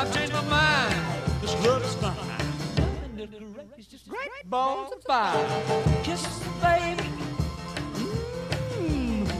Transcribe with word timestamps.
I've 0.00 0.14
changed 0.14 0.32
my 0.32 0.40
mind. 0.48 0.94
This 1.42 1.52
love 1.66 1.84
is 1.84 1.94
fine. 1.96 2.16
Great 4.08 4.30
balls 4.46 4.92
of 4.92 5.02
fire. 5.02 5.62
Kisses, 6.02 6.42
baby. 6.62 7.06
Mmm. 8.78 9.30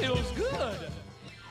Feels 0.00 0.30
good. 0.30 0.90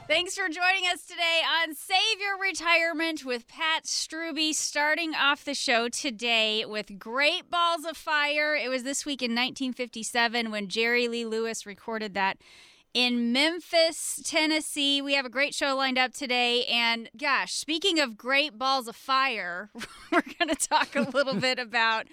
Thanks 0.08 0.36
for 0.36 0.50
joining 0.50 0.88
us 0.92 1.06
today 1.06 1.42
on 1.62 1.76
Save 1.76 2.20
Your 2.20 2.42
Retirement 2.42 3.26
with 3.26 3.48
Pat 3.48 3.84
Strubbe. 3.84 4.56
Starting 4.56 5.14
off 5.14 5.46
the 5.46 5.54
show 5.54 5.88
today 5.88 6.66
with 6.66 6.98
Great 6.98 7.52
Balls 7.52 7.86
of 7.86 7.96
Fire. 7.96 8.56
It 8.56 8.70
was 8.70 8.82
this 8.82 9.06
week 9.06 9.22
in 9.22 9.34
1957 9.34 10.50
when 10.50 10.68
Jerry 10.68 11.08
Lee 11.08 11.26
Lewis 11.26 11.68
recorded 11.68 12.16
that 12.16 12.40
in 12.96 13.34
Memphis, 13.34 14.22
Tennessee. 14.24 15.02
We 15.02 15.16
have 15.16 15.26
a 15.26 15.30
great 15.30 15.54
show 15.54 15.76
lined 15.76 16.00
up 16.00 16.14
today. 16.14 16.64
And 16.66 17.10
gosh, 17.16 17.54
speaking 17.54 18.00
of 18.00 18.18
great 18.18 18.58
balls 18.58 18.88
of 18.88 18.96
fire, 18.96 19.70
we're 20.12 20.24
going 20.40 20.48
to 20.48 20.56
talk 20.56 20.96
a 20.96 21.02
little 21.02 21.36
bit 21.36 21.60
about 21.60 22.08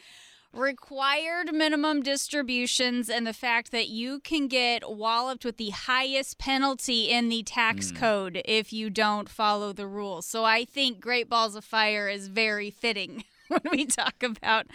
required 0.52 1.54
minimum 1.54 2.02
distributions 2.02 3.08
and 3.08 3.26
the 3.26 3.32
fact 3.32 3.70
that 3.70 3.88
you 3.88 4.18
can 4.20 4.48
get 4.48 4.90
walloped 4.90 5.44
with 5.44 5.56
the 5.56 5.70
highest 5.70 6.36
penalty 6.36 7.08
in 7.08 7.28
the 7.28 7.44
tax 7.44 7.92
mm. 7.92 7.96
code 7.96 8.42
if 8.44 8.72
you 8.72 8.90
don't 8.90 9.28
follow 9.28 9.72
the 9.72 9.86
rules. 9.86 10.26
So 10.26 10.44
I 10.44 10.64
think 10.64 11.00
Great 11.00 11.28
Balls 11.28 11.54
of 11.54 11.64
Fire 11.64 12.08
is 12.08 12.26
very 12.26 12.70
fitting. 12.70 13.24
when 13.48 13.60
we 13.70 13.86
talk 13.86 14.22
about 14.22 14.66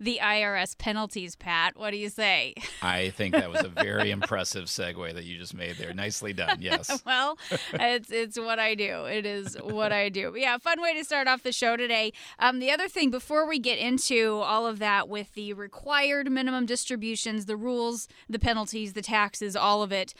the 0.00 0.18
IRS 0.22 0.76
penalties, 0.76 1.36
Pat. 1.36 1.76
What 1.76 1.90
do 1.90 1.96
you 1.96 2.08
say? 2.08 2.54
I 2.82 3.10
think 3.10 3.34
that 3.34 3.50
was 3.50 3.64
a 3.64 3.68
very 3.68 4.10
impressive 4.16 4.64
segue 4.64 5.14
that 5.14 5.24
you 5.24 5.38
just 5.38 5.54
made 5.54 5.76
there. 5.76 5.92
Nicely 5.94 6.32
done. 6.32 6.58
Yes. 6.66 7.02
well, 7.06 7.38
it's 7.74 8.10
it's 8.10 8.36
what 8.36 8.58
I 8.58 8.74
do. 8.74 9.04
It 9.04 9.24
is 9.24 9.56
what 9.62 9.92
I 9.92 10.08
do. 10.08 10.32
But 10.32 10.40
yeah, 10.40 10.58
fun 10.58 10.80
way 10.80 10.94
to 10.94 11.04
start 11.04 11.28
off 11.28 11.42
the 11.44 11.52
show 11.52 11.76
today. 11.76 12.12
Um, 12.40 12.58
the 12.58 12.72
other 12.72 12.88
thing 12.88 13.10
before 13.10 13.46
we 13.46 13.58
get 13.60 13.78
into 13.78 14.38
all 14.38 14.66
of 14.66 14.80
that 14.80 15.08
with 15.08 15.34
the 15.34 15.52
required 15.52 16.30
minimum 16.30 16.66
distributions, 16.66 17.44
the 17.46 17.56
rules, 17.56 18.08
the 18.28 18.38
penalties, 18.40 18.94
the 18.94 19.02
taxes, 19.02 19.54
all 19.54 19.82
of 19.82 19.92
it. 19.92 20.12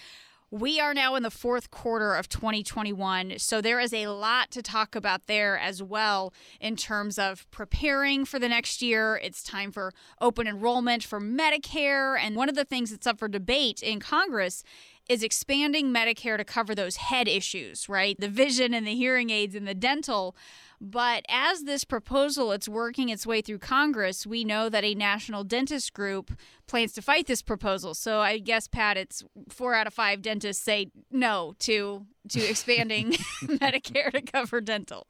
We 0.59 0.81
are 0.81 0.95
now 0.95 1.17
in 1.17 1.23
the 1.23 1.31
fourth 1.31 1.71
quarter 1.71 2.15
of 2.15 2.31
2021, 2.31 3.35
so 3.37 3.61
there 3.61 3.79
is 3.79 3.93
a 3.93 4.07
lot 4.07 4.51
to 4.53 4.62
talk 4.62 4.97
about 4.97 5.27
there 5.27 5.59
as 5.59 5.83
well 5.83 6.33
in 6.62 6.77
terms 6.77 7.19
of 7.19 7.47
preparing 7.51 8.25
for 8.25 8.39
the 8.39 8.49
next 8.49 8.81
year. 8.81 9.21
It's 9.22 9.43
time 9.43 9.71
for 9.71 9.93
open 10.19 10.47
enrollment 10.47 11.05
for 11.05 11.21
Medicare, 11.21 12.19
and 12.19 12.37
one 12.37 12.49
of 12.49 12.55
the 12.55 12.65
things 12.65 12.91
that's 12.91 13.06
up 13.06 13.19
for 13.19 13.28
debate 13.28 13.83
in 13.83 14.00
Congress 14.00 14.62
is 15.11 15.22
expanding 15.22 15.93
Medicare 15.93 16.39
to 16.39 16.44
cover 16.44 16.75
those 16.75 16.97
head 16.97 17.28
issues, 17.28 17.87
right? 17.87 18.19
The 18.19 18.31
vision 18.31 18.73
and 18.73 18.87
the 18.87 18.94
hearing 18.94 19.28
aids 19.28 19.55
and 19.55 19.69
the 19.69 19.75
dental. 19.75 20.34
But 20.81 21.25
as 21.28 21.62
this 21.62 21.84
proposal 21.84 22.53
it's 22.53 22.69
working 22.69 23.09
its 23.09 23.26
way 23.26 23.41
through 23.41 23.59
Congress, 23.59 24.26
we 24.26 24.44
know 24.44 24.69
that 24.69 24.84
a 24.84 24.94
national 24.94 25.44
dentist 25.44 25.92
group 25.92 26.32
plans 26.66 26.92
to 26.94 27.03
fight 27.03 27.26
this 27.26 27.42
proposal. 27.42 27.94
So 27.94 28.20
I 28.20 28.38
guess 28.38 28.69
Pat, 28.69 28.97
it's 28.97 29.22
four 29.48 29.75
out 29.75 29.87
of 29.87 29.94
five 29.94 30.22
dentists 30.22 30.62
say 30.62 30.91
no 31.10 31.54
to 31.60 32.06
to 32.31 32.41
expanding 32.41 33.12
Medicare 33.42 34.10
to 34.12 34.20
cover 34.22 34.60
dental. 34.60 35.06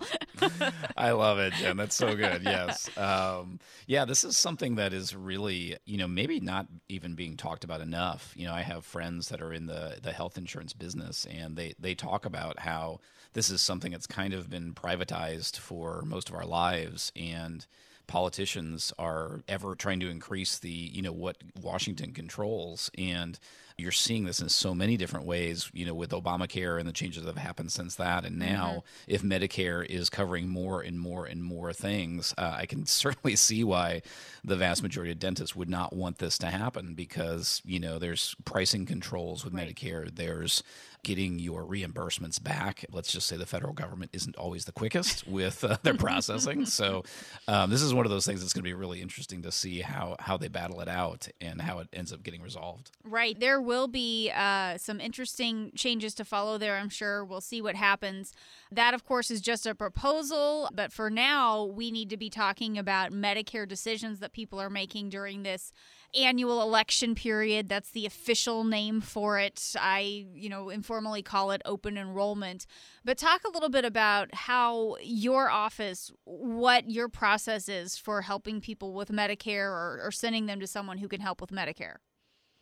I 0.96 1.12
love 1.12 1.38
it, 1.38 1.54
Jen. 1.54 1.76
That's 1.76 1.94
so 1.94 2.14
good. 2.14 2.42
Yes, 2.42 2.96
um, 2.98 3.58
yeah. 3.86 4.04
This 4.04 4.24
is 4.24 4.36
something 4.36 4.76
that 4.76 4.92
is 4.92 5.14
really, 5.14 5.76
you 5.84 5.96
know, 5.96 6.08
maybe 6.08 6.40
not 6.40 6.66
even 6.88 7.14
being 7.14 7.36
talked 7.36 7.64
about 7.64 7.80
enough. 7.80 8.32
You 8.36 8.46
know, 8.46 8.54
I 8.54 8.62
have 8.62 8.84
friends 8.84 9.28
that 9.30 9.40
are 9.40 9.52
in 9.52 9.66
the 9.66 9.98
the 10.02 10.12
health 10.12 10.36
insurance 10.36 10.72
business, 10.72 11.26
and 11.26 11.56
they 11.56 11.74
they 11.78 11.94
talk 11.94 12.26
about 12.26 12.58
how 12.58 13.00
this 13.36 13.50
is 13.50 13.60
something 13.60 13.92
that's 13.92 14.06
kind 14.06 14.32
of 14.32 14.48
been 14.48 14.72
privatized 14.72 15.58
for 15.58 16.00
most 16.06 16.30
of 16.30 16.34
our 16.34 16.46
lives 16.46 17.12
and 17.14 17.66
politicians 18.06 18.94
are 18.98 19.42
ever 19.46 19.74
trying 19.74 20.00
to 20.00 20.08
increase 20.08 20.58
the 20.58 20.70
you 20.70 21.02
know 21.02 21.12
what 21.12 21.36
Washington 21.60 22.12
controls 22.12 22.90
and 22.96 23.38
you're 23.78 23.92
seeing 23.92 24.24
this 24.24 24.40
in 24.40 24.48
so 24.48 24.74
many 24.74 24.96
different 24.96 25.26
ways, 25.26 25.70
you 25.74 25.84
know, 25.84 25.92
with 25.92 26.10
Obamacare 26.10 26.78
and 26.78 26.88
the 26.88 26.94
changes 26.94 27.22
that 27.22 27.34
have 27.34 27.44
happened 27.44 27.70
since 27.70 27.96
that. 27.96 28.24
And 28.24 28.38
now, 28.38 28.84
mm-hmm. 29.08 29.14
if 29.14 29.22
Medicare 29.22 29.84
is 29.84 30.08
covering 30.08 30.48
more 30.48 30.80
and 30.80 30.98
more 30.98 31.26
and 31.26 31.42
more 31.42 31.74
things, 31.74 32.32
uh, 32.38 32.54
I 32.56 32.64
can 32.64 32.86
certainly 32.86 33.36
see 33.36 33.62
why 33.64 34.00
the 34.42 34.56
vast 34.56 34.82
majority 34.82 35.12
of 35.12 35.18
dentists 35.18 35.54
would 35.54 35.68
not 35.68 35.94
want 35.94 36.18
this 36.18 36.38
to 36.38 36.46
happen 36.46 36.94
because, 36.94 37.60
you 37.66 37.78
know, 37.78 37.98
there's 37.98 38.34
pricing 38.46 38.86
controls 38.86 39.44
with 39.44 39.52
right. 39.52 39.68
Medicare. 39.68 40.14
There's 40.14 40.62
getting 41.06 41.38
your 41.38 41.62
reimbursements 41.62 42.42
back. 42.42 42.84
Let's 42.90 43.12
just 43.12 43.28
say 43.28 43.36
the 43.36 43.46
federal 43.46 43.72
government 43.72 44.10
isn't 44.12 44.34
always 44.34 44.64
the 44.64 44.72
quickest 44.72 45.24
with 45.28 45.62
uh, 45.62 45.76
their 45.84 45.94
processing. 45.94 46.66
so 46.66 47.04
um, 47.46 47.70
this 47.70 47.80
is 47.80 47.94
one 47.94 48.04
of 48.04 48.10
those 48.10 48.26
things 48.26 48.40
that's 48.40 48.52
going 48.52 48.64
to 48.64 48.68
be 48.68 48.74
really 48.74 49.00
interesting 49.00 49.40
to 49.42 49.52
see 49.52 49.82
how 49.82 50.16
how 50.18 50.36
they 50.36 50.48
battle 50.48 50.80
it 50.80 50.88
out 50.88 51.28
and 51.40 51.62
how 51.62 51.78
it 51.78 51.86
ends 51.92 52.12
up 52.12 52.24
getting 52.24 52.42
resolved. 52.42 52.90
Right. 53.04 53.38
There 53.38 53.60
will 53.60 53.86
be 53.86 54.32
uh, 54.34 54.78
some 54.78 55.00
interesting 55.00 55.70
changes 55.76 56.12
to 56.16 56.24
follow 56.24 56.58
there. 56.58 56.76
I'm 56.76 56.88
sure 56.88 57.24
we'll 57.24 57.40
see 57.40 57.62
what 57.62 57.76
happens. 57.76 58.32
That, 58.72 58.92
of 58.92 59.04
course, 59.04 59.30
is 59.30 59.40
just 59.40 59.64
a 59.64 59.76
proposal. 59.76 60.68
But 60.74 60.92
for 60.92 61.08
now, 61.08 61.66
we 61.66 61.92
need 61.92 62.10
to 62.10 62.16
be 62.16 62.30
talking 62.30 62.76
about 62.76 63.12
Medicare 63.12 63.68
decisions 63.68 64.18
that 64.18 64.32
people 64.32 64.60
are 64.60 64.70
making 64.70 65.10
during 65.10 65.44
this 65.44 65.72
annual 66.16 66.62
election 66.62 67.14
period. 67.14 67.68
That's 67.68 67.90
the 67.90 68.06
official 68.06 68.64
name 68.64 69.00
for 69.00 69.38
it. 69.38 69.74
I, 69.78 70.26
you 70.34 70.48
know, 70.48 70.70
informally 70.70 71.22
call 71.22 71.50
it 71.50 71.62
open 71.64 71.96
enrollment. 71.96 72.66
But 73.04 73.18
talk 73.18 73.42
a 73.44 73.50
little 73.50 73.68
bit 73.68 73.84
about 73.84 74.34
how 74.34 74.96
your 75.02 75.50
office, 75.50 76.10
what 76.24 76.90
your 76.90 77.08
process 77.08 77.68
is 77.68 77.96
for 77.96 78.22
helping 78.22 78.60
people 78.60 78.94
with 78.94 79.10
Medicare 79.10 79.68
or, 79.68 80.00
or 80.02 80.10
sending 80.10 80.46
them 80.46 80.60
to 80.60 80.66
someone 80.66 80.98
who 80.98 81.08
can 81.08 81.20
help 81.20 81.40
with 81.40 81.50
Medicare. 81.50 81.96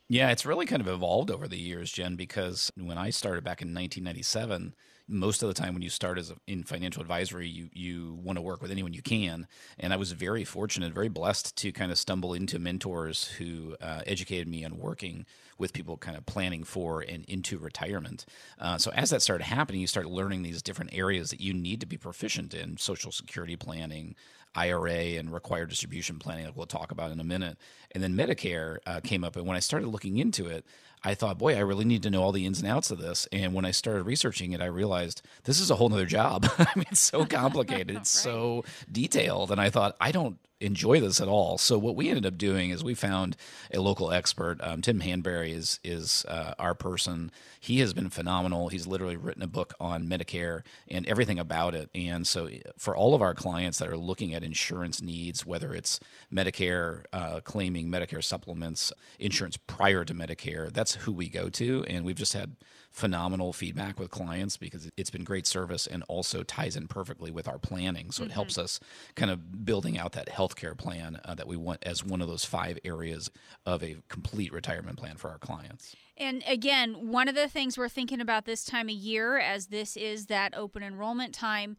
Yeah, 0.07 0.29
it's 0.29 0.45
really 0.45 0.67
kind 0.67 0.81
of 0.81 0.87
evolved 0.87 1.31
over 1.31 1.47
the 1.47 1.57
years, 1.57 1.91
Jen, 1.91 2.15
because 2.15 2.71
when 2.77 2.97
I 2.97 3.09
started 3.09 3.43
back 3.43 3.61
in 3.61 3.69
1997, 3.69 4.75
most 5.07 5.43
of 5.43 5.47
the 5.47 5.53
time 5.53 5.73
when 5.73 5.83
you 5.83 5.89
start 5.89 6.17
as 6.17 6.31
a, 6.31 6.35
in 6.47 6.63
financial 6.63 7.01
advisory, 7.01 7.47
you 7.47 7.69
you 7.73 8.19
want 8.23 8.37
to 8.37 8.41
work 8.41 8.61
with 8.61 8.71
anyone 8.71 8.93
you 8.93 9.01
can. 9.01 9.47
And 9.79 9.93
I 9.93 9.97
was 9.97 10.11
very 10.13 10.43
fortunate, 10.43 10.93
very 10.93 11.09
blessed 11.09 11.55
to 11.57 11.71
kind 11.71 11.91
of 11.91 11.97
stumble 11.97 12.33
into 12.33 12.59
mentors 12.59 13.25
who 13.37 13.75
uh, 13.81 14.01
educated 14.07 14.47
me 14.47 14.65
on 14.65 14.77
working 14.77 15.25
with 15.57 15.73
people 15.73 15.97
kind 15.97 16.17
of 16.17 16.25
planning 16.25 16.63
for 16.63 17.01
and 17.01 17.23
into 17.25 17.57
retirement. 17.57 18.25
Uh, 18.59 18.77
so 18.77 18.91
as 18.91 19.09
that 19.11 19.21
started 19.21 19.45
happening, 19.45 19.79
you 19.79 19.87
start 19.87 20.07
learning 20.07 20.43
these 20.43 20.61
different 20.61 20.93
areas 20.93 21.29
that 21.29 21.39
you 21.39 21.53
need 21.53 21.79
to 21.79 21.85
be 21.85 21.97
proficient 21.97 22.53
in: 22.53 22.77
Social 22.77 23.11
Security 23.11 23.55
planning, 23.55 24.15
IRA 24.55 25.17
and 25.17 25.31
required 25.31 25.69
distribution 25.69 26.17
planning, 26.17 26.45
like 26.45 26.55
we'll 26.55 26.65
talk 26.65 26.91
about 26.91 27.11
in 27.11 27.19
a 27.19 27.23
minute. 27.23 27.57
And 27.91 28.03
then 28.03 28.15
Medicare 28.15 28.77
uh, 28.85 29.01
came 29.01 29.23
up. 29.23 29.35
And 29.35 29.45
when 29.45 29.57
I 29.57 29.59
started 29.59 29.87
looking 29.87 30.17
into 30.17 30.47
it, 30.47 30.65
I 31.05 31.13
thought, 31.13 31.37
boy, 31.37 31.55
I 31.55 31.59
really 31.59 31.85
need 31.85 32.03
to 32.03 32.09
know 32.09 32.23
all 32.23 32.31
the 32.31 32.45
ins 32.45 32.59
and 32.59 32.69
outs 32.69 32.89
of 32.89 32.97
this. 32.97 33.27
And 33.31 33.53
when 33.53 33.63
I 33.63 33.71
started 33.71 34.03
researching 34.03 34.53
it, 34.53 34.61
I 34.61 34.65
realized 34.65 35.21
this 35.43 35.59
is 35.59 35.69
a 35.69 35.75
whole 35.75 35.87
nother 35.87 36.07
job. 36.07 36.47
I 36.57 36.67
mean, 36.75 36.85
it's 36.89 36.99
so 36.99 37.25
complicated, 37.27 37.95
it's 37.95 38.09
so 38.09 38.65
detailed. 38.91 39.51
And 39.51 39.61
I 39.61 39.69
thought, 39.69 39.95
I 40.01 40.11
don't, 40.11 40.39
enjoy 40.61 40.99
this 40.99 41.19
at 41.19 41.27
all. 41.27 41.57
So 41.57 41.77
what 41.77 41.95
we 41.95 42.09
ended 42.09 42.25
up 42.25 42.37
doing 42.37 42.69
is 42.69 42.83
we 42.83 42.93
found 42.93 43.35
a 43.73 43.79
local 43.79 44.11
expert. 44.11 44.57
Um, 44.61 44.81
Tim 44.81 45.01
Hanberry 45.01 45.51
is 45.51 45.79
is 45.83 46.25
uh, 46.27 46.53
our 46.57 46.73
person. 46.73 47.31
He 47.59 47.79
has 47.79 47.93
been 47.93 48.09
phenomenal. 48.09 48.69
He's 48.69 48.87
literally 48.87 49.17
written 49.17 49.43
a 49.43 49.47
book 49.47 49.73
on 49.79 50.07
Medicare 50.07 50.61
and 50.87 51.05
everything 51.07 51.39
about 51.39 51.75
it. 51.75 51.89
And 51.93 52.25
so 52.27 52.49
for 52.77 52.95
all 52.95 53.13
of 53.13 53.21
our 53.21 53.33
clients 53.33 53.79
that 53.79 53.89
are 53.89 53.97
looking 53.97 54.33
at 54.33 54.43
insurance 54.43 55.01
needs, 55.01 55.45
whether 55.45 55.73
it's 55.73 55.99
Medicare 56.33 57.03
uh, 57.11 57.41
claiming 57.41 57.89
Medicare 57.89 58.23
supplements, 58.23 58.93
insurance 59.19 59.57
prior 59.57 60.05
to 60.05 60.13
Medicare, 60.13 60.71
that's 60.71 60.95
who 60.95 61.11
we 61.11 61.27
go 61.27 61.49
to. 61.49 61.83
And 61.87 62.05
we've 62.05 62.15
just 62.15 62.33
had 62.33 62.55
phenomenal 62.95 63.51
feedback 63.51 63.99
with 63.99 64.09
clients 64.09 64.55
because 64.55 64.89
it's 64.95 65.09
been 65.09 65.25
great 65.25 65.45
service 65.45 65.85
and 65.85 66.01
also 66.07 66.43
ties 66.43 66.77
in 66.77 66.87
perfectly 66.87 67.29
with 67.29 67.45
our 67.45 67.59
planning. 67.59 68.09
So 68.09 68.23
mm-hmm. 68.23 68.31
it 68.31 68.33
helps 68.33 68.57
us 68.57 68.79
kind 69.15 69.29
of 69.29 69.65
building 69.65 69.97
out 69.97 70.13
that 70.13 70.29
healthcare 70.29 70.77
plan 70.77 71.19
uh, 71.25 71.35
that 71.35 71.45
we 71.45 71.57
want 71.57 71.83
as 71.83 72.05
one 72.05 72.21
of 72.21 72.29
those 72.29 72.45
five 72.45 72.79
areas 72.85 73.29
of 73.65 73.83
a 73.83 73.97
complete 74.07 74.53
retirement 74.53 74.97
plan 74.97 75.17
for 75.17 75.29
our 75.29 75.37
clients. 75.37 75.93
And 76.15 76.41
again, 76.47 77.11
one 77.11 77.27
of 77.27 77.35
the 77.35 77.49
things 77.49 77.77
we're 77.77 77.89
thinking 77.89 78.21
about 78.21 78.45
this 78.45 78.63
time 78.63 78.87
of 78.87 78.95
year, 78.95 79.37
as 79.37 79.67
this 79.67 79.97
is 79.97 80.27
that 80.27 80.55
open 80.55 80.81
enrollment 80.81 81.33
time, 81.33 81.75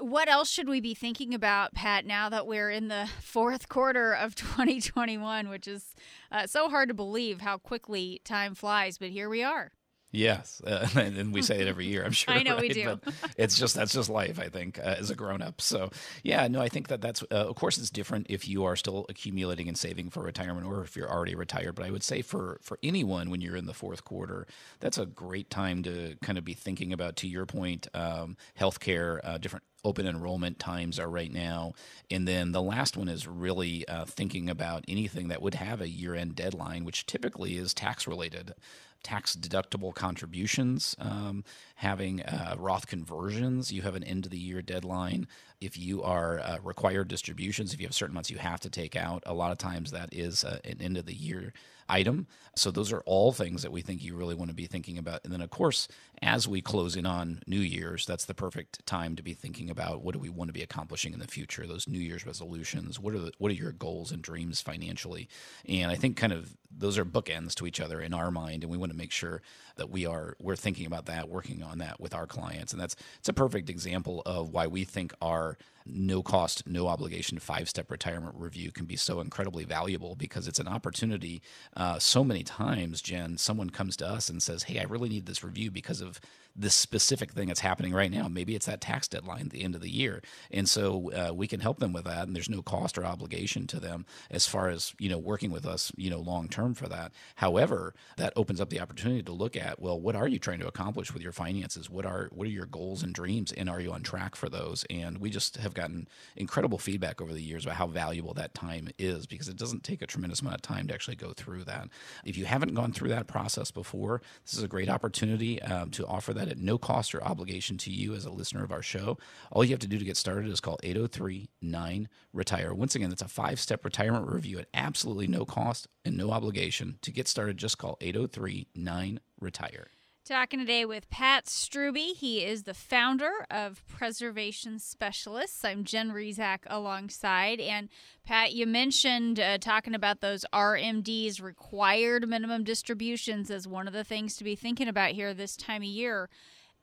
what 0.00 0.28
else 0.28 0.50
should 0.50 0.68
we 0.68 0.82
be 0.82 0.92
thinking 0.92 1.32
about, 1.32 1.72
Pat, 1.72 2.04
now 2.04 2.28
that 2.28 2.46
we're 2.46 2.70
in 2.70 2.88
the 2.88 3.08
fourth 3.22 3.70
quarter 3.70 4.12
of 4.12 4.34
2021, 4.36 5.48
which 5.48 5.66
is 5.66 5.94
uh, 6.30 6.46
so 6.46 6.68
hard 6.68 6.88
to 6.88 6.94
believe 6.94 7.40
how 7.40 7.56
quickly 7.56 8.20
time 8.22 8.54
flies, 8.54 8.98
but 8.98 9.08
here 9.08 9.30
we 9.30 9.42
are. 9.42 9.72
Yes, 10.14 10.60
uh, 10.66 10.86
and 10.94 11.32
we 11.32 11.40
say 11.40 11.60
it 11.60 11.66
every 11.66 11.86
year. 11.86 12.04
I'm 12.04 12.12
sure. 12.12 12.34
I 12.34 12.42
know 12.42 12.54
right? 12.54 12.60
we 12.60 12.68
do. 12.68 13.00
But 13.02 13.14
it's 13.38 13.58
just 13.58 13.74
that's 13.74 13.94
just 13.94 14.10
life. 14.10 14.38
I 14.38 14.48
think 14.50 14.78
uh, 14.78 14.96
as 14.98 15.10
a 15.10 15.14
grown 15.14 15.40
up. 15.40 15.60
So 15.60 15.90
yeah, 16.22 16.46
no, 16.48 16.60
I 16.60 16.68
think 16.68 16.88
that 16.88 17.00
that's 17.00 17.22
uh, 17.24 17.48
of 17.48 17.56
course 17.56 17.78
it's 17.78 17.90
different 17.90 18.26
if 18.28 18.46
you 18.46 18.64
are 18.64 18.76
still 18.76 19.06
accumulating 19.08 19.68
and 19.68 19.76
saving 19.76 20.10
for 20.10 20.22
retirement 20.22 20.66
or 20.66 20.82
if 20.82 20.96
you're 20.96 21.10
already 21.10 21.34
retired. 21.34 21.74
But 21.74 21.86
I 21.86 21.90
would 21.90 22.02
say 22.02 22.20
for 22.20 22.60
for 22.62 22.78
anyone 22.82 23.30
when 23.30 23.40
you're 23.40 23.56
in 23.56 23.66
the 23.66 23.74
fourth 23.74 24.04
quarter, 24.04 24.46
that's 24.80 24.98
a 24.98 25.06
great 25.06 25.48
time 25.48 25.82
to 25.84 26.16
kind 26.22 26.36
of 26.36 26.44
be 26.44 26.54
thinking 26.54 26.92
about. 26.92 27.16
To 27.16 27.28
your 27.28 27.46
point, 27.46 27.88
um, 27.94 28.36
healthcare, 28.58 29.20
uh, 29.24 29.38
different 29.38 29.64
open 29.84 30.06
enrollment 30.06 30.58
times 30.58 30.98
are 30.98 31.08
right 31.08 31.32
now. 31.32 31.72
And 32.10 32.28
then 32.28 32.52
the 32.52 32.62
last 32.62 32.96
one 32.96 33.08
is 33.08 33.26
really 33.26 33.86
uh, 33.88 34.04
thinking 34.04 34.48
about 34.48 34.84
anything 34.86 35.28
that 35.28 35.42
would 35.42 35.54
have 35.54 35.80
a 35.80 35.88
year 35.88 36.14
end 36.14 36.36
deadline, 36.36 36.84
which 36.84 37.06
typically 37.06 37.56
is 37.56 37.74
tax 37.74 38.06
related 38.06 38.54
tax 39.02 39.36
deductible 39.36 39.94
contributions, 39.94 40.96
um, 40.98 41.44
having 41.76 42.22
uh, 42.22 42.54
Roth 42.58 42.86
conversions. 42.86 43.72
You 43.72 43.82
have 43.82 43.94
an 43.94 44.04
end 44.04 44.24
of 44.24 44.30
the 44.30 44.38
year 44.38 44.62
deadline. 44.62 45.26
If 45.60 45.78
you 45.78 46.02
are 46.02 46.40
uh, 46.40 46.58
required 46.62 47.08
distributions, 47.08 47.72
if 47.72 47.80
you 47.80 47.86
have 47.86 47.94
certain 47.94 48.14
months 48.14 48.30
you 48.30 48.38
have 48.38 48.60
to 48.60 48.70
take 48.70 48.96
out, 48.96 49.22
a 49.26 49.34
lot 49.34 49.52
of 49.52 49.58
times 49.58 49.90
that 49.90 50.12
is 50.12 50.44
uh, 50.44 50.58
an 50.64 50.80
end 50.80 50.96
of 50.96 51.06
the 51.06 51.14
year 51.14 51.52
item. 51.88 52.26
So 52.56 52.70
those 52.70 52.92
are 52.92 53.02
all 53.06 53.32
things 53.32 53.62
that 53.62 53.72
we 53.72 53.80
think 53.80 54.02
you 54.02 54.16
really 54.16 54.34
want 54.34 54.50
to 54.50 54.54
be 54.54 54.66
thinking 54.66 54.98
about. 54.98 55.20
And 55.24 55.32
then, 55.32 55.40
of 55.40 55.50
course, 55.50 55.88
as 56.20 56.46
we 56.46 56.60
close 56.60 56.96
in 56.96 57.06
on 57.06 57.42
New 57.46 57.60
Year's, 57.60 58.06
that's 58.06 58.24
the 58.24 58.34
perfect 58.34 58.84
time 58.86 59.16
to 59.16 59.22
be 59.22 59.34
thinking 59.34 59.70
about 59.70 60.02
what 60.02 60.12
do 60.12 60.18
we 60.18 60.28
want 60.28 60.48
to 60.48 60.52
be 60.52 60.62
accomplishing 60.62 61.12
in 61.12 61.18
the 61.18 61.26
future. 61.26 61.66
Those 61.66 61.88
New 61.88 61.98
Year's 61.98 62.26
resolutions. 62.26 63.00
What 63.00 63.14
are 63.14 63.18
the, 63.18 63.32
what 63.38 63.50
are 63.50 63.54
your 63.54 63.72
goals 63.72 64.12
and 64.12 64.22
dreams 64.22 64.60
financially? 64.60 65.28
And 65.68 65.90
I 65.90 65.94
think 65.94 66.16
kind 66.16 66.32
of 66.32 66.56
those 66.70 66.98
are 66.98 67.04
bookends 67.04 67.54
to 67.56 67.66
each 67.66 67.80
other 67.80 68.00
in 68.00 68.14
our 68.14 68.30
mind, 68.30 68.62
and 68.62 68.70
we 68.70 68.78
want 68.78 68.92
to 68.92 68.98
make 68.98 69.12
sure 69.12 69.42
that 69.76 69.90
we 69.90 70.06
are 70.06 70.36
we're 70.40 70.56
thinking 70.56 70.86
about 70.86 71.06
that, 71.06 71.28
working 71.28 71.62
on 71.62 71.78
that 71.78 72.00
with 72.00 72.14
our 72.14 72.26
clients. 72.26 72.72
And 72.72 72.80
that's 72.80 72.96
it's 73.18 73.28
a 73.28 73.34
perfect 73.34 73.68
example 73.68 74.22
of 74.26 74.50
why 74.50 74.66
we 74.66 74.84
think 74.84 75.12
our 75.20 75.58
no 75.86 76.22
cost, 76.22 76.66
no 76.66 76.88
obligation 76.88 77.38
five 77.38 77.68
step 77.68 77.90
retirement 77.90 78.34
review 78.36 78.70
can 78.70 78.86
be 78.86 78.96
so 78.96 79.20
incredibly 79.20 79.64
valuable 79.64 80.14
because 80.14 80.48
it's 80.48 80.58
an 80.60 80.68
opportunity. 80.68 81.42
Uh, 81.76 81.98
so 81.98 82.22
many 82.24 82.42
times, 82.42 83.02
Jen, 83.02 83.38
someone 83.38 83.70
comes 83.70 83.96
to 83.98 84.06
us 84.06 84.28
and 84.28 84.42
says, 84.42 84.64
Hey, 84.64 84.78
I 84.78 84.84
really 84.84 85.08
need 85.08 85.26
this 85.26 85.44
review 85.44 85.70
because 85.70 86.00
of 86.00 86.20
this 86.54 86.74
specific 86.74 87.32
thing 87.32 87.48
that's 87.48 87.60
happening 87.60 87.92
right 87.92 88.10
now. 88.10 88.28
Maybe 88.28 88.54
it's 88.54 88.66
that 88.66 88.80
tax 88.80 89.08
deadline 89.08 89.46
at 89.46 89.50
the 89.50 89.62
end 89.62 89.74
of 89.74 89.80
the 89.80 89.90
year, 89.90 90.22
and 90.50 90.68
so 90.68 91.10
uh, 91.12 91.32
we 91.34 91.46
can 91.46 91.60
help 91.60 91.78
them 91.78 91.92
with 91.92 92.04
that. 92.04 92.26
And 92.26 92.36
there's 92.36 92.50
no 92.50 92.62
cost 92.62 92.98
or 92.98 93.04
obligation 93.04 93.66
to 93.68 93.80
them 93.80 94.06
as 94.30 94.46
far 94.46 94.68
as 94.68 94.94
you 94.98 95.08
know 95.08 95.18
working 95.18 95.50
with 95.50 95.66
us, 95.66 95.92
you 95.96 96.10
know, 96.10 96.20
long 96.20 96.48
term 96.48 96.74
for 96.74 96.88
that. 96.88 97.12
However, 97.36 97.94
that 98.16 98.32
opens 98.36 98.60
up 98.60 98.70
the 98.70 98.80
opportunity 98.80 99.22
to 99.22 99.32
look 99.32 99.56
at 99.56 99.80
well, 99.80 100.00
what 100.00 100.16
are 100.16 100.28
you 100.28 100.38
trying 100.38 100.60
to 100.60 100.68
accomplish 100.68 101.12
with 101.12 101.22
your 101.22 101.32
finances? 101.32 101.90
What 101.90 102.06
are 102.06 102.28
what 102.32 102.46
are 102.46 102.50
your 102.50 102.66
goals 102.66 103.02
and 103.02 103.14
dreams, 103.14 103.52
and 103.52 103.68
are 103.68 103.80
you 103.80 103.92
on 103.92 104.02
track 104.02 104.36
for 104.36 104.48
those? 104.48 104.84
And 104.90 105.18
we 105.18 105.30
just 105.30 105.56
have 105.56 105.74
gotten 105.74 106.08
incredible 106.36 106.78
feedback 106.78 107.20
over 107.20 107.32
the 107.32 107.42
years 107.42 107.64
about 107.64 107.76
how 107.76 107.86
valuable 107.86 108.34
that 108.34 108.54
time 108.54 108.88
is 108.98 109.26
because 109.26 109.48
it 109.48 109.56
doesn't 109.56 109.84
take 109.84 110.02
a 110.02 110.06
tremendous 110.06 110.40
amount 110.40 110.56
of 110.56 110.62
time 110.62 110.88
to 110.88 110.94
actually 110.94 111.16
go 111.16 111.32
through 111.32 111.64
that. 111.64 111.88
If 112.24 112.36
you 112.36 112.44
haven't 112.44 112.74
gone 112.74 112.92
through 112.92 113.10
that 113.10 113.26
process 113.26 113.70
before, 113.70 114.22
this 114.44 114.54
is 114.54 114.62
a 114.62 114.68
great 114.68 114.88
opportunity 114.88 115.60
um, 115.62 115.90
to 115.92 116.06
offer 116.06 116.32
that 116.34 116.41
at 116.48 116.58
no 116.58 116.78
cost 116.78 117.14
or 117.14 117.22
obligation 117.24 117.78
to 117.78 117.90
you 117.90 118.14
as 118.14 118.24
a 118.24 118.30
listener 118.30 118.64
of 118.64 118.72
our 118.72 118.82
show. 118.82 119.18
All 119.50 119.64
you 119.64 119.70
have 119.70 119.80
to 119.80 119.88
do 119.88 119.98
to 119.98 120.04
get 120.04 120.16
started 120.16 120.50
is 120.50 120.60
call 120.60 120.78
803 120.82 121.48
9 121.60 122.08
Retire. 122.32 122.74
Once 122.74 122.94
again, 122.94 123.10
that's 123.10 123.22
a 123.22 123.28
five 123.28 123.60
step 123.60 123.84
retirement 123.84 124.26
review 124.30 124.58
at 124.58 124.68
absolutely 124.74 125.26
no 125.26 125.44
cost 125.44 125.88
and 126.04 126.16
no 126.16 126.30
obligation. 126.30 126.98
To 127.02 127.10
get 127.10 127.28
started, 127.28 127.56
just 127.56 127.78
call 127.78 127.96
803 128.00 128.68
9 128.74 129.20
Retire. 129.40 129.88
Talking 130.24 130.60
today 130.60 130.84
with 130.84 131.10
Pat 131.10 131.46
Strubbe. 131.46 132.14
He 132.14 132.44
is 132.44 132.62
the 132.62 132.74
founder 132.74 133.44
of 133.50 133.84
Preservation 133.88 134.78
Specialists. 134.78 135.64
I'm 135.64 135.82
Jen 135.82 136.12
Rizak 136.12 136.60
alongside. 136.68 137.58
And 137.58 137.88
Pat, 138.24 138.52
you 138.52 138.64
mentioned 138.64 139.40
uh, 139.40 139.58
talking 139.58 139.96
about 139.96 140.20
those 140.20 140.46
RMDs, 140.52 141.42
required 141.42 142.28
minimum 142.28 142.62
distributions, 142.62 143.50
as 143.50 143.66
one 143.66 143.88
of 143.88 143.92
the 143.92 144.04
things 144.04 144.36
to 144.36 144.44
be 144.44 144.54
thinking 144.54 144.86
about 144.86 145.10
here 145.10 145.34
this 145.34 145.56
time 145.56 145.82
of 145.82 145.88
year. 145.88 146.28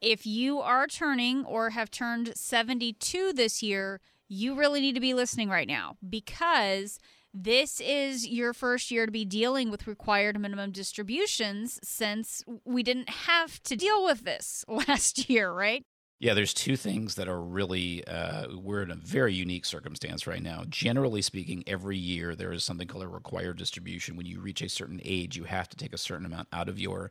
If 0.02 0.26
you 0.26 0.60
are 0.60 0.86
turning 0.86 1.46
or 1.46 1.70
have 1.70 1.90
turned 1.90 2.36
72 2.36 3.32
this 3.32 3.64
year, 3.64 4.02
you 4.28 4.54
really 4.54 4.82
need 4.82 4.96
to 4.96 5.02
be 5.02 5.14
listening 5.14 5.48
right 5.48 5.68
now 5.68 5.96
because 6.10 7.00
this 7.34 7.80
is 7.80 8.28
your 8.28 8.54
first 8.54 8.92
year 8.92 9.06
to 9.06 9.12
be 9.12 9.26
dealing 9.26 9.70
with 9.70 9.88
required 9.88 10.40
minimum 10.40 10.72
distributions 10.72 11.80
since 11.84 12.44
we 12.66 12.84
didn't 12.84 13.10
have 13.10 13.62
to 13.64 13.76
deal 13.76 14.04
with 14.04 14.24
this 14.24 14.66
last 14.68 15.30
year, 15.30 15.52
right? 15.52 15.84
Yeah, 16.20 16.34
there's 16.34 16.54
two 16.54 16.76
things 16.76 17.16
that 17.16 17.30
are 17.30 17.42
really, 17.42 18.06
uh, 18.06 18.48
we're 18.58 18.82
in 18.82 18.92
a 18.92 18.96
very 18.96 19.34
unique 19.34 19.64
circumstance 19.64 20.28
right 20.28 20.44
now. 20.44 20.66
Generally 20.68 21.22
speaking, 21.22 21.64
every 21.66 21.98
year 21.98 22.36
there 22.36 22.52
is 22.52 22.66
something 22.66 22.88
called 22.88 23.06
a 23.06 23.08
required 23.08 23.58
distribution. 23.58 24.18
When 24.18 24.26
you 24.26 24.42
reach 24.42 24.62
a 24.62 24.68
certain 24.68 25.00
age, 25.06 25.38
you 25.38 25.46
have 25.46 25.70
to 25.70 25.78
take 25.78 25.94
a 25.94 25.98
certain 25.98 26.26
amount 26.26 26.50
out 26.52 26.68
of 26.68 26.78
your 26.78 27.10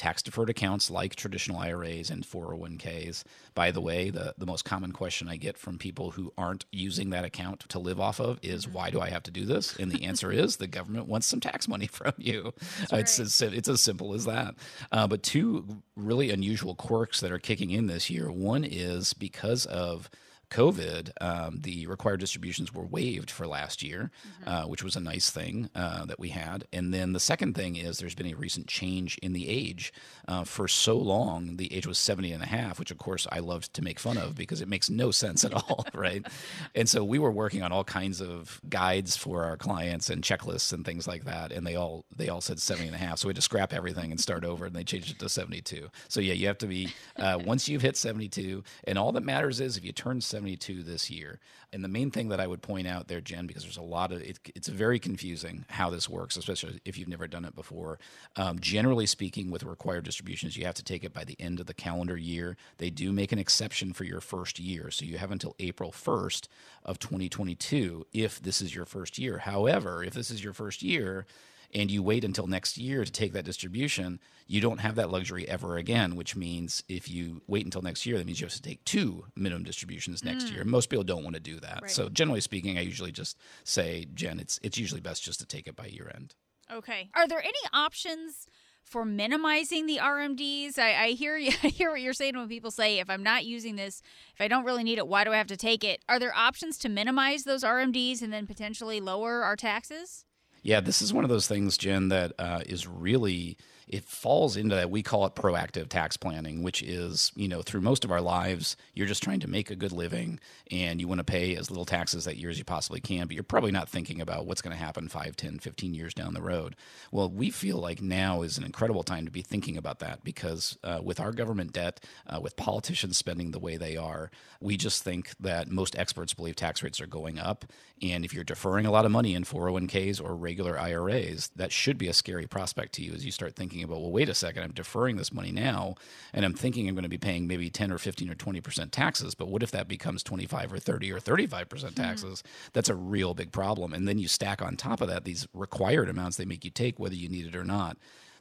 tax 0.00 0.22
deferred 0.22 0.48
accounts 0.48 0.90
like 0.90 1.14
traditional 1.14 1.58
IRAs 1.58 2.08
and 2.08 2.24
401ks. 2.24 3.22
By 3.54 3.70
the 3.70 3.82
way, 3.82 4.08
the, 4.08 4.34
the 4.38 4.46
most 4.46 4.64
common 4.64 4.92
question 4.92 5.28
I 5.28 5.36
get 5.36 5.58
from 5.58 5.76
people 5.76 6.12
who 6.12 6.32
aren't 6.38 6.64
using 6.72 7.10
that 7.10 7.26
account 7.26 7.68
to 7.68 7.78
live 7.78 8.00
off 8.00 8.18
of 8.18 8.38
is 8.40 8.64
mm-hmm. 8.64 8.76
why 8.76 8.90
do 8.90 8.98
I 8.98 9.10
have 9.10 9.22
to 9.24 9.30
do 9.30 9.44
this? 9.44 9.76
And 9.76 9.92
the 9.92 10.04
answer 10.04 10.32
is 10.32 10.56
the 10.56 10.66
government 10.66 11.06
wants 11.06 11.26
some 11.26 11.38
tax 11.38 11.68
money 11.68 11.86
from 11.92 12.14
you. 12.16 12.54
Right. 12.90 13.00
It's, 13.02 13.20
as, 13.20 13.42
it's 13.42 13.68
as 13.68 13.82
simple 13.82 14.14
as 14.14 14.24
that. 14.24 14.54
Uh, 14.90 15.06
but 15.06 15.22
two 15.22 15.82
really 15.96 16.30
unusual 16.30 16.74
quirks 16.74 17.20
that 17.20 17.30
are 17.30 17.38
kicking 17.38 17.70
in 17.70 17.86
this 17.86 18.08
year. 18.08 18.32
One 18.32 18.64
is 18.64 19.12
because 19.12 19.66
of 19.66 20.08
COVID, 20.50 21.10
um, 21.20 21.60
the 21.60 21.86
required 21.86 22.20
distributions 22.20 22.74
were 22.74 22.84
waived 22.84 23.30
for 23.30 23.46
last 23.46 23.82
year, 23.82 24.10
mm-hmm. 24.42 24.48
uh, 24.48 24.66
which 24.66 24.82
was 24.82 24.96
a 24.96 25.00
nice 25.00 25.30
thing 25.30 25.70
uh, 25.74 26.04
that 26.06 26.18
we 26.18 26.30
had. 26.30 26.66
And 26.72 26.92
then 26.92 27.12
the 27.12 27.20
second 27.20 27.54
thing 27.54 27.76
is 27.76 27.98
there's 27.98 28.16
been 28.16 28.32
a 28.32 28.34
recent 28.34 28.66
change 28.66 29.16
in 29.18 29.32
the 29.32 29.48
age. 29.48 29.92
Uh, 30.26 30.44
for 30.44 30.66
so 30.66 30.96
long, 30.98 31.56
the 31.56 31.72
age 31.72 31.86
was 31.86 31.98
70 31.98 32.32
and 32.32 32.42
a 32.42 32.46
half, 32.46 32.78
which 32.78 32.90
of 32.90 32.98
course 32.98 33.28
I 33.30 33.38
loved 33.38 33.72
to 33.74 33.82
make 33.82 34.00
fun 34.00 34.18
of 34.18 34.34
because 34.34 34.60
it 34.60 34.68
makes 34.68 34.90
no 34.90 35.10
sense 35.20 35.44
at 35.44 35.54
all, 35.54 35.86
right? 35.94 36.26
And 36.74 36.88
so 36.88 37.04
we 37.04 37.18
were 37.18 37.30
working 37.30 37.62
on 37.62 37.70
all 37.70 37.84
kinds 37.84 38.20
of 38.20 38.60
guides 38.68 39.16
for 39.16 39.44
our 39.44 39.56
clients 39.56 40.10
and 40.10 40.22
checklists 40.22 40.72
and 40.72 40.84
things 40.84 41.06
like 41.06 41.24
that. 41.24 41.52
And 41.52 41.64
they 41.64 41.76
all 41.76 42.04
they 42.16 42.28
all 42.28 42.40
said 42.40 42.58
70 42.58 42.88
and 42.88 42.96
a 42.96 42.98
half. 42.98 43.18
So 43.18 43.28
we 43.28 43.30
had 43.30 43.36
to 43.36 43.42
scrap 43.42 43.72
everything 43.72 44.10
and 44.10 44.20
start 44.20 44.44
over, 44.44 44.66
and 44.66 44.74
they 44.74 44.84
changed 44.84 45.12
it 45.12 45.18
to 45.20 45.28
72. 45.28 45.88
So 46.08 46.20
yeah, 46.20 46.34
you 46.34 46.48
have 46.48 46.58
to 46.58 46.66
be 46.66 46.88
uh, 47.16 47.38
once 47.44 47.68
you've 47.68 47.82
hit 47.82 47.96
72, 47.96 48.64
and 48.84 48.98
all 48.98 49.12
that 49.12 49.22
matters 49.22 49.60
is 49.60 49.76
if 49.76 49.84
you 49.84 49.92
turn 49.92 50.20
70 50.20 50.39
72 50.40 50.82
this 50.82 51.10
year. 51.10 51.38
And 51.70 51.84
the 51.84 51.88
main 51.88 52.10
thing 52.10 52.30
that 52.30 52.40
I 52.40 52.46
would 52.46 52.62
point 52.62 52.86
out 52.86 53.08
there, 53.08 53.20
Jen, 53.20 53.46
because 53.46 53.62
there's 53.62 53.76
a 53.76 53.82
lot 53.82 54.10
of 54.10 54.22
it, 54.22 54.38
it's 54.54 54.68
very 54.68 54.98
confusing 54.98 55.66
how 55.68 55.90
this 55.90 56.08
works, 56.08 56.36
especially 56.36 56.80
if 56.86 56.96
you've 56.96 57.08
never 57.08 57.26
done 57.26 57.44
it 57.44 57.54
before. 57.54 57.98
Um, 58.36 58.58
generally 58.58 59.04
speaking, 59.04 59.50
with 59.50 59.62
required 59.62 60.04
distributions, 60.04 60.56
you 60.56 60.64
have 60.64 60.74
to 60.76 60.82
take 60.82 61.04
it 61.04 61.12
by 61.12 61.24
the 61.24 61.36
end 61.38 61.60
of 61.60 61.66
the 61.66 61.74
calendar 61.74 62.16
year. 62.16 62.56
They 62.78 62.88
do 62.88 63.12
make 63.12 63.32
an 63.32 63.38
exception 63.38 63.92
for 63.92 64.04
your 64.04 64.22
first 64.22 64.58
year, 64.58 64.90
so 64.90 65.04
you 65.04 65.18
have 65.18 65.30
until 65.30 65.54
April 65.58 65.92
1st 65.92 66.48
of 66.84 66.98
2022 66.98 68.06
if 68.14 68.40
this 68.40 68.62
is 68.62 68.74
your 68.74 68.86
first 68.86 69.18
year. 69.18 69.38
However, 69.38 70.02
if 70.02 70.14
this 70.14 70.30
is 70.30 70.42
your 70.42 70.54
first 70.54 70.82
year, 70.82 71.26
and 71.74 71.90
you 71.90 72.02
wait 72.02 72.24
until 72.24 72.46
next 72.46 72.76
year 72.78 73.04
to 73.04 73.12
take 73.12 73.32
that 73.32 73.44
distribution, 73.44 74.20
you 74.46 74.60
don't 74.60 74.78
have 74.78 74.96
that 74.96 75.10
luxury 75.10 75.48
ever 75.48 75.76
again, 75.76 76.16
which 76.16 76.34
means 76.34 76.82
if 76.88 77.08
you 77.08 77.42
wait 77.46 77.64
until 77.64 77.82
next 77.82 78.04
year, 78.04 78.18
that 78.18 78.26
means 78.26 78.40
you 78.40 78.46
have 78.46 78.54
to 78.54 78.62
take 78.62 78.84
two 78.84 79.26
minimum 79.36 79.62
distributions 79.62 80.24
next 80.24 80.50
year. 80.50 80.64
Mm. 80.64 80.68
Most 80.68 80.90
people 80.90 81.04
don't 81.04 81.22
want 81.22 81.34
to 81.34 81.40
do 81.40 81.60
that. 81.60 81.82
Right. 81.82 81.90
So 81.90 82.08
generally 82.08 82.40
speaking, 82.40 82.76
I 82.76 82.82
usually 82.82 83.12
just 83.12 83.38
say, 83.64 84.06
Jen, 84.14 84.40
it's 84.40 84.58
it's 84.62 84.78
usually 84.78 85.00
best 85.00 85.22
just 85.22 85.40
to 85.40 85.46
take 85.46 85.66
it 85.68 85.76
by 85.76 85.86
year 85.86 86.10
end. 86.14 86.34
Okay. 86.72 87.10
Are 87.14 87.26
there 87.26 87.42
any 87.42 87.58
options 87.72 88.46
for 88.82 89.04
minimizing 89.04 89.86
the 89.86 89.98
RMDs? 89.98 90.78
I, 90.78 90.94
I 90.94 91.08
hear 91.10 91.36
you. 91.36 91.52
I 91.62 91.68
hear 91.68 91.90
what 91.90 92.00
you're 92.00 92.12
saying 92.12 92.36
when 92.36 92.48
people 92.48 92.70
say, 92.70 92.98
if 92.98 93.08
I'm 93.10 93.22
not 93.22 93.44
using 93.44 93.76
this, 93.76 94.02
if 94.34 94.40
I 94.40 94.48
don't 94.48 94.64
really 94.64 94.84
need 94.84 94.98
it, 94.98 95.06
why 95.06 95.24
do 95.24 95.32
I 95.32 95.36
have 95.36 95.46
to 95.48 95.56
take 95.56 95.84
it? 95.84 96.02
Are 96.08 96.18
there 96.18 96.34
options 96.36 96.78
to 96.78 96.88
minimize 96.88 97.44
those 97.44 97.62
RMDs 97.62 98.22
and 98.22 98.32
then 98.32 98.46
potentially 98.46 99.00
lower 99.00 99.42
our 99.42 99.56
taxes? 99.56 100.24
Yeah, 100.62 100.80
this 100.80 101.00
is 101.00 101.12
one 101.12 101.24
of 101.24 101.30
those 101.30 101.46
things, 101.46 101.78
Jen, 101.78 102.08
that 102.08 102.32
uh, 102.38 102.60
is 102.66 102.86
really 102.86 103.56
it 103.90 104.04
falls 104.04 104.56
into 104.56 104.76
that 104.76 104.88
we 104.88 105.02
call 105.02 105.26
it 105.26 105.34
proactive 105.34 105.88
tax 105.88 106.16
planning, 106.16 106.62
which 106.62 106.80
is 106.80 107.32
you 107.34 107.48
know 107.48 107.60
through 107.60 107.80
most 107.80 108.04
of 108.04 108.12
our 108.12 108.20
lives 108.20 108.76
you're 108.94 109.06
just 109.06 109.22
trying 109.22 109.40
to 109.40 109.50
make 109.50 109.68
a 109.68 109.76
good 109.76 109.90
living 109.90 110.38
and 110.70 111.00
you 111.00 111.08
want 111.08 111.18
to 111.18 111.24
pay 111.24 111.56
as 111.56 111.70
little 111.70 111.84
taxes 111.84 112.24
that 112.24 112.36
year 112.36 112.50
as 112.50 112.58
you 112.58 112.64
possibly 112.64 113.00
can, 113.00 113.26
but 113.26 113.34
you're 113.34 113.42
probably 113.42 113.72
not 113.72 113.88
thinking 113.88 114.20
about 114.20 114.46
what's 114.46 114.62
going 114.62 114.76
to 114.76 114.82
happen 114.82 115.08
5, 115.08 115.34
10, 115.34 115.58
15 115.58 115.92
years 115.92 116.14
down 116.14 116.34
the 116.34 116.40
road. 116.40 116.76
Well, 117.10 117.28
we 117.28 117.50
feel 117.50 117.78
like 117.78 118.00
now 118.00 118.42
is 118.42 118.58
an 118.58 118.64
incredible 118.64 119.02
time 119.02 119.24
to 119.24 119.30
be 119.30 119.42
thinking 119.42 119.76
about 119.76 119.98
that 119.98 120.22
because 120.22 120.78
uh, 120.84 121.00
with 121.02 121.18
our 121.18 121.32
government 121.32 121.72
debt, 121.72 121.98
uh, 122.28 122.38
with 122.40 122.54
politicians 122.54 123.18
spending 123.18 123.50
the 123.50 123.58
way 123.58 123.76
they 123.76 123.96
are, 123.96 124.30
we 124.60 124.76
just 124.76 125.02
think 125.02 125.30
that 125.40 125.68
most 125.68 125.98
experts 125.98 126.32
believe 126.32 126.54
tax 126.54 126.82
rates 126.82 127.00
are 127.00 127.06
going 127.06 127.40
up. 127.40 127.64
And 128.02 128.24
if 128.24 128.32
you're 128.32 128.44
deferring 128.44 128.86
a 128.86 128.90
lot 128.90 129.04
of 129.04 129.10
money 129.10 129.34
in 129.34 129.42
401ks 129.42 130.22
or 130.22 130.36
regular 130.36 130.78
IRAs, 130.78 131.50
that 131.56 131.72
should 131.72 131.98
be 131.98 132.08
a 132.08 132.14
scary 132.14 132.46
prospect 132.46 132.92
to 132.94 133.02
you 133.02 133.12
as 133.12 133.24
you 133.24 133.32
start 133.32 133.56
thinking 133.56 133.79
about, 133.82 134.00
well, 134.00 134.10
wait 134.10 134.28
a 134.28 134.34
second, 134.34 134.62
I'm 134.62 134.72
deferring 134.72 135.16
this 135.16 135.32
money 135.32 135.52
now, 135.52 135.94
and 136.32 136.44
I'm 136.44 136.54
thinking 136.54 136.88
I'm 136.88 136.94
going 136.94 137.02
to 137.02 137.08
be 137.08 137.18
paying 137.18 137.46
maybe 137.46 137.70
10 137.70 137.92
or 137.92 137.98
15 137.98 138.30
or 138.30 138.34
20% 138.34 138.90
taxes. 138.90 139.34
But 139.34 139.48
what 139.48 139.62
if 139.62 139.70
that 139.70 139.88
becomes 139.88 140.22
25 140.22 140.72
or 140.72 140.78
30 140.78 141.12
or 141.12 141.20
35% 141.20 141.66
mm-hmm. 141.66 141.88
taxes? 141.94 142.42
That's 142.72 142.88
a 142.88 142.94
real 142.94 143.34
big 143.34 143.52
problem. 143.52 143.92
And 143.92 144.06
then 144.06 144.18
you 144.18 144.28
stack 144.28 144.62
on 144.62 144.76
top 144.76 145.00
of 145.00 145.08
that 145.08 145.24
these 145.24 145.46
required 145.54 146.08
amounts 146.08 146.36
they 146.36 146.44
make 146.44 146.64
you 146.64 146.70
take, 146.70 146.98
whether 146.98 147.14
you 147.14 147.28
need 147.28 147.46
it 147.46 147.56
or 147.56 147.64
not 147.64 147.96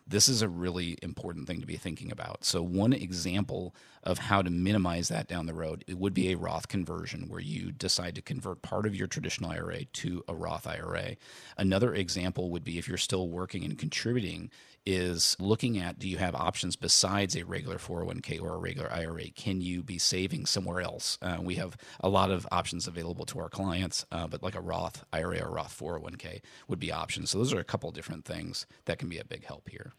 this 0.10 0.27
is 0.27 0.41
a 0.41 0.50
really 0.50 0.98
important 1.03 1.46
thing 1.46 1.62
to 1.62 1.67
be 1.67 1.77
thinking 1.77 2.12
about. 2.12 2.43
So, 2.43 2.63
one 2.63 2.93
example 2.93 3.75
of 4.03 4.17
how 4.17 4.41
to 4.41 4.50
minimize 4.50 5.08
that 5.10 5.27
down 5.27 5.46
the 5.46 5.53
road 5.53 5.84
it 5.88 6.00
would 6.00 6.13
be 6.13 6.31
a 6.31 6.38
Roth 6.38 6.67
conversion 6.67 7.27
where 7.27 7.39
you 7.39 7.72
decide 7.72 8.15
to 8.15 8.22
convert 8.22 8.63
part 8.63 8.88
of 8.88 8.96
your 8.96 9.08
traditional 9.08 9.51
IRA 9.51 9.86
to 9.86 10.24
a 10.27 10.34
Roth 10.34 10.65
IRA. 10.65 11.15
Another 11.58 11.93
example 11.93 12.50
would 12.50 12.63
be 12.63 12.79
if 12.79 12.88
you're 12.88 12.98
still 12.98 13.29
working 13.29 13.63
and 13.63 13.77
contributing 13.77 14.50
is 14.89 15.38
looking 15.39 15.77
at 15.77 16.00
do 16.00 16.10
you 16.10 16.17
have 16.17 16.34
options 16.34 16.75
besides 16.75 17.36
a 17.36 17.46
regular 17.46 17.77
401k 17.77 18.41
or 18.41 18.55
a 18.55 18.58
regular 18.58 18.91
IRA? 18.91 19.29
Can 19.29 19.62
you 19.62 19.84
be 19.84 20.00
saving 20.00 20.48
somewhere 20.48 20.81
else? 20.81 21.19
Uh, 21.22 21.38
we 21.39 21.55
have 21.55 21.77
a 22.00 22.10
lot 22.10 22.31
of 22.31 22.48
options 22.51 22.88
available 22.88 23.24
to 23.27 23.38
our 23.38 23.50
clients, 23.50 24.03
uh, 24.12 24.27
but 24.27 24.41
like 24.41 24.55
a 24.55 24.62
Roth 24.62 25.05
IRA 25.13 25.41
or 25.41 25.51
Roth 25.51 25.77
401k 25.79 26.41
would 26.67 26.79
be 26.79 26.91
options. 26.91 27.29
So 27.29 27.38
those 27.38 27.53
are 27.53 27.60
a 27.60 27.63
couple 27.63 27.91
different 27.91 28.25
things 28.25 28.65
that 28.86 28.98
can 28.98 29.10
be 29.10 29.19
a 29.19 29.24
big 29.24 29.46
help 29.46 29.69
here. 29.69 29.93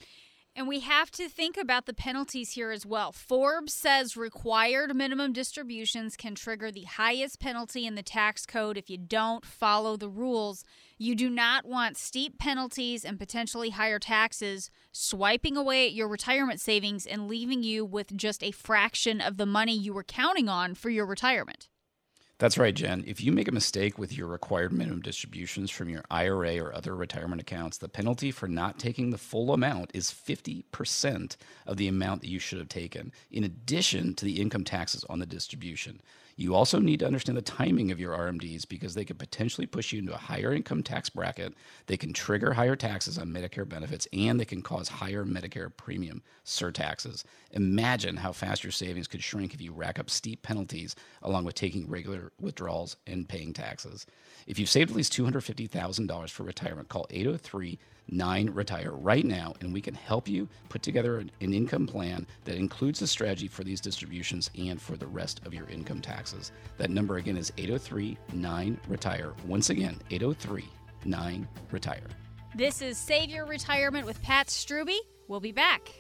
And 0.56 0.66
we 0.66 0.80
have 0.80 1.12
to 1.12 1.28
think 1.28 1.56
about 1.56 1.86
the 1.86 1.94
penalties 1.94 2.50
here 2.50 2.72
as 2.72 2.84
well. 2.84 3.12
Forbes 3.12 3.72
says 3.72 4.16
required 4.16 4.96
minimum 4.96 5.32
distributions 5.32 6.16
can 6.16 6.34
trigger 6.34 6.72
the 6.72 6.82
highest 6.82 7.38
penalty 7.38 7.86
in 7.86 7.94
the 7.94 8.02
tax 8.02 8.44
code 8.44 8.76
if 8.76 8.90
you 8.90 8.98
don't 8.98 9.46
follow 9.46 9.96
the 9.96 10.08
rules. 10.08 10.64
You 11.02 11.14
do 11.14 11.30
not 11.30 11.64
want 11.64 11.96
steep 11.96 12.38
penalties 12.38 13.06
and 13.06 13.18
potentially 13.18 13.70
higher 13.70 13.98
taxes 13.98 14.70
swiping 14.92 15.56
away 15.56 15.86
at 15.86 15.94
your 15.94 16.06
retirement 16.06 16.60
savings 16.60 17.06
and 17.06 17.26
leaving 17.26 17.62
you 17.62 17.86
with 17.86 18.14
just 18.14 18.44
a 18.44 18.50
fraction 18.50 19.18
of 19.18 19.38
the 19.38 19.46
money 19.46 19.74
you 19.74 19.94
were 19.94 20.04
counting 20.04 20.50
on 20.50 20.74
for 20.74 20.90
your 20.90 21.06
retirement. 21.06 21.70
That's 22.36 22.58
right, 22.58 22.74
Jen. 22.74 23.04
If 23.06 23.22
you 23.22 23.32
make 23.32 23.48
a 23.48 23.52
mistake 23.52 23.98
with 23.98 24.14
your 24.14 24.26
required 24.26 24.74
minimum 24.74 25.00
distributions 25.00 25.70
from 25.70 25.88
your 25.88 26.04
IRA 26.10 26.58
or 26.58 26.74
other 26.74 26.94
retirement 26.94 27.40
accounts, 27.40 27.78
the 27.78 27.88
penalty 27.88 28.30
for 28.30 28.46
not 28.46 28.78
taking 28.78 29.08
the 29.08 29.16
full 29.16 29.54
amount 29.54 29.92
is 29.94 30.10
50% 30.10 31.36
of 31.66 31.78
the 31.78 31.88
amount 31.88 32.20
that 32.20 32.28
you 32.30 32.38
should 32.38 32.58
have 32.58 32.68
taken, 32.68 33.10
in 33.30 33.42
addition 33.42 34.12
to 34.16 34.26
the 34.26 34.38
income 34.38 34.64
taxes 34.64 35.04
on 35.08 35.18
the 35.18 35.24
distribution. 35.24 36.02
You 36.36 36.54
also 36.54 36.78
need 36.78 37.00
to 37.00 37.06
understand 37.06 37.36
the 37.36 37.42
timing 37.42 37.90
of 37.90 38.00
your 38.00 38.16
RMDs 38.16 38.68
because 38.68 38.94
they 38.94 39.04
could 39.04 39.18
potentially 39.18 39.66
push 39.66 39.92
you 39.92 39.98
into 39.98 40.14
a 40.14 40.18
higher 40.18 40.52
income 40.52 40.82
tax 40.82 41.10
bracket. 41.10 41.54
They 41.86 41.96
can 41.96 42.12
trigger 42.12 42.52
higher 42.52 42.76
taxes 42.76 43.18
on 43.18 43.28
Medicare 43.28 43.68
benefits 43.68 44.08
and 44.12 44.40
they 44.40 44.44
can 44.44 44.62
cause 44.62 44.88
higher 44.88 45.24
Medicare 45.24 45.70
premium 45.76 46.22
surtaxes. 46.44 47.24
Imagine 47.52 48.16
how 48.16 48.32
fast 48.32 48.64
your 48.64 48.72
savings 48.72 49.06
could 49.06 49.22
shrink 49.22 49.54
if 49.54 49.60
you 49.60 49.72
rack 49.72 49.98
up 49.98 50.08
steep 50.08 50.42
penalties 50.42 50.96
along 51.22 51.44
with 51.44 51.54
taking 51.54 51.88
regular 51.88 52.32
withdrawals 52.40 52.96
and 53.06 53.28
paying 53.28 53.52
taxes. 53.52 54.06
If 54.46 54.58
you've 54.58 54.68
saved 54.68 54.90
at 54.90 54.96
least 54.96 55.12
$250,000 55.12 56.30
for 56.30 56.42
retirement, 56.42 56.88
call 56.88 57.06
803 57.10 57.78
9 58.08 58.50
Retire 58.50 58.92
right 58.92 59.24
now, 59.24 59.54
and 59.60 59.72
we 59.72 59.80
can 59.80 59.94
help 59.94 60.28
you 60.28 60.48
put 60.68 60.82
together 60.82 61.18
an, 61.18 61.30
income 61.40 61.86
plan 61.86 62.26
that 62.44 62.56
includes 62.56 63.02
a 63.02 63.06
strategy 63.06 63.48
for 63.48 63.64
these 63.64 63.80
distributions 63.80 64.50
and 64.58 64.80
for 64.80 64.96
the 64.96 65.06
rest 65.06 65.40
of 65.44 65.54
your 65.54 65.68
income 65.68 66.00
taxes. 66.00 66.52
That 66.78 66.90
number 66.90 67.16
again 67.16 67.36
is 67.36 67.52
803 67.58 68.16
9 68.32 68.80
Retire. 68.88 69.32
Once 69.46 69.70
again, 69.70 69.98
803 70.10 70.64
9 71.04 71.48
Retire. 71.70 72.08
This 72.54 72.82
is 72.82 72.98
Save 72.98 73.30
Your 73.30 73.46
Retirement 73.46 74.06
with 74.06 74.20
Pat 74.22 74.48
Strubbe. 74.48 74.98
We'll 75.28 75.40
be 75.40 75.52
back. 75.52 75.92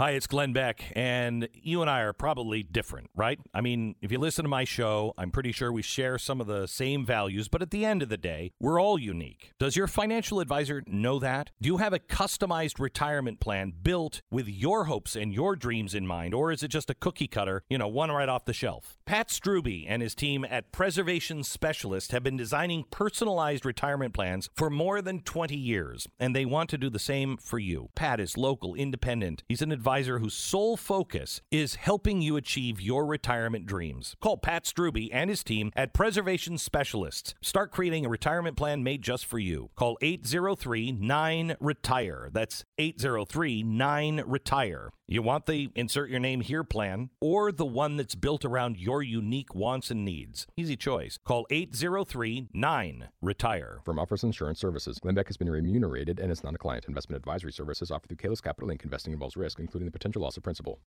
Hi, 0.00 0.12
it's 0.12 0.26
Glenn 0.26 0.54
Beck, 0.54 0.90
and 0.96 1.46
you 1.52 1.82
and 1.82 1.90
I 1.90 2.00
are 2.00 2.14
probably 2.14 2.62
different, 2.62 3.10
right? 3.14 3.38
I 3.52 3.60
mean, 3.60 3.96
if 4.00 4.10
you 4.10 4.18
listen 4.18 4.44
to 4.46 4.48
my 4.48 4.64
show, 4.64 5.12
I'm 5.18 5.30
pretty 5.30 5.52
sure 5.52 5.70
we 5.70 5.82
share 5.82 6.16
some 6.16 6.40
of 6.40 6.46
the 6.46 6.66
same 6.66 7.04
values, 7.04 7.48
but 7.48 7.60
at 7.60 7.70
the 7.70 7.84
end 7.84 8.02
of 8.02 8.08
the 8.08 8.16
day, 8.16 8.52
we're 8.58 8.80
all 8.80 8.98
unique. 8.98 9.52
Does 9.58 9.76
your 9.76 9.86
financial 9.86 10.40
advisor 10.40 10.82
know 10.86 11.18
that? 11.18 11.50
Do 11.60 11.66
you 11.66 11.76
have 11.76 11.92
a 11.92 11.98
customized 11.98 12.78
retirement 12.78 13.40
plan 13.40 13.74
built 13.82 14.22
with 14.30 14.48
your 14.48 14.84
hopes 14.84 15.16
and 15.16 15.34
your 15.34 15.54
dreams 15.54 15.94
in 15.94 16.06
mind, 16.06 16.32
or 16.32 16.50
is 16.50 16.62
it 16.62 16.68
just 16.68 16.88
a 16.88 16.94
cookie 16.94 17.28
cutter, 17.28 17.62
you 17.68 17.76
know, 17.76 17.86
one 17.86 18.10
right 18.10 18.30
off 18.30 18.46
the 18.46 18.54
shelf? 18.54 18.96
Pat 19.04 19.28
Strubbe 19.28 19.84
and 19.86 20.00
his 20.00 20.14
team 20.14 20.46
at 20.48 20.72
Preservation 20.72 21.44
Specialist 21.44 22.12
have 22.12 22.22
been 22.22 22.38
designing 22.38 22.84
personalized 22.90 23.66
retirement 23.66 24.14
plans 24.14 24.48
for 24.54 24.70
more 24.70 25.02
than 25.02 25.20
20 25.20 25.54
years, 25.54 26.06
and 26.18 26.34
they 26.34 26.46
want 26.46 26.70
to 26.70 26.78
do 26.78 26.88
the 26.88 26.98
same 26.98 27.36
for 27.36 27.58
you. 27.58 27.90
Pat 27.94 28.18
is 28.18 28.38
local, 28.38 28.74
independent. 28.74 29.42
He's 29.46 29.60
an 29.60 29.72
advisor 29.72 29.89
whose 29.90 30.34
sole 30.34 30.76
focus 30.76 31.42
is 31.50 31.74
helping 31.74 32.22
you 32.22 32.36
achieve 32.36 32.80
your 32.80 33.04
retirement 33.04 33.66
dreams. 33.66 34.14
Call 34.20 34.36
Pat 34.36 34.64
Strubbe 34.64 35.08
and 35.12 35.28
his 35.28 35.42
team 35.42 35.72
at 35.74 35.92
Preservation 35.92 36.58
Specialists. 36.58 37.34
Start 37.40 37.72
creating 37.72 38.06
a 38.06 38.08
retirement 38.08 38.56
plan 38.56 38.84
made 38.84 39.02
just 39.02 39.26
for 39.26 39.40
you. 39.40 39.70
Call 39.74 39.98
803 40.00 40.92
9 40.92 41.56
Retire. 41.58 42.30
That's 42.32 42.64
803 42.78 43.64
9 43.64 44.22
Retire. 44.24 44.92
You 45.12 45.22
want 45.22 45.46
the 45.46 45.70
insert 45.74 46.08
your 46.08 46.20
name 46.20 46.40
here 46.40 46.62
plan 46.62 47.10
or 47.20 47.50
the 47.50 47.66
one 47.66 47.96
that's 47.96 48.14
built 48.14 48.44
around 48.44 48.76
your 48.76 49.02
unique 49.02 49.56
wants 49.56 49.90
and 49.90 50.04
needs. 50.04 50.46
Easy 50.56 50.76
choice. 50.76 51.18
Call 51.24 51.48
803 51.50 52.46
9 52.54 53.08
Retire. 53.20 53.80
From 53.84 53.98
Offers 53.98 54.22
Insurance 54.22 54.60
Services, 54.60 55.00
Glenn 55.00 55.16
Beck 55.16 55.26
has 55.26 55.36
been 55.36 55.50
remunerated 55.50 56.20
and 56.20 56.30
is 56.30 56.44
not 56.44 56.54
a 56.54 56.58
client. 56.58 56.84
Investment 56.86 57.18
advisory 57.18 57.50
services 57.50 57.90
offered 57.90 58.06
through 58.06 58.18
Kalos 58.18 58.40
Capital 58.40 58.70
Inc. 58.70 58.84
Investing 58.84 59.12
involves 59.12 59.36
risk, 59.36 59.58
including 59.58 59.79
the 59.86 59.92
potential 59.92 60.22
loss 60.22 60.36
of 60.36 60.42
principal. 60.42 60.80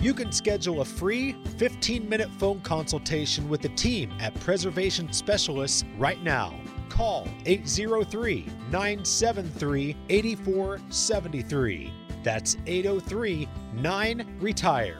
You 0.00 0.14
can 0.14 0.30
schedule 0.30 0.80
a 0.80 0.84
free 0.84 1.36
15 1.58 2.08
minute 2.08 2.30
phone 2.38 2.60
consultation 2.60 3.48
with 3.48 3.62
the 3.62 3.68
team 3.70 4.12
at 4.20 4.32
Preservation 4.40 5.12
Specialists 5.12 5.84
right 5.98 6.22
now. 6.22 6.54
Call 6.88 7.26
803 7.46 8.46
973 8.70 9.96
8473. 10.08 11.92
That's 12.22 12.56
803 12.66 13.48
9 13.74 14.36
Retire. 14.40 14.98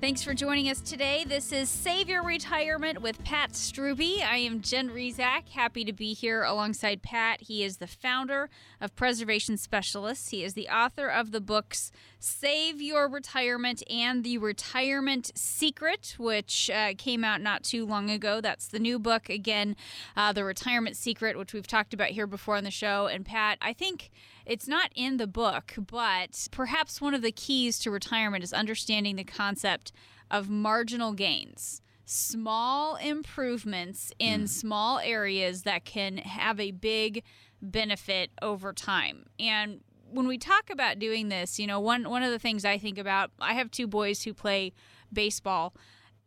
Thanks 0.00 0.22
for 0.22 0.32
joining 0.32 0.70
us 0.70 0.80
today. 0.80 1.26
This 1.28 1.52
is 1.52 1.68
Save 1.68 2.08
Your 2.08 2.24
Retirement 2.24 3.02
with 3.02 3.22
Pat 3.22 3.52
Strubbe. 3.52 4.22
I 4.22 4.38
am 4.38 4.62
Jen 4.62 4.88
Rizak. 4.88 5.50
Happy 5.50 5.84
to 5.84 5.92
be 5.92 6.14
here 6.14 6.42
alongside 6.42 7.02
Pat. 7.02 7.42
He 7.42 7.62
is 7.62 7.76
the 7.76 7.86
founder 7.86 8.48
of 8.80 8.96
Preservation 8.96 9.58
Specialists. 9.58 10.30
He 10.30 10.42
is 10.42 10.54
the 10.54 10.70
author 10.70 11.08
of 11.08 11.32
the 11.32 11.40
books 11.42 11.92
Save 12.18 12.80
Your 12.80 13.10
Retirement 13.10 13.82
and 13.90 14.24
The 14.24 14.38
Retirement 14.38 15.32
Secret, 15.34 16.16
which 16.18 16.70
uh, 16.70 16.94
came 16.96 17.22
out 17.22 17.42
not 17.42 17.62
too 17.62 17.84
long 17.84 18.08
ago. 18.08 18.40
That's 18.40 18.68
the 18.68 18.78
new 18.78 18.98
book. 18.98 19.28
Again, 19.28 19.76
uh, 20.16 20.32
The 20.32 20.44
Retirement 20.44 20.96
Secret, 20.96 21.36
which 21.36 21.52
we've 21.52 21.66
talked 21.66 21.92
about 21.92 22.08
here 22.08 22.26
before 22.26 22.56
on 22.56 22.64
the 22.64 22.70
show. 22.70 23.06
And 23.06 23.26
Pat, 23.26 23.58
I 23.60 23.74
think 23.74 24.10
it's 24.50 24.66
not 24.66 24.90
in 24.96 25.16
the 25.16 25.28
book, 25.28 25.74
but 25.78 26.48
perhaps 26.50 27.00
one 27.00 27.14
of 27.14 27.22
the 27.22 27.30
keys 27.30 27.78
to 27.78 27.90
retirement 27.90 28.42
is 28.42 28.52
understanding 28.52 29.14
the 29.14 29.24
concept 29.24 29.92
of 30.28 30.50
marginal 30.50 31.12
gains. 31.12 31.80
small 32.10 32.96
improvements 32.96 34.12
in 34.18 34.42
mm. 34.42 34.48
small 34.48 34.98
areas 34.98 35.62
that 35.62 35.84
can 35.84 36.16
have 36.18 36.58
a 36.58 36.72
big 36.72 37.22
benefit 37.62 38.30
over 38.42 38.72
time. 38.72 39.26
And 39.38 39.80
when 40.10 40.26
we 40.26 40.36
talk 40.36 40.70
about 40.70 40.98
doing 40.98 41.28
this, 41.28 41.60
you 41.60 41.68
know, 41.68 41.78
one 41.78 42.08
one 42.10 42.24
of 42.24 42.32
the 42.32 42.38
things 42.38 42.64
I 42.64 42.78
think 42.78 42.98
about, 42.98 43.30
I 43.40 43.54
have 43.54 43.70
two 43.70 43.86
boys 43.86 44.22
who 44.24 44.34
play 44.34 44.72
baseball 45.12 45.72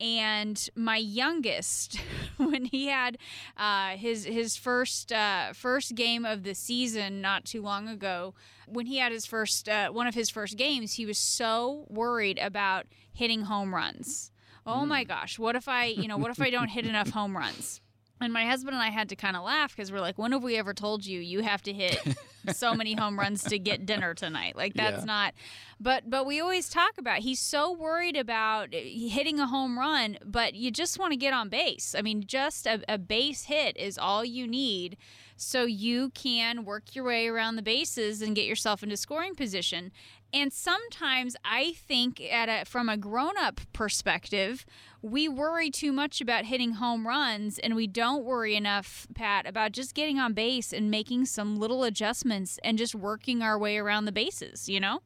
and 0.03 0.69
my 0.75 0.97
youngest 0.97 1.97
when 2.37 2.65
he 2.65 2.87
had 2.87 3.17
uh, 3.55 3.91
his 3.91 4.25
his 4.25 4.57
first 4.57 5.13
uh, 5.13 5.53
first 5.53 5.95
game 5.95 6.25
of 6.25 6.43
the 6.43 6.53
season 6.53 7.21
not 7.21 7.45
too 7.45 7.61
long 7.61 7.87
ago 7.87 8.33
when 8.67 8.85
he 8.85 8.97
had 8.97 9.13
his 9.13 9.25
first 9.25 9.69
uh, 9.69 9.89
one 9.89 10.05
of 10.05 10.13
his 10.13 10.29
first 10.29 10.57
games 10.57 10.93
he 10.93 11.05
was 11.05 11.17
so 11.17 11.85
worried 11.89 12.37
about 12.39 12.85
hitting 13.13 13.43
home 13.43 13.73
runs. 13.73 14.29
Oh 14.65 14.85
my 14.85 15.03
gosh 15.03 15.37
what 15.37 15.55
if 15.57 15.67
i 15.67 15.85
you 15.85 16.07
know 16.07 16.17
what 16.17 16.31
if 16.31 16.41
i 16.41 16.49
don't 16.49 16.69
hit 16.69 16.85
enough 16.85 17.09
home 17.09 17.35
runs 17.35 17.81
and 18.23 18.33
my 18.33 18.45
husband 18.45 18.73
and 18.73 18.83
I 18.83 18.89
had 18.89 19.09
to 19.09 19.15
kind 19.15 19.35
of 19.35 19.43
laugh 19.43 19.75
because 19.75 19.91
we're 19.91 19.99
like, 20.01 20.17
when 20.17 20.31
have 20.31 20.43
we 20.43 20.55
ever 20.57 20.73
told 20.73 21.05
you 21.05 21.19
you 21.19 21.41
have 21.41 21.61
to 21.63 21.73
hit 21.73 21.97
so 22.53 22.73
many 22.73 22.93
home 22.93 23.19
runs 23.19 23.43
to 23.45 23.59
get 23.59 23.85
dinner 23.85 24.13
tonight? 24.13 24.55
Like 24.55 24.73
that's 24.73 24.99
Yeah. 24.99 25.05
not. 25.05 25.33
But 25.79 26.09
but 26.09 26.25
we 26.25 26.39
always 26.39 26.69
talk 26.69 26.97
about 26.97 27.19
he's 27.19 27.39
so 27.39 27.71
worried 27.71 28.15
about 28.15 28.73
uh, 28.73 28.77
hitting 28.77 29.39
a 29.39 29.47
home 29.47 29.77
run, 29.77 30.17
but 30.23 30.55
you 30.55 30.71
just 30.71 30.97
want 30.97 31.11
to 31.11 31.17
get 31.17 31.33
on 31.33 31.49
base. 31.49 31.93
I 31.97 32.01
mean, 32.01 32.23
just 32.25 32.65
a, 32.65 32.81
a 32.87 32.97
base 32.97 33.43
hit 33.45 33.75
is 33.77 33.97
all 33.97 34.23
you 34.23 34.47
need, 34.47 34.95
so 35.35 35.65
you 35.65 36.09
can 36.11 36.63
work 36.63 36.95
your 36.95 37.03
way 37.05 37.27
around 37.27 37.57
the 37.57 37.61
bases 37.61 38.21
and 38.21 38.35
get 38.35 38.45
yourself 38.45 38.81
into 38.83 38.95
scoring 38.97 39.35
position. 39.35 39.91
And 40.33 40.51
sometimes 40.51 41.35
I 41.45 41.73
think 41.73 42.19
at 42.19 42.49
a 42.49 42.65
from 42.65 42.89
a 42.89 42.97
grown-up 42.97 43.61
perspective, 43.71 44.65
we 45.03 45.29
worry 45.29 45.69
too 45.69 45.91
much 45.91 46.21
about 46.21 46.45
hitting 46.45 46.73
home 46.73 47.07
runs 47.07 47.59
and 47.59 47.75
we 47.75 47.85
don't 47.85 48.23
worry 48.23 48.55
enough, 48.55 49.05
Pat, 49.13 49.45
about 49.45 49.73
just 49.73 49.93
getting 49.93 50.17
on 50.17 50.33
base 50.33 50.73
and 50.73 50.89
making 50.89 51.25
some 51.25 51.57
little 51.57 51.83
adjustments 51.83 52.57
and 52.63 52.79
just 52.79 52.95
working 52.95 53.43
our 53.43 53.59
way 53.59 53.77
around 53.77 54.05
the 54.05 54.11
bases, 54.11 54.67
you 54.67 54.79
know? 54.79 55.01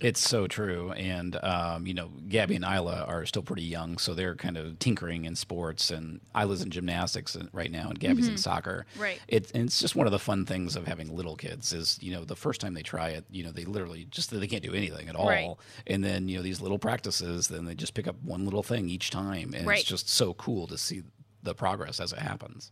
It's 0.00 0.20
so 0.20 0.46
true. 0.46 0.92
And, 0.92 1.36
um, 1.42 1.86
you 1.86 1.92
know, 1.92 2.08
Gabby 2.28 2.54
and 2.54 2.64
Isla 2.64 3.04
are 3.08 3.26
still 3.26 3.42
pretty 3.42 3.64
young, 3.64 3.98
so 3.98 4.14
they're 4.14 4.36
kind 4.36 4.56
of 4.56 4.78
tinkering 4.78 5.24
in 5.24 5.34
sports. 5.34 5.90
And 5.90 6.20
Isla's 6.40 6.62
in 6.62 6.70
gymnastics 6.70 7.36
right 7.52 7.70
now, 7.70 7.88
and 7.88 7.98
Gabby's 7.98 8.28
in 8.28 8.36
soccer. 8.36 8.86
Right. 8.96 9.20
It, 9.26 9.50
and 9.54 9.64
it's 9.64 9.80
just 9.80 9.96
one 9.96 10.06
of 10.06 10.12
the 10.12 10.18
fun 10.20 10.46
things 10.46 10.76
of 10.76 10.86
having 10.86 11.14
little 11.14 11.34
kids 11.34 11.72
is, 11.72 11.98
you 12.00 12.12
know, 12.12 12.24
the 12.24 12.36
first 12.36 12.60
time 12.60 12.74
they 12.74 12.82
try 12.82 13.08
it, 13.08 13.24
you 13.30 13.42
know, 13.42 13.50
they 13.50 13.64
literally 13.64 14.06
just, 14.10 14.30
they 14.30 14.46
can't 14.46 14.62
do 14.62 14.72
anything 14.72 15.08
at 15.08 15.16
all. 15.16 15.28
Right. 15.28 15.54
And 15.86 16.04
then, 16.04 16.28
you 16.28 16.36
know, 16.36 16.42
these 16.42 16.60
little 16.60 16.78
practices, 16.78 17.48
then 17.48 17.64
they 17.64 17.74
just 17.74 17.94
pick 17.94 18.06
up 18.06 18.22
one 18.22 18.44
little 18.44 18.62
thing 18.62 18.88
each 18.88 19.10
time. 19.10 19.52
And 19.52 19.66
Right. 19.66 19.80
it's 19.80 19.88
just 19.88 20.08
so 20.08 20.32
cool 20.34 20.68
to 20.68 20.78
see 20.78 21.02
the 21.42 21.54
progress 21.54 21.98
as 21.98 22.12
it 22.12 22.18
happens. 22.20 22.70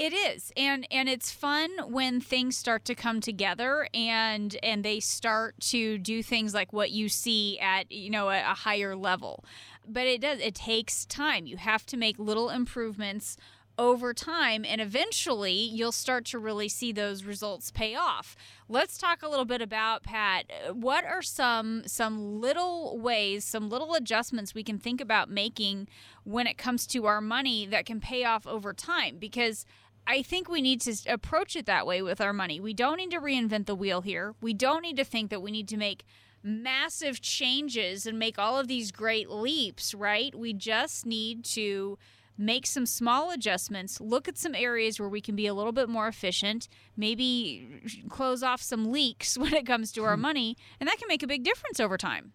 It 0.00 0.14
is, 0.14 0.50
and 0.56 0.86
and 0.90 1.10
it's 1.10 1.30
fun 1.30 1.70
when 1.86 2.22
things 2.22 2.56
start 2.56 2.86
to 2.86 2.94
come 2.94 3.20
together 3.20 3.86
and 3.92 4.56
and 4.62 4.82
they 4.82 4.98
start 4.98 5.60
to 5.72 5.98
do 5.98 6.22
things 6.22 6.54
like 6.54 6.72
what 6.72 6.90
you 6.90 7.10
see 7.10 7.58
at 7.58 7.92
you 7.92 8.08
know 8.08 8.30
a, 8.30 8.38
a 8.40 8.54
higher 8.54 8.96
level. 8.96 9.44
But 9.86 10.06
it 10.06 10.22
does. 10.22 10.40
It 10.40 10.54
takes 10.54 11.04
time. 11.04 11.44
You 11.44 11.58
have 11.58 11.84
to 11.84 11.98
make 11.98 12.18
little 12.18 12.48
improvements 12.48 13.36
over 13.80 14.12
time 14.12 14.62
and 14.62 14.78
eventually 14.78 15.52
you'll 15.54 15.90
start 15.90 16.26
to 16.26 16.38
really 16.38 16.68
see 16.68 16.92
those 16.92 17.24
results 17.24 17.70
pay 17.70 17.94
off. 17.94 18.36
Let's 18.68 18.98
talk 18.98 19.22
a 19.22 19.28
little 19.28 19.46
bit 19.46 19.62
about 19.62 20.02
Pat. 20.02 20.50
What 20.72 21.04
are 21.04 21.22
some 21.22 21.82
some 21.86 22.40
little 22.40 22.98
ways, 22.98 23.44
some 23.44 23.68
little 23.68 23.94
adjustments 23.94 24.54
we 24.54 24.62
can 24.62 24.78
think 24.78 25.00
about 25.00 25.30
making 25.30 25.88
when 26.24 26.46
it 26.46 26.58
comes 26.58 26.86
to 26.88 27.06
our 27.06 27.20
money 27.20 27.66
that 27.66 27.86
can 27.86 28.00
pay 28.00 28.24
off 28.24 28.46
over 28.46 28.72
time 28.72 29.16
because 29.18 29.66
I 30.06 30.22
think 30.22 30.48
we 30.48 30.60
need 30.60 30.80
to 30.82 30.96
approach 31.06 31.54
it 31.54 31.66
that 31.66 31.86
way 31.86 32.02
with 32.02 32.20
our 32.20 32.32
money. 32.32 32.60
We 32.60 32.74
don't 32.74 32.96
need 32.96 33.10
to 33.12 33.20
reinvent 33.20 33.66
the 33.66 33.74
wheel 33.74 34.00
here. 34.00 34.34
We 34.40 34.52
don't 34.54 34.82
need 34.82 34.96
to 34.96 35.04
think 35.04 35.30
that 35.30 35.40
we 35.40 35.50
need 35.50 35.68
to 35.68 35.76
make 35.76 36.04
massive 36.42 37.20
changes 37.20 38.06
and 38.06 38.18
make 38.18 38.38
all 38.38 38.58
of 38.58 38.66
these 38.66 38.90
great 38.90 39.30
leaps, 39.30 39.94
right? 39.94 40.34
We 40.34 40.52
just 40.52 41.06
need 41.06 41.44
to 41.46 41.98
make 42.40 42.66
some 42.66 42.86
small 42.86 43.30
adjustments, 43.30 44.00
look 44.00 44.26
at 44.26 44.38
some 44.38 44.54
areas 44.54 44.98
where 44.98 45.08
we 45.08 45.20
can 45.20 45.36
be 45.36 45.46
a 45.46 45.52
little 45.52 45.72
bit 45.72 45.88
more 45.88 46.08
efficient, 46.08 46.68
maybe 46.96 47.82
close 48.08 48.42
off 48.42 48.62
some 48.62 48.90
leaks 48.90 49.36
when 49.38 49.52
it 49.52 49.66
comes 49.66 49.92
to 49.92 50.04
our 50.04 50.16
money, 50.16 50.56
and 50.80 50.88
that 50.88 50.98
can 50.98 51.06
make 51.06 51.22
a 51.22 51.26
big 51.26 51.44
difference 51.44 51.78
over 51.78 51.98
time. 51.98 52.32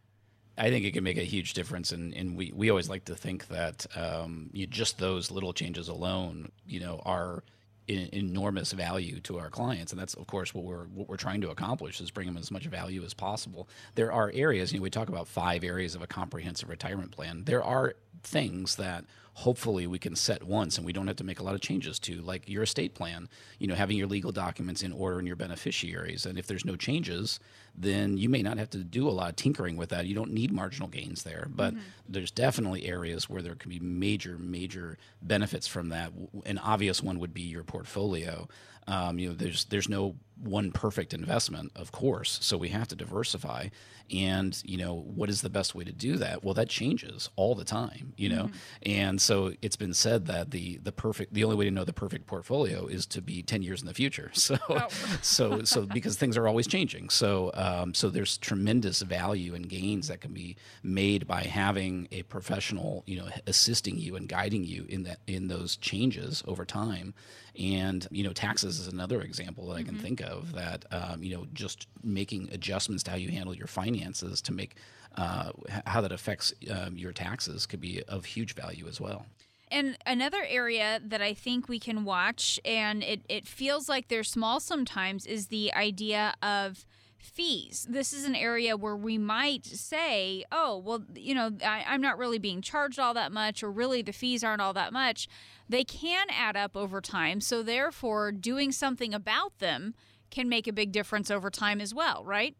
I 0.57 0.69
think 0.69 0.85
it 0.85 0.93
can 0.93 1.03
make 1.03 1.17
a 1.17 1.23
huge 1.23 1.53
difference, 1.53 1.91
and, 1.91 2.13
and 2.13 2.37
we, 2.37 2.53
we 2.55 2.69
always 2.69 2.87
like 2.87 3.05
to 3.05 3.15
think 3.15 3.47
that 3.47 3.85
um, 3.97 4.51
you, 4.53 4.67
just 4.67 4.99
those 4.99 5.29
little 5.29 5.51
changes 5.51 5.89
alone, 5.89 6.51
you 6.65 6.79
know, 6.79 7.01
are 7.03 7.43
in, 7.87 8.09
enormous 8.13 8.71
value 8.71 9.19
to 9.21 9.37
our 9.37 9.49
clients, 9.49 9.91
and 9.91 9.99
that's 9.99 10.13
of 10.15 10.27
course 10.27 10.53
what 10.53 10.63
we're 10.63 10.85
what 10.85 11.07
we're 11.07 11.17
trying 11.17 11.41
to 11.41 11.49
accomplish 11.49 12.01
is 12.01 12.11
bring 12.11 12.27
them 12.27 12.37
as 12.37 12.51
much 12.51 12.65
value 12.65 13.03
as 13.03 13.13
possible. 13.13 13.67
There 13.95 14.11
are 14.11 14.31
areas, 14.33 14.73
you 14.73 14.79
know, 14.79 14.83
we 14.83 14.89
talk 14.89 15.09
about 15.09 15.27
five 15.27 15.63
areas 15.63 15.95
of 15.95 16.01
a 16.01 16.07
comprehensive 16.07 16.69
retirement 16.69 17.11
plan. 17.11 17.43
There 17.45 17.63
are 17.63 17.95
things 18.23 18.75
that 18.77 19.05
hopefully 19.35 19.85
we 19.85 19.99
can 19.99 20.15
set 20.15 20.43
once 20.43 20.77
and 20.77 20.85
we 20.85 20.93
don't 20.93 21.07
have 21.07 21.17
to 21.17 21.23
make 21.23 21.39
a 21.39 21.43
lot 21.43 21.53
of 21.53 21.61
changes 21.61 21.99
to 21.99 22.21
like 22.21 22.47
your 22.47 22.63
estate 22.63 22.95
plan 22.95 23.27
you 23.59 23.67
know 23.67 23.75
having 23.75 23.97
your 23.97 24.07
legal 24.07 24.31
documents 24.31 24.81
in 24.81 24.93
order 24.93 25.19
and 25.19 25.27
your 25.27 25.35
beneficiaries 25.35 26.25
and 26.25 26.39
if 26.39 26.47
there's 26.47 26.63
no 26.63 26.77
changes 26.77 27.39
then 27.77 28.17
you 28.17 28.29
may 28.29 28.41
not 28.41 28.57
have 28.57 28.69
to 28.69 28.77
do 28.77 29.07
a 29.07 29.11
lot 29.11 29.29
of 29.29 29.35
tinkering 29.35 29.77
with 29.77 29.89
that. 29.89 30.05
You 30.05 30.15
don't 30.15 30.31
need 30.31 30.51
marginal 30.51 30.87
gains 30.87 31.23
there 31.23 31.47
but 31.49 31.73
mm-hmm. 31.73 31.83
there's 32.09 32.31
definitely 32.31 32.85
areas 32.85 33.29
where 33.29 33.41
there 33.41 33.55
can 33.55 33.69
be 33.69 33.79
major 33.79 34.37
major 34.37 34.97
benefits 35.21 35.67
from 35.67 35.89
that. 35.89 36.11
An 36.45 36.57
obvious 36.59 37.01
one 37.01 37.19
would 37.19 37.33
be 37.33 37.41
your 37.41 37.63
portfolio. 37.63 38.47
Um, 38.87 39.17
you 39.17 39.29
know 39.29 39.33
there's 39.33 39.65
there's 39.65 39.89
no 39.89 40.15
one 40.43 40.71
perfect 40.71 41.13
investment 41.13 41.71
of 41.75 41.91
course 41.91 42.37
so 42.41 42.57
we 42.57 42.69
have 42.69 42.87
to 42.89 42.95
diversify. 42.95 43.69
And 44.13 44.61
you 44.63 44.77
know 44.77 44.93
what 44.93 45.29
is 45.29 45.41
the 45.41 45.49
best 45.49 45.73
way 45.73 45.83
to 45.83 45.91
do 45.91 46.17
that? 46.17 46.43
Well 46.43 46.53
that 46.53 46.69
changes 46.69 47.29
all 47.35 47.55
the 47.55 47.65
time 47.65 48.13
you 48.17 48.29
know? 48.29 48.43
Mm-hmm. 48.43 48.91
And 48.91 49.21
so 49.21 49.53
it's 49.61 49.75
been 49.75 49.93
said 49.93 50.27
that 50.27 50.51
the 50.51 50.77
the 50.77 50.91
perfect 50.91 51.33
the 51.33 51.43
only 51.43 51.55
way 51.55 51.65
to 51.65 51.71
know 51.71 51.83
the 51.83 51.93
perfect 51.93 52.27
portfolio 52.27 52.85
is 52.85 53.07
to 53.07 53.21
be 53.21 53.41
10 53.41 53.63
years 53.63 53.81
in 53.81 53.87
the 53.87 53.93
future. 53.93 54.31
So 54.45 54.57
oh. 54.69 54.87
so 55.23 55.63
so 55.63 55.87
because 55.87 56.17
things 56.17 56.37
are 56.37 56.47
always 56.47 56.67
changing. 56.67 57.09
So 57.09 57.49
uh, 57.49 57.64
um, 57.65 57.93
so 57.93 58.09
there's 58.09 58.37
tremendous 58.37 59.01
value 59.01 59.55
and 59.55 59.67
gains 59.67 60.07
that 60.07 60.21
can 60.21 60.33
be 60.33 60.55
made 60.83 61.25
by 61.25 61.41
having 61.41 62.07
a 62.11 62.21
professional 62.23 63.03
you 63.07 63.17
know 63.17 63.27
assisting 63.47 63.97
you 63.97 64.15
and 64.15 64.29
guiding 64.29 64.63
you 64.63 64.85
in 64.89 65.03
that 65.03 65.19
in 65.27 65.47
those 65.47 65.75
changes 65.77 66.43
over 66.47 66.65
time 66.65 67.13
and 67.59 68.07
you 68.11 68.23
know 68.23 68.33
taxes 68.33 68.79
is 68.79 68.87
another 68.87 69.21
example 69.21 69.67
that 69.67 69.75
I 69.75 69.83
can 69.83 69.97
think 69.97 70.21
of 70.21 70.53
that 70.53 70.85
um, 70.91 71.23
you 71.23 71.35
know 71.35 71.47
just 71.53 71.87
making 72.03 72.49
adjustments 72.51 73.03
to 73.03 73.11
how 73.11 73.17
you 73.17 73.29
handle 73.29 73.55
your 73.55 73.67
finances 73.67 74.41
to 74.41 74.53
make 74.53 74.75
uh, 75.17 75.51
how 75.85 76.01
that 76.01 76.11
affects 76.11 76.53
um, 76.69 76.97
your 76.97 77.13
taxes 77.13 77.65
could 77.65 77.81
be 77.81 78.03
of 78.07 78.25
huge 78.25 78.53
value 78.53 78.85
as 78.87 78.99
well. 78.99 79.25
And 79.71 79.97
another 80.05 80.45
area 80.47 80.99
that 81.03 81.21
I 81.21 81.33
think 81.33 81.67
we 81.67 81.79
can 81.79 82.03
watch, 82.05 82.59
and 82.63 83.01
it, 83.01 83.21
it 83.27 83.47
feels 83.47 83.89
like 83.89 84.09
they're 84.09 84.23
small 84.23 84.59
sometimes, 84.59 85.25
is 85.25 85.47
the 85.47 85.73
idea 85.73 86.35
of 86.43 86.85
fees. 87.25 87.85
This 87.89 88.13
is 88.13 88.25
an 88.25 88.35
area 88.35 88.77
where 88.77 88.95
we 88.95 89.17
might 89.17 89.65
say, 89.65 90.45
oh, 90.51 90.77
well, 90.77 91.03
you 91.13 91.35
know, 91.35 91.51
I, 91.63 91.83
I'm 91.87 92.01
not 92.01 92.17
really 92.17 92.39
being 92.39 92.61
charged 92.61 92.99
all 92.99 93.13
that 93.13 93.31
much, 93.31 93.63
or 93.63 93.71
really 93.71 94.01
the 94.01 94.13
fees 94.13 94.43
aren't 94.43 94.61
all 94.61 94.73
that 94.73 94.93
much. 94.93 95.27
They 95.67 95.83
can 95.83 96.27
add 96.29 96.55
up 96.55 96.75
over 96.77 97.01
time. 97.01 97.41
So, 97.41 97.63
therefore, 97.63 98.31
doing 98.31 98.71
something 98.71 99.13
about 99.13 99.59
them 99.59 99.95
can 100.29 100.49
make 100.49 100.67
a 100.67 100.73
big 100.73 100.91
difference 100.91 101.31
over 101.31 101.49
time 101.49 101.81
as 101.81 101.93
well, 101.93 102.23
right? 102.23 102.55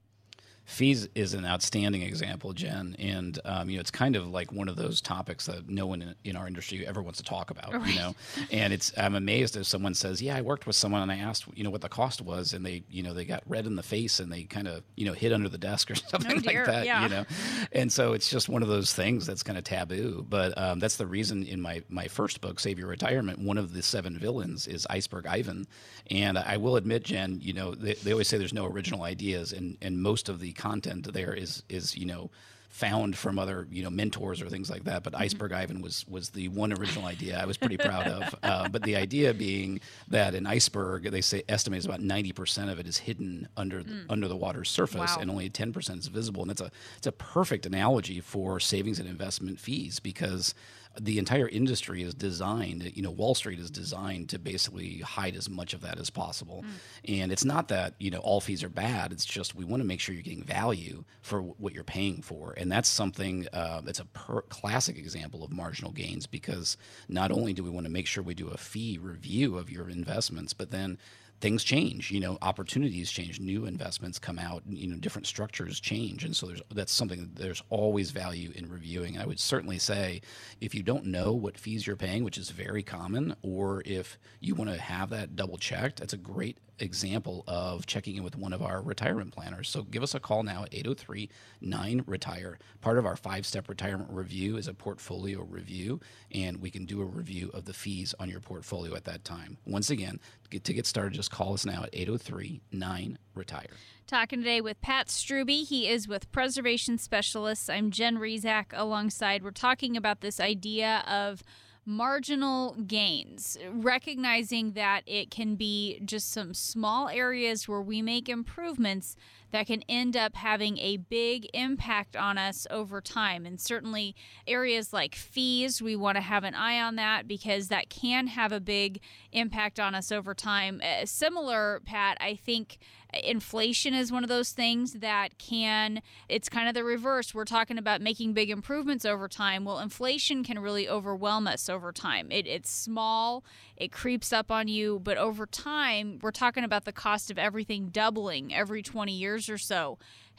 Fees 0.66 1.08
is 1.14 1.34
an 1.36 1.46
outstanding 1.46 2.02
example, 2.02 2.52
Jen, 2.54 2.96
and 2.98 3.40
um, 3.46 3.70
you 3.70 3.78
know 3.78 3.82
it's 3.82 3.92
kind 3.92 4.16
of 4.16 4.28
like 4.28 4.52
one 4.52 4.68
of 4.68 4.76
those 4.76 5.00
topics 5.00 5.46
that 5.46 5.70
no 5.70 5.86
one 5.86 6.02
in, 6.02 6.16
in 6.24 6.36
our 6.36 6.48
industry 6.48 6.86
ever 6.88 7.02
wants 7.02 7.18
to 7.20 7.24
talk 7.24 7.52
about. 7.52 7.72
You 7.88 7.96
know, 7.96 8.16
and 8.52 8.74
it's 8.74 8.92
I'm 8.98 9.14
amazed 9.16 9.56
if 9.56 9.68
someone 9.68 9.94
says, 9.94 10.22
"Yeah, 10.22 10.36
I 10.36 10.42
worked 10.42 10.66
with 10.66 10.76
someone 10.76 11.02
and 11.04 11.12
I 11.12 11.18
asked, 11.18 11.46
you 11.54 11.64
know, 11.64 11.70
what 11.70 11.82
the 11.82 11.90
cost 11.90 12.20
was," 12.22 12.54
and 12.54 12.66
they, 12.66 12.84
you 12.90 13.04
know, 13.04 13.14
they 13.14 13.26
got 13.26 13.44
red 13.46 13.68
in 13.68 13.76
the 13.76 13.84
face 13.84 14.20
and 14.20 14.32
they 14.32 14.44
kind 14.44 14.68
of, 14.68 14.82
you 14.96 15.06
know, 15.06 15.14
hid 15.14 15.32
under 15.34 15.50
the 15.50 15.58
desk 15.60 15.92
or 15.92 15.96
something 16.10 16.40
Oh, 16.40 16.42
like 16.46 16.66
that. 16.66 16.86
Yeah. 16.86 17.04
You 17.04 17.10
know, 17.10 17.26
and 17.72 17.92
so 17.94 18.14
it's 18.14 18.30
just 18.30 18.50
one 18.50 18.64
of 18.64 18.68
those 18.68 18.92
things 18.92 19.28
that's 19.28 19.44
kind 19.44 19.58
of 19.60 19.64
taboo. 19.64 20.26
But 20.28 20.58
um, 20.58 20.80
that's 20.80 20.98
the 20.98 21.06
reason 21.08 21.44
in 21.46 21.62
my 21.62 21.84
my 21.90 22.08
first 22.08 22.42
book, 22.42 22.60
Save 22.60 22.80
Your 22.80 22.88
Retirement, 22.88 23.38
one 23.40 23.60
of 23.60 23.72
the 23.74 23.84
seven 23.84 24.18
villains 24.18 24.66
is 24.68 24.88
Iceberg 24.90 25.28
Ivan, 25.28 25.68
and 26.10 26.40
I 26.40 26.58
will 26.58 26.76
admit, 26.76 27.04
Jen, 27.04 27.40
you 27.40 27.54
know, 27.54 27.76
they, 27.76 27.94
they 27.94 28.12
always 28.14 28.28
say 28.28 28.40
there's 28.40 28.52
no 28.54 28.66
original 28.66 29.04
ideas, 29.04 29.54
and 29.54 29.78
and 29.84 30.02
most 30.02 30.28
of 30.28 30.40
the 30.40 30.55
content 30.56 31.12
there 31.14 31.34
is 31.34 31.64
is 31.70 31.96
you 31.98 32.06
know 32.06 32.30
found 32.70 33.16
from 33.16 33.40
other 33.40 33.66
you 33.72 33.82
know 33.82 33.90
mentors 33.90 34.42
or 34.42 34.50
things 34.50 34.70
like 34.70 34.84
that. 34.84 35.02
But 35.02 35.16
Iceberg 35.16 35.54
Ivan 35.54 35.82
was 35.82 36.06
was 36.10 36.32
the 36.32 36.50
one 36.50 36.74
original 36.74 37.06
idea 37.06 37.40
I 37.40 37.46
was 37.46 37.56
pretty 37.58 37.78
proud 37.78 38.08
of. 38.08 38.36
Uh, 38.44 38.70
but 38.70 38.84
the 38.84 38.96
idea 38.96 39.34
being 39.34 39.80
that 40.10 40.36
an 40.36 40.46
iceberg, 40.46 41.10
they 41.10 41.22
say 41.22 41.42
estimates 41.50 41.86
about 41.86 42.02
ninety 42.02 42.32
percent 42.32 42.70
of 42.70 42.80
it 42.80 42.86
is 42.88 42.98
hidden 42.98 43.48
under 43.58 43.82
the, 43.82 44.06
under 44.10 44.28
the 44.28 44.36
water's 44.36 44.70
surface, 44.70 45.16
Wow. 45.16 45.18
and 45.22 45.32
only 45.32 45.50
ten 45.50 45.72
percent 45.74 46.00
is 46.00 46.08
visible. 46.08 46.42
And 46.44 46.50
that's 46.50 46.62
a 46.62 46.70
it's 46.98 47.08
a 47.08 47.12
perfect 47.12 47.66
analogy 47.66 48.20
for 48.20 48.60
savings 48.60 49.00
and 49.00 49.08
investment 49.10 49.60
fees 49.60 50.00
because 50.00 50.54
the 51.00 51.20
entire 51.20 51.48
industry 51.48 52.04
is 52.04 52.14
designed, 52.14 52.92
you 52.96 53.02
know, 53.02 53.12
Wall 53.12 53.36
Street 53.36 53.60
is 53.60 53.72
designed 53.72 54.30
to 54.30 54.40
basically 54.40 55.00
hide 55.00 55.36
as 55.36 55.50
much 55.50 55.74
of 55.74 55.82
that 55.82 56.00
as 56.00 56.10
possible. 56.10 56.64
And 57.08 57.32
it's 57.32 57.46
not 57.46 57.68
that, 57.70 57.96
you 58.00 58.12
know, 58.12 58.20
all 58.20 58.42
fees 58.42 58.64
are 58.64 58.70
bad. 58.70 59.12
It's 59.12 59.26
just 59.26 59.56
we 59.56 59.66
want 59.66 59.82
to 59.82 59.88
make 59.88 60.00
sure 60.00 60.14
you're 60.14 60.24
getting 60.24 60.44
value 60.44 61.04
for 61.22 61.42
what 61.42 61.74
you're 61.74 61.84
paying 61.84 62.22
for. 62.22 62.54
And 62.58 62.72
that's 62.72 62.90
something 62.90 63.48
uh, 63.54 63.82
that's 63.82 64.00
a 64.00 64.06
per- 64.06 64.44
classic 64.44 64.98
example 64.98 65.44
of 65.44 65.52
marginal 65.52 65.92
gains 65.92 66.28
because 66.28 66.78
not 67.08 67.32
only 67.32 67.54
do 67.54 67.64
we 67.64 67.70
want 67.70 67.86
to 67.86 67.92
make 67.92 68.08
sure 68.08 68.24
we 68.24 68.34
do 68.34 68.48
a 68.48 68.58
fee 68.58 68.98
review 69.02 69.58
of 69.58 69.70
your 69.70 69.90
investments, 69.90 70.54
but 70.54 70.72
then 70.72 70.98
things 71.42 71.64
change 71.64 72.12
you 72.12 72.20
know 72.20 72.38
opportunities 72.42 73.12
change 73.12 73.40
new 73.40 73.66
investments 73.66 74.18
come 74.18 74.40
out 74.40 74.64
you 74.68 74.88
know 74.88 74.98
different 74.98 75.28
structures 75.28 75.80
change. 75.80 76.24
And 76.24 76.36
so 76.36 76.48
there's 76.48 76.62
that's 76.74 76.92
something 76.92 77.22
that 77.22 77.36
there's 77.36 77.64
always 77.70 78.12
value 78.12 78.52
in 78.56 78.70
reviewing. 78.70 79.16
And 79.16 79.24
i 79.24 79.26
would 79.26 79.40
certainly 79.40 79.80
say 79.80 80.22
if 80.62 80.74
you 80.74 80.84
don't 80.84 81.06
know 81.06 81.34
what 81.34 81.58
fees 81.58 81.86
you're 81.86 81.96
paying 81.96 82.24
which 82.24 82.38
is 82.38 82.50
very 82.50 82.84
common 82.84 83.36
or 83.42 83.84
if 83.86 84.18
you 84.40 84.56
want 84.56 84.70
to 84.70 84.78
have 84.78 85.10
that 85.10 85.36
double 85.36 85.58
checked 85.58 86.00
that's 86.00 86.14
a 86.14 86.18
great 86.18 86.58
example 86.80 87.44
of 87.48 87.86
checking 87.86 88.16
in 88.16 88.24
with 88.24 88.38
one 88.38 88.54
of 88.54 88.62
our 88.62 88.82
retirement 88.82 89.34
planners. 89.34 89.70
So 89.70 89.84
give 89.84 90.04
us 90.04 90.16
a 90.16 90.20
call 90.20 90.44
now 90.44 90.64
at 90.64 90.74
803 90.74 91.30
9 91.62 92.04
Retire. 92.08 92.58
Part 92.82 92.98
of 92.98 93.06
our 93.06 93.16
five 93.16 93.46
step 93.46 93.70
retirement 93.70 94.10
review 94.12 94.58
is 94.58 94.68
a 94.68 94.74
portfolio 94.74 95.42
review, 95.44 96.00
and 96.34 96.62
we 96.62 96.70
can 96.70 96.86
do 96.86 97.02
a 97.02 97.06
review 97.06 97.50
of 97.54 97.66
the 97.66 97.74
fees 97.74 98.14
on 98.20 98.30
your 98.30 98.40
portfolio 98.40 98.96
at 98.96 99.06
that 99.06 99.24
time. 99.24 99.58
Once 99.66 99.90
again, 99.90 100.20
to 100.44 100.50
get, 100.50 100.64
to 100.66 100.74
get 100.74 100.86
started, 100.86 101.14
just 101.14 101.32
call 101.32 101.54
us 101.54 101.66
now 101.66 101.84
at 101.84 101.90
803 101.94 102.62
9 102.72 103.18
Retire. 103.34 103.68
Talking 104.08 104.40
today 104.40 104.62
with 104.62 104.80
Pat 104.82 105.08
Strubbe. 105.08 105.66
He 105.66 105.88
is 105.88 106.08
with 106.08 106.32
Preservation 106.32 107.00
Specialists. 107.00 107.70
I'm 107.70 107.90
Jen 107.90 108.18
Rizak 108.18 108.66
alongside. 108.74 109.44
We're 109.44 109.50
talking 109.50 109.98
about 109.98 110.22
this 110.22 110.40
idea 110.40 111.04
of 111.08 111.44
marginal 111.86 112.74
gains, 112.88 113.58
recognizing 113.72 114.72
that 114.72 115.04
it 115.06 115.30
can 115.30 115.56
be 115.56 116.00
just 116.04 116.32
some 116.32 116.54
small 116.54 117.08
areas 117.10 117.68
where 117.68 117.82
we 117.82 118.02
make 118.02 118.28
improvements 118.28 119.16
that 119.52 119.68
can 119.68 119.84
end 119.88 120.18
up 120.18 120.36
having 120.36 120.78
a 120.80 120.98
big 120.98 121.48
impact 121.54 122.16
on 122.16 122.38
us 122.38 122.68
over 122.70 123.00
time. 123.00 123.46
And 123.46 123.62
certainly, 123.62 124.16
areas 124.48 124.92
like 124.92 125.16
fees, 125.16 125.82
we 125.82 125.96
want 125.96 126.16
to 126.16 126.22
have 126.22 126.44
an 126.44 126.56
eye 126.56 126.82
on 126.82 126.96
that 126.96 127.28
because 127.28 127.70
that 127.70 127.90
can 127.90 128.28
have 128.28 128.52
a 128.52 128.60
big 128.60 129.00
impact 129.32 129.80
on 129.80 129.96
us 129.96 130.12
over 130.12 130.34
time. 130.34 130.82
Uh, 130.84 131.06
similar, 131.06 131.82
Pat, 131.86 132.18
I 132.20 132.36
think 132.36 132.80
inflation 133.24 133.94
is 133.94 134.12
one 134.12 134.24
of 134.24 134.30
those 134.30 134.52
things 134.52 134.94
that 134.94 135.38
can, 135.38 136.02
it's 136.30 136.50
kind 136.50 136.68
of 136.68 136.74
the 136.74 136.84
reverse. 136.84 137.34
We're 137.34 137.46
talking 137.46 137.78
about 137.78 138.02
making 138.02 138.34
big 138.34 138.50
improvements 138.50 139.06
over 139.06 139.28
time. 139.28 139.66
Well, 139.66 139.80
inflation 139.80 140.44
can 140.44 140.60
really 140.60 140.88
overwhelm 140.88 141.48
us 141.48 141.70
over 141.70 141.92
time. 141.92 142.32
It, 142.32 142.48
it's 142.48 142.70
small, 142.70 143.44
it 143.78 143.92
creeps 143.92 144.34
up 144.34 144.52
on 144.52 144.68
you, 144.68 145.00
but 145.04 145.18
over 145.18 145.46
time, 145.46 146.20
we're 146.22 146.32
talking 146.32 146.64
about 146.64 146.86
the 146.86 146.92
cost 146.92 147.32
of 147.32 147.38
everything 147.38 147.90
doubling 147.90 148.54
every 148.54 148.82
20 148.82 149.12
years 149.14 149.50
or 149.50 149.58
so. 149.58 149.98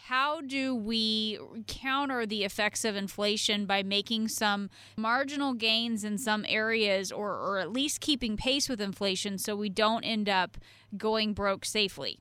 How 0.08 0.40
do 0.40 0.74
we 0.74 1.38
counter 1.66 2.26
the 2.26 2.44
effects 2.44 2.84
of 2.84 2.96
inflation 2.96 3.66
by 3.66 3.82
making 3.82 4.28
some 4.28 4.70
marginal 4.96 5.54
gains 5.54 6.04
in 6.04 6.18
some 6.18 6.44
areas 6.48 7.10
or, 7.10 7.32
or 7.32 7.58
at 7.58 7.72
least 7.72 8.00
keeping 8.00 8.36
pace 8.36 8.68
with 8.68 8.80
inflation 8.80 9.38
so 9.38 9.56
we 9.56 9.68
don't 9.68 10.04
end 10.04 10.28
up 10.28 10.58
going 10.96 11.32
broke 11.32 11.64
safely? 11.64 12.20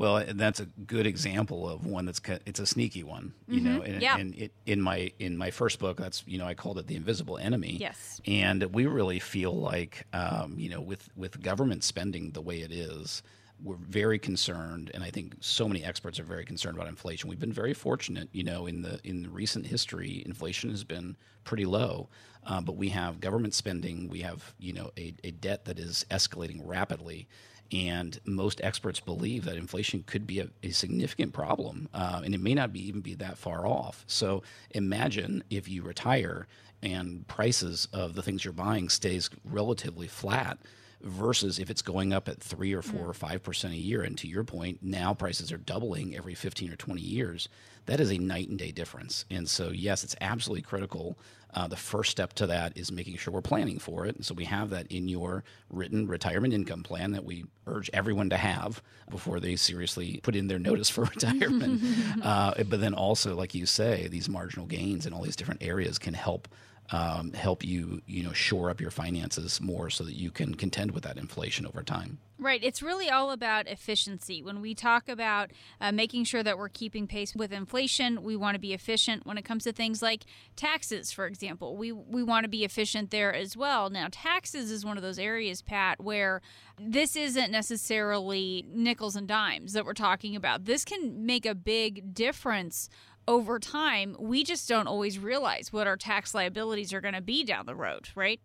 Well, 0.00 0.24
that's 0.32 0.60
a 0.60 0.64
good 0.64 1.06
example 1.06 1.68
of 1.68 1.84
one 1.84 2.06
that's 2.06 2.22
it's 2.46 2.58
a 2.58 2.64
sneaky 2.64 3.02
one, 3.02 3.34
you 3.46 3.60
know. 3.60 3.82
And, 3.82 4.00
Yeah. 4.00 4.16
and 4.16 4.34
it, 4.34 4.52
in 4.64 4.80
my 4.80 5.12
in 5.18 5.36
my 5.36 5.50
first 5.50 5.78
book, 5.78 5.98
that's 5.98 6.24
you 6.26 6.38
know 6.38 6.46
I 6.46 6.54
called 6.54 6.78
it 6.78 6.86
the 6.86 6.96
invisible 6.96 7.36
enemy. 7.36 7.76
Yes. 7.78 8.18
And 8.26 8.62
we 8.72 8.86
really 8.86 9.18
feel 9.18 9.52
like 9.52 10.06
um, 10.14 10.54
you 10.56 10.70
know 10.70 10.80
with 10.80 11.10
with 11.16 11.42
government 11.42 11.84
spending 11.84 12.30
the 12.30 12.40
way 12.40 12.62
it 12.62 12.72
is, 12.72 13.22
we're 13.62 13.76
very 13.76 14.18
concerned, 14.18 14.90
and 14.94 15.04
I 15.04 15.10
think 15.10 15.34
so 15.40 15.68
many 15.68 15.84
experts 15.84 16.18
are 16.18 16.24
very 16.24 16.46
concerned 16.46 16.76
about 16.78 16.88
inflation. 16.88 17.28
We've 17.28 17.38
been 17.38 17.52
very 17.52 17.74
fortunate, 17.74 18.30
you 18.32 18.42
know, 18.42 18.64
in 18.64 18.80
the 18.80 19.00
in 19.04 19.30
recent 19.30 19.66
history, 19.66 20.22
inflation 20.24 20.70
has 20.70 20.82
been 20.82 21.14
pretty 21.44 21.66
low, 21.66 22.08
uh, 22.46 22.62
but 22.62 22.76
we 22.76 22.88
have 22.88 23.20
government 23.20 23.52
spending, 23.52 24.08
we 24.08 24.20
have 24.20 24.54
you 24.58 24.72
know 24.72 24.92
a, 24.96 25.14
a 25.24 25.30
debt 25.30 25.66
that 25.66 25.78
is 25.78 26.06
escalating 26.10 26.62
rapidly. 26.64 27.28
And 27.72 28.18
most 28.24 28.60
experts 28.62 28.98
believe 28.98 29.44
that 29.44 29.56
inflation 29.56 30.02
could 30.06 30.26
be 30.26 30.40
a, 30.40 30.48
a 30.62 30.70
significant 30.70 31.32
problem, 31.32 31.88
uh, 31.94 32.22
and 32.24 32.34
it 32.34 32.40
may 32.40 32.54
not 32.54 32.72
be 32.72 32.86
even 32.88 33.00
be 33.00 33.14
that 33.14 33.38
far 33.38 33.66
off. 33.66 34.04
So 34.06 34.42
imagine 34.70 35.44
if 35.50 35.68
you 35.68 35.82
retire 35.82 36.46
and 36.82 37.26
prices 37.28 37.86
of 37.92 38.14
the 38.14 38.22
things 38.22 38.44
you're 38.44 38.52
buying 38.52 38.88
stays 38.88 39.30
relatively 39.44 40.08
flat 40.08 40.58
versus 41.02 41.58
if 41.58 41.70
it's 41.70 41.82
going 41.82 42.12
up 42.12 42.28
at 42.28 42.40
three 42.40 42.72
or 42.72 42.82
four 42.82 43.08
or 43.08 43.14
five 43.14 43.42
percent 43.42 43.74
a 43.74 43.78
year. 43.78 44.02
And 44.02 44.16
to 44.18 44.28
your 44.28 44.44
point, 44.44 44.78
now 44.82 45.14
prices 45.14 45.52
are 45.52 45.58
doubling 45.58 46.16
every 46.16 46.34
15 46.34 46.72
or 46.72 46.76
20 46.76 47.00
years. 47.00 47.48
That 47.86 48.00
is 48.00 48.12
a 48.12 48.18
night 48.18 48.48
and 48.48 48.58
day 48.58 48.70
difference. 48.72 49.24
And 49.30 49.48
so, 49.48 49.70
yes, 49.70 50.04
it's 50.04 50.16
absolutely 50.20 50.62
critical. 50.62 51.18
Uh, 51.52 51.66
the 51.66 51.76
first 51.76 52.10
step 52.10 52.32
to 52.34 52.46
that 52.46 52.76
is 52.76 52.92
making 52.92 53.16
sure 53.16 53.34
we're 53.34 53.40
planning 53.40 53.78
for 53.78 54.06
it. 54.06 54.14
And 54.14 54.24
so 54.24 54.34
we 54.34 54.44
have 54.44 54.70
that 54.70 54.86
in 54.86 55.08
your 55.08 55.42
written 55.68 56.06
retirement 56.06 56.54
income 56.54 56.84
plan 56.84 57.10
that 57.12 57.24
we 57.24 57.44
urge 57.66 57.90
everyone 57.92 58.30
to 58.30 58.36
have 58.36 58.80
before 59.10 59.40
they 59.40 59.56
seriously 59.56 60.20
put 60.22 60.36
in 60.36 60.46
their 60.46 60.60
notice 60.60 60.88
for 60.88 61.04
retirement. 61.14 61.82
uh, 62.22 62.54
but 62.64 62.80
then 62.80 62.94
also, 62.94 63.34
like 63.34 63.54
you 63.54 63.66
say, 63.66 64.06
these 64.08 64.28
marginal 64.28 64.66
gains 64.66 65.06
in 65.06 65.12
all 65.12 65.22
these 65.22 65.36
different 65.36 65.62
areas 65.62 65.98
can 65.98 66.14
help 66.14 66.46
um, 66.92 67.32
help 67.32 67.64
you, 67.64 68.02
you 68.06 68.22
know, 68.22 68.32
shore 68.32 68.70
up 68.70 68.80
your 68.80 68.90
finances 68.90 69.60
more 69.60 69.90
so 69.90 70.04
that 70.04 70.14
you 70.14 70.30
can 70.30 70.54
contend 70.54 70.90
with 70.90 71.04
that 71.04 71.16
inflation 71.16 71.66
over 71.66 71.82
time. 71.82 72.18
Right. 72.40 72.64
It's 72.64 72.82
really 72.82 73.10
all 73.10 73.32
about 73.32 73.68
efficiency. 73.68 74.42
When 74.42 74.62
we 74.62 74.74
talk 74.74 75.10
about 75.10 75.50
uh, 75.78 75.92
making 75.92 76.24
sure 76.24 76.42
that 76.42 76.56
we're 76.56 76.70
keeping 76.70 77.06
pace 77.06 77.34
with 77.34 77.52
inflation, 77.52 78.22
we 78.22 78.34
want 78.34 78.54
to 78.54 78.58
be 78.58 78.72
efficient 78.72 79.26
when 79.26 79.36
it 79.36 79.44
comes 79.44 79.64
to 79.64 79.72
things 79.72 80.00
like 80.00 80.24
taxes, 80.56 81.12
for 81.12 81.26
example. 81.26 81.76
We, 81.76 81.92
we 81.92 82.22
want 82.22 82.44
to 82.44 82.48
be 82.48 82.64
efficient 82.64 83.10
there 83.10 83.34
as 83.34 83.58
well. 83.58 83.90
Now, 83.90 84.08
taxes 84.10 84.70
is 84.70 84.86
one 84.86 84.96
of 84.96 85.02
those 85.02 85.18
areas, 85.18 85.60
Pat, 85.60 86.02
where 86.02 86.40
this 86.78 87.14
isn't 87.14 87.52
necessarily 87.52 88.64
nickels 88.72 89.16
and 89.16 89.28
dimes 89.28 89.74
that 89.74 89.84
we're 89.84 89.92
talking 89.92 90.34
about. 90.34 90.64
This 90.64 90.86
can 90.86 91.26
make 91.26 91.44
a 91.44 91.54
big 91.54 92.14
difference 92.14 92.88
over 93.28 93.58
time. 93.58 94.16
We 94.18 94.44
just 94.44 94.68
don't 94.68 94.86
always 94.86 95.18
realize 95.18 95.72
what 95.72 95.86
our 95.86 95.96
tax 95.96 96.34
liabilities 96.34 96.92
are 96.92 97.00
going 97.00 97.14
to 97.14 97.20
be 97.20 97.44
down 97.44 97.66
the 97.66 97.74
road, 97.74 98.08
right? 98.14 98.40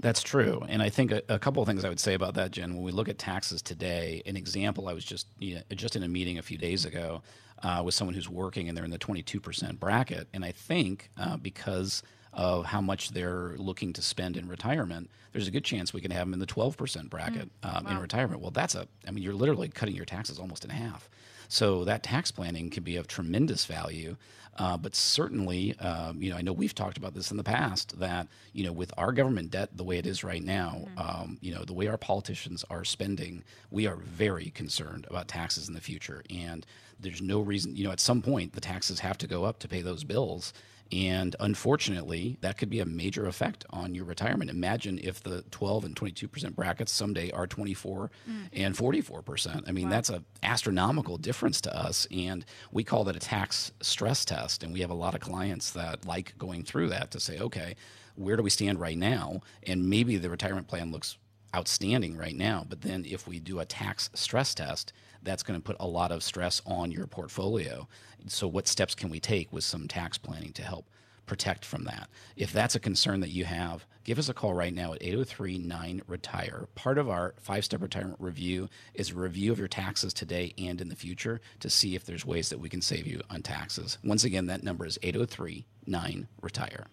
That's 0.00 0.22
true, 0.22 0.60
and 0.68 0.82
I 0.82 0.90
think 0.90 1.12
a, 1.12 1.22
a 1.28 1.38
couple 1.38 1.62
of 1.62 1.68
things 1.68 1.84
I 1.84 1.88
would 1.88 2.00
say 2.00 2.14
about 2.14 2.34
that, 2.34 2.50
Jen. 2.50 2.74
When 2.74 2.82
we 2.82 2.90
look 2.90 3.08
at 3.08 3.16
taxes 3.16 3.62
today, 3.62 4.22
an 4.26 4.36
example 4.36 4.88
I 4.88 4.92
was 4.92 5.04
just 5.04 5.28
you 5.38 5.54
know, 5.54 5.62
just 5.74 5.94
in 5.94 6.02
a 6.02 6.08
meeting 6.08 6.36
a 6.36 6.42
few 6.42 6.58
days 6.58 6.84
ago 6.84 7.22
uh, 7.62 7.80
with 7.84 7.94
someone 7.94 8.14
who's 8.14 8.28
working, 8.28 8.68
and 8.68 8.76
they're 8.76 8.84
in 8.84 8.90
the 8.90 8.98
22% 8.98 9.78
bracket, 9.78 10.28
and 10.34 10.44
I 10.44 10.50
think 10.50 11.10
uh, 11.16 11.36
because 11.36 12.02
of 12.32 12.66
how 12.66 12.80
much 12.80 13.10
they're 13.10 13.54
looking 13.56 13.92
to 13.92 14.02
spend 14.02 14.36
in 14.36 14.48
retirement, 14.48 15.08
there's 15.32 15.46
a 15.46 15.52
good 15.52 15.64
chance 15.64 15.92
we 15.92 16.00
can 16.00 16.10
have 16.10 16.26
them 16.26 16.34
in 16.34 16.40
the 16.40 16.46
12% 16.46 17.08
bracket 17.08 17.48
um, 17.62 17.86
in 17.86 17.98
retirement. 17.98 18.40
Well, 18.40 18.50
that's 18.50 18.74
a, 18.74 18.88
I 19.06 19.12
mean, 19.12 19.22
you're 19.22 19.34
literally 19.34 19.68
cutting 19.68 19.94
your 19.94 20.04
taxes 20.04 20.38
almost 20.38 20.64
in 20.64 20.70
half. 20.70 21.08
So 21.48 21.84
that 21.84 22.02
tax 22.02 22.30
planning 22.30 22.70
can 22.70 22.82
be 22.82 22.96
of 22.96 23.06
tremendous 23.06 23.64
value. 23.66 24.16
Uh, 24.56 24.76
but 24.76 24.94
certainly, 24.94 25.76
um, 25.80 26.22
you 26.22 26.30
know, 26.30 26.36
I 26.36 26.42
know 26.42 26.52
we've 26.52 26.74
talked 26.74 26.96
about 26.96 27.14
this 27.14 27.32
in 27.32 27.36
the 27.36 27.42
past 27.42 27.98
that, 27.98 28.28
you 28.52 28.64
know, 28.64 28.72
with 28.72 28.92
our 28.96 29.10
government 29.10 29.50
debt 29.50 29.70
the 29.76 29.82
way 29.82 29.98
it 29.98 30.06
is 30.06 30.22
right 30.22 30.42
now, 30.42 30.86
um, 30.96 31.38
you 31.40 31.52
know, 31.52 31.64
the 31.64 31.72
way 31.72 31.88
our 31.88 31.98
politicians 31.98 32.64
are 32.70 32.84
spending, 32.84 33.42
we 33.72 33.88
are 33.88 33.96
very 33.96 34.50
concerned 34.50 35.06
about 35.10 35.26
taxes 35.26 35.66
in 35.66 35.74
the 35.74 35.80
future. 35.80 36.22
And 36.30 36.64
there's 37.00 37.20
no 37.20 37.40
reason, 37.40 37.74
you 37.74 37.82
know, 37.84 37.90
at 37.90 37.98
some 37.98 38.22
point 38.22 38.52
the 38.52 38.60
taxes 38.60 39.00
have 39.00 39.18
to 39.18 39.26
go 39.26 39.42
up 39.44 39.58
to 39.58 39.68
pay 39.68 39.82
those 39.82 40.04
bills. 40.04 40.52
And 40.92 41.34
unfortunately, 41.40 42.36
that 42.40 42.58
could 42.58 42.70
be 42.70 42.80
a 42.80 42.84
major 42.84 43.26
effect 43.26 43.64
on 43.70 43.94
your 43.94 44.04
retirement. 44.04 44.50
Imagine 44.50 45.00
if 45.02 45.22
the 45.22 45.42
12 45.50 45.84
and 45.84 45.96
22% 45.96 46.54
brackets 46.54 46.92
someday 46.92 47.30
are 47.30 47.46
24 47.46 48.10
mm. 48.28 48.48
and 48.52 48.76
44%. 48.76 49.64
I 49.66 49.72
mean, 49.72 49.88
that's 49.88 50.10
an 50.10 50.24
astronomical 50.42 51.16
difference 51.16 51.60
to 51.62 51.76
us. 51.76 52.06
And 52.10 52.44
we 52.70 52.84
call 52.84 53.04
that 53.04 53.16
a 53.16 53.20
tax 53.20 53.72
stress 53.80 54.24
test. 54.24 54.62
And 54.62 54.72
we 54.72 54.80
have 54.80 54.90
a 54.90 54.94
lot 54.94 55.14
of 55.14 55.20
clients 55.20 55.70
that 55.70 56.04
like 56.06 56.36
going 56.38 56.64
through 56.64 56.90
that 56.90 57.10
to 57.12 57.20
say, 57.20 57.38
okay, 57.38 57.74
where 58.14 58.36
do 58.36 58.42
we 58.42 58.50
stand 58.50 58.78
right 58.78 58.98
now? 58.98 59.40
And 59.66 59.88
maybe 59.88 60.16
the 60.16 60.30
retirement 60.30 60.68
plan 60.68 60.92
looks 60.92 61.16
outstanding 61.54 62.16
right 62.16 62.36
now. 62.36 62.66
But 62.68 62.82
then 62.82 63.04
if 63.08 63.26
we 63.26 63.38
do 63.40 63.60
a 63.60 63.64
tax 63.64 64.10
stress 64.14 64.54
test, 64.54 64.92
that's 65.24 65.42
going 65.42 65.58
to 65.58 65.64
put 65.64 65.76
a 65.80 65.86
lot 65.86 66.12
of 66.12 66.22
stress 66.22 66.62
on 66.66 66.90
your 66.90 67.06
portfolio. 67.06 67.88
So, 68.26 68.46
what 68.46 68.68
steps 68.68 68.94
can 68.94 69.10
we 69.10 69.20
take 69.20 69.52
with 69.52 69.64
some 69.64 69.88
tax 69.88 70.18
planning 70.18 70.52
to 70.54 70.62
help 70.62 70.86
protect 71.26 71.64
from 71.64 71.84
that? 71.84 72.08
If 72.36 72.52
that's 72.52 72.74
a 72.74 72.80
concern 72.80 73.20
that 73.20 73.30
you 73.30 73.44
have, 73.44 73.84
give 74.04 74.18
us 74.18 74.28
a 74.28 74.34
call 74.34 74.54
right 74.54 74.74
now 74.74 74.92
at 74.92 75.02
803 75.02 75.58
9 75.58 76.02
Retire. 76.06 76.68
Part 76.74 76.98
of 76.98 77.08
our 77.08 77.34
five 77.40 77.64
step 77.64 77.82
retirement 77.82 78.20
review 78.20 78.68
is 78.94 79.10
a 79.10 79.14
review 79.14 79.52
of 79.52 79.58
your 79.58 79.68
taxes 79.68 80.14
today 80.14 80.54
and 80.58 80.80
in 80.80 80.88
the 80.88 80.96
future 80.96 81.40
to 81.60 81.68
see 81.68 81.94
if 81.94 82.04
there's 82.04 82.24
ways 82.24 82.48
that 82.48 82.60
we 82.60 82.68
can 82.68 82.80
save 82.80 83.06
you 83.06 83.20
on 83.30 83.42
taxes. 83.42 83.98
Once 84.04 84.24
again, 84.24 84.46
that 84.46 84.62
number 84.62 84.86
is 84.86 84.98
803 85.02 85.66
9 85.86 86.28
Retire. 86.40 86.86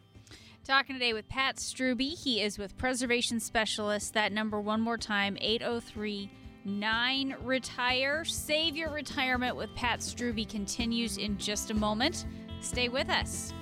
Talking 0.64 0.96
today 0.96 1.14
with 1.14 1.28
Pat 1.28 1.56
Strubbe. 1.56 2.16
He 2.16 2.40
is 2.40 2.60
with 2.60 2.78
Preservation 2.78 3.40
Specialist. 3.40 4.14
That 4.14 4.32
number, 4.32 4.62
one 4.62 4.80
more 4.80 4.98
time, 4.98 5.36
803 5.42 6.30
9 6.66 7.36
Retire. 7.42 8.24
Save 8.24 8.76
your 8.76 8.92
retirement 8.92 9.56
with 9.56 9.74
Pat 9.76 10.00
Strubbe 10.00 10.48
continues 10.48 11.18
in 11.18 11.38
just 11.38 11.72
a 11.72 11.74
moment. 11.74 12.26
Stay 12.62 12.90
with 12.90 13.10
us. 13.10 13.54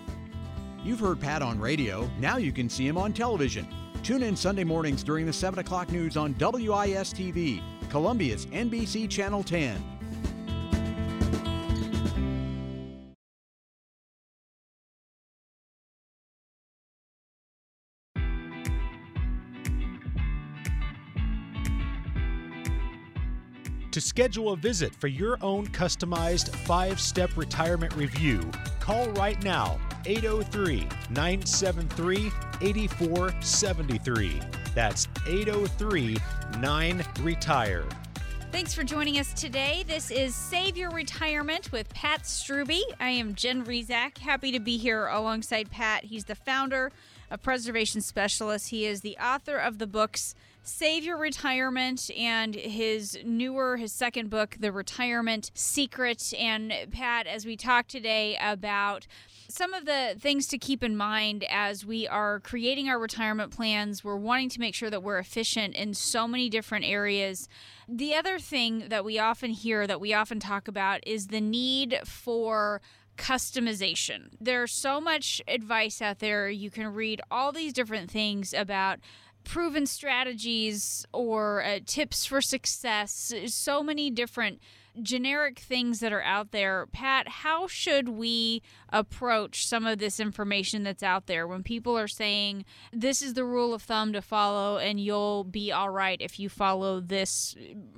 You've 0.84 1.00
heard 1.00 1.20
Pat 1.20 1.42
on 1.42 1.60
radio. 1.60 2.10
Now 2.20 2.38
you 2.38 2.52
can 2.52 2.70
see 2.70 2.88
him 2.88 2.98
on 2.98 3.14
television. 3.14 3.68
Tune 4.04 4.24
in 4.24 4.36
Sunday 4.36 4.64
mornings 4.64 5.04
during 5.04 5.26
the 5.26 5.34
7 5.34 5.60
o'clock 5.60 5.92
news 5.92 6.16
on 6.16 6.34
WIS 6.40 7.14
TV, 7.14 7.62
Columbia's 7.90 8.46
NBC 8.48 9.10
Channel 9.10 9.44
10. 9.44 9.99
To 24.00 24.06
schedule 24.06 24.54
a 24.54 24.56
visit 24.56 24.96
for 24.96 25.08
your 25.08 25.38
own 25.42 25.68
customized 25.68 26.56
five 26.60 27.02
step 27.02 27.36
retirement 27.36 27.94
review, 27.98 28.50
call 28.80 29.10
right 29.10 29.44
now 29.44 29.78
803 30.06 30.88
973 31.10 32.32
8473. 32.62 34.40
That's 34.74 35.10
803 35.28 36.16
9 36.62 37.06
Retire. 37.20 37.84
Thanks 38.54 38.74
for 38.74 38.86
joining 38.86 39.20
us 39.20 39.34
today. 39.34 39.84
This 39.86 40.12
is 40.12 40.34
Save 40.34 40.78
Your 40.78 40.92
Retirement 40.92 41.70
with 41.74 41.94
Pat 41.94 42.22
Strubbe. 42.22 42.82
I 43.02 43.10
am 43.10 43.36
Jen 43.36 43.66
Rizak. 43.66 44.20
Happy 44.20 44.54
to 44.54 44.62
be 44.62 44.78
here 44.78 45.08
alongside 45.08 45.72
Pat. 45.72 46.06
He's 46.06 46.24
the 46.24 46.36
founder 46.36 46.94
of 47.30 47.42
Preservation 47.42 48.00
Specialists. 48.00 48.70
He 48.70 48.86
is 48.86 49.02
the 49.02 49.18
author 49.18 49.58
of 49.58 49.78
the 49.78 49.88
books 49.88 50.36
Save 50.70 51.04
Your 51.04 51.18
Retirement 51.18 52.12
and 52.16 52.54
his 52.54 53.18
newer, 53.26 53.76
his 53.76 53.92
second 53.92 54.30
book, 54.30 54.56
The 54.60 54.72
Retirement 54.72 55.50
Secret. 55.56 56.32
And 56.38 56.72
Pat, 56.92 57.26
as 57.28 57.46
we 57.46 57.58
talk 57.58 57.88
today 57.88 58.38
about 58.40 59.08
some 59.50 59.74
of 59.74 59.86
the 59.86 60.16
things 60.20 60.48
to 60.48 60.58
keep 60.60 60.84
in 60.84 60.96
mind 60.96 61.44
as 61.50 61.86
we 61.86 62.08
are 62.08 62.40
creating 62.40 62.88
our 62.88 63.00
retirement 63.00 63.52
plans, 63.52 64.04
we're 64.04 64.16
wanting 64.16 64.48
to 64.50 64.60
make 64.60 64.76
sure 64.76 64.92
that 64.92 65.02
we're 65.02 65.18
efficient 65.18 65.76
in 65.76 65.96
so 65.96 66.28
many 66.28 66.50
different 66.50 66.86
areas. 66.86 67.50
The 67.88 68.14
other 68.14 68.38
thing 68.38 68.86
that 68.90 69.04
we 69.04 69.18
often 69.18 69.50
hear, 69.50 69.88
that 69.88 70.00
we 70.00 70.14
often 70.14 70.40
talk 70.40 70.68
about, 70.68 71.06
is 71.06 71.28
the 71.28 71.42
need 71.42 72.00
for 72.06 72.80
customization. 73.18 74.30
There's 74.40 74.72
so 74.72 75.02
much 75.02 75.42
advice 75.48 76.02
out 76.02 76.20
there. 76.20 76.50
You 76.50 76.72
can 76.72 76.94
read 76.94 77.22
all 77.30 77.52
these 77.52 77.74
different 77.74 78.10
things 78.10 78.54
about 78.54 79.00
proven 79.44 79.86
strategies 79.86 81.06
or 81.14 81.64
uh, 81.64 81.80
tips 81.86 82.26
for 82.26 82.42
success, 82.42 83.34
so 83.48 83.82
many 83.84 84.10
different 84.10 84.60
generic 85.02 85.60
things 85.60 86.00
that 86.00 86.12
are 86.12 86.24
out 86.24 86.52
there. 86.52 86.86
Pat, 86.88 87.28
how 87.28 87.68
should 87.68 88.10
we 88.10 88.62
approach 88.90 89.66
some 89.66 89.86
of 89.86 90.00
this 90.00 90.20
information 90.20 90.84
that's 90.84 91.04
out 91.04 91.28
there 91.28 91.48
when 91.48 91.64
people 91.64 91.98
are 91.98 92.08
saying 92.08 92.66
this 92.92 93.22
is 93.22 93.34
the 93.34 93.46
rule 93.46 93.74
of 93.74 93.82
thumb 93.82 94.14
to 94.14 94.22
follow 94.22 94.78
and 94.78 95.00
you'll 95.00 95.44
be 95.44 95.72
all 95.72 95.90
right 95.90 96.22
if 96.22 96.40
you 96.40 96.50
follow 96.50 97.00
this 97.00 97.56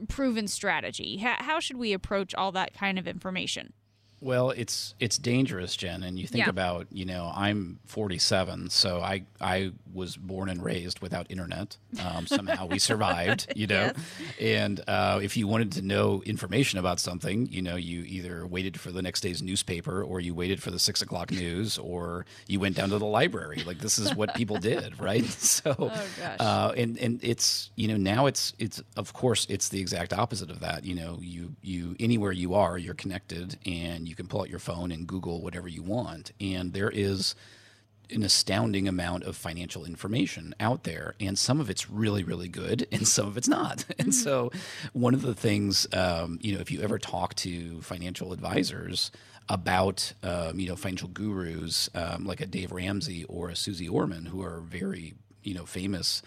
proven 0.07 0.47
strategy? 0.47 1.17
How, 1.17 1.35
how 1.39 1.59
should 1.59 1.77
we 1.77 1.93
approach 1.93 2.35
all 2.35 2.51
that 2.51 2.73
kind 2.73 2.99
of 2.99 3.07
information? 3.07 3.73
Well, 4.21 4.51
it's 4.51 4.93
it's 4.99 5.17
dangerous, 5.17 5.75
Jen. 5.75 6.03
And 6.03 6.17
you 6.19 6.27
think 6.27 6.45
Yeah. 6.45 6.49
about, 6.51 6.87
you 6.91 7.05
know, 7.05 7.31
I'm 7.35 7.79
47, 7.87 8.69
so 8.69 9.01
I 9.01 9.23
I 9.41 9.71
was 9.91 10.15
born 10.15 10.47
and 10.47 10.63
raised 10.63 10.99
without 11.01 11.25
internet. 11.29 11.77
Um, 11.99 12.27
somehow 12.27 12.67
we 12.67 12.77
survived, 12.79 13.51
you 13.55 13.65
know. 13.67 13.91
And 14.39 14.79
uh, 14.87 15.19
if 15.23 15.35
you 15.35 15.47
wanted 15.47 15.71
to 15.73 15.81
know 15.81 16.21
information 16.23 16.77
about 16.79 16.99
something, 16.99 17.47
you 17.47 17.61
know, 17.63 17.75
you 17.75 18.03
either 18.03 18.45
waited 18.45 18.79
for 18.79 18.91
the 18.91 19.01
next 19.01 19.21
day's 19.21 19.41
newspaper, 19.41 20.03
or 20.03 20.19
you 20.19 20.35
waited 20.35 20.61
for 20.61 20.69
the 20.69 20.79
six 20.79 21.01
o'clock 21.01 21.31
news, 21.31 21.77
or 21.79 22.25
you 22.47 22.59
went 22.59 22.75
down 22.75 22.89
to 22.91 22.99
the 22.99 23.05
library. 23.05 23.63
Like 23.65 23.79
this 23.79 23.97
is 23.97 24.13
what 24.15 24.35
people 24.35 24.57
did, 24.57 24.99
right? 24.99 25.25
So, 25.41 25.73
gosh. 25.73 26.37
uh, 26.39 26.73
and 26.77 26.97
and 26.99 27.19
it's 27.23 27.71
you 27.75 27.87
know 27.87 27.97
now 27.97 28.27
it's 28.27 28.53
it's 28.59 28.81
of 28.95 29.13
course 29.13 29.45
it's 29.49 29.69
the 29.69 29.81
exact 29.81 30.13
opposite 30.13 30.49
of 30.51 30.59
that. 30.61 30.85
You 30.85 30.93
know, 30.95 31.17
you 31.21 31.55
you 31.61 31.95
anywhere 31.99 32.31
you 32.31 32.53
are, 32.53 32.77
you're 32.77 32.93
connected, 32.93 33.57
and 33.65 34.07
you 34.11 34.15
can 34.15 34.27
pull 34.27 34.41
out 34.41 34.49
your 34.49 34.59
phone 34.59 34.91
and 34.91 35.07
Google 35.07 35.41
whatever 35.41 35.67
you 35.67 35.81
want, 35.81 36.33
and 36.39 36.73
there 36.73 36.91
is 36.91 37.33
an 38.11 38.23
astounding 38.23 38.89
amount 38.89 39.23
of 39.23 39.37
financial 39.37 39.85
information 39.85 40.53
out 40.59 40.83
there, 40.83 41.15
and 41.21 41.39
some 41.39 41.61
of 41.61 41.69
it's 41.69 41.89
really, 41.89 42.23
really 42.23 42.49
good, 42.49 42.85
and 42.91 43.07
some 43.07 43.25
of 43.25 43.37
it's 43.37 43.47
not. 43.47 43.85
And 43.97 44.13
so, 44.13 44.51
one 44.93 45.13
of 45.13 45.21
the 45.21 45.33
things, 45.33 45.87
um, 45.93 46.39
you 46.41 46.53
know, 46.53 46.59
if 46.59 46.71
you 46.71 46.81
ever 46.81 46.99
talk 46.99 47.35
to 47.35 47.81
financial 47.81 48.33
advisors 48.33 49.11
about, 49.47 50.13
um, 50.23 50.59
you 50.59 50.67
know, 50.67 50.75
financial 50.75 51.07
gurus 51.07 51.89
um, 51.95 52.25
like 52.25 52.41
a 52.41 52.45
Dave 52.45 52.71
Ramsey 52.71 53.23
or 53.25 53.49
a 53.49 53.55
Suze 53.55 53.87
Orman, 53.87 54.25
who 54.25 54.43
are 54.43 54.59
very, 54.59 55.13
you 55.43 55.53
know, 55.53 55.65
famous 55.65 56.21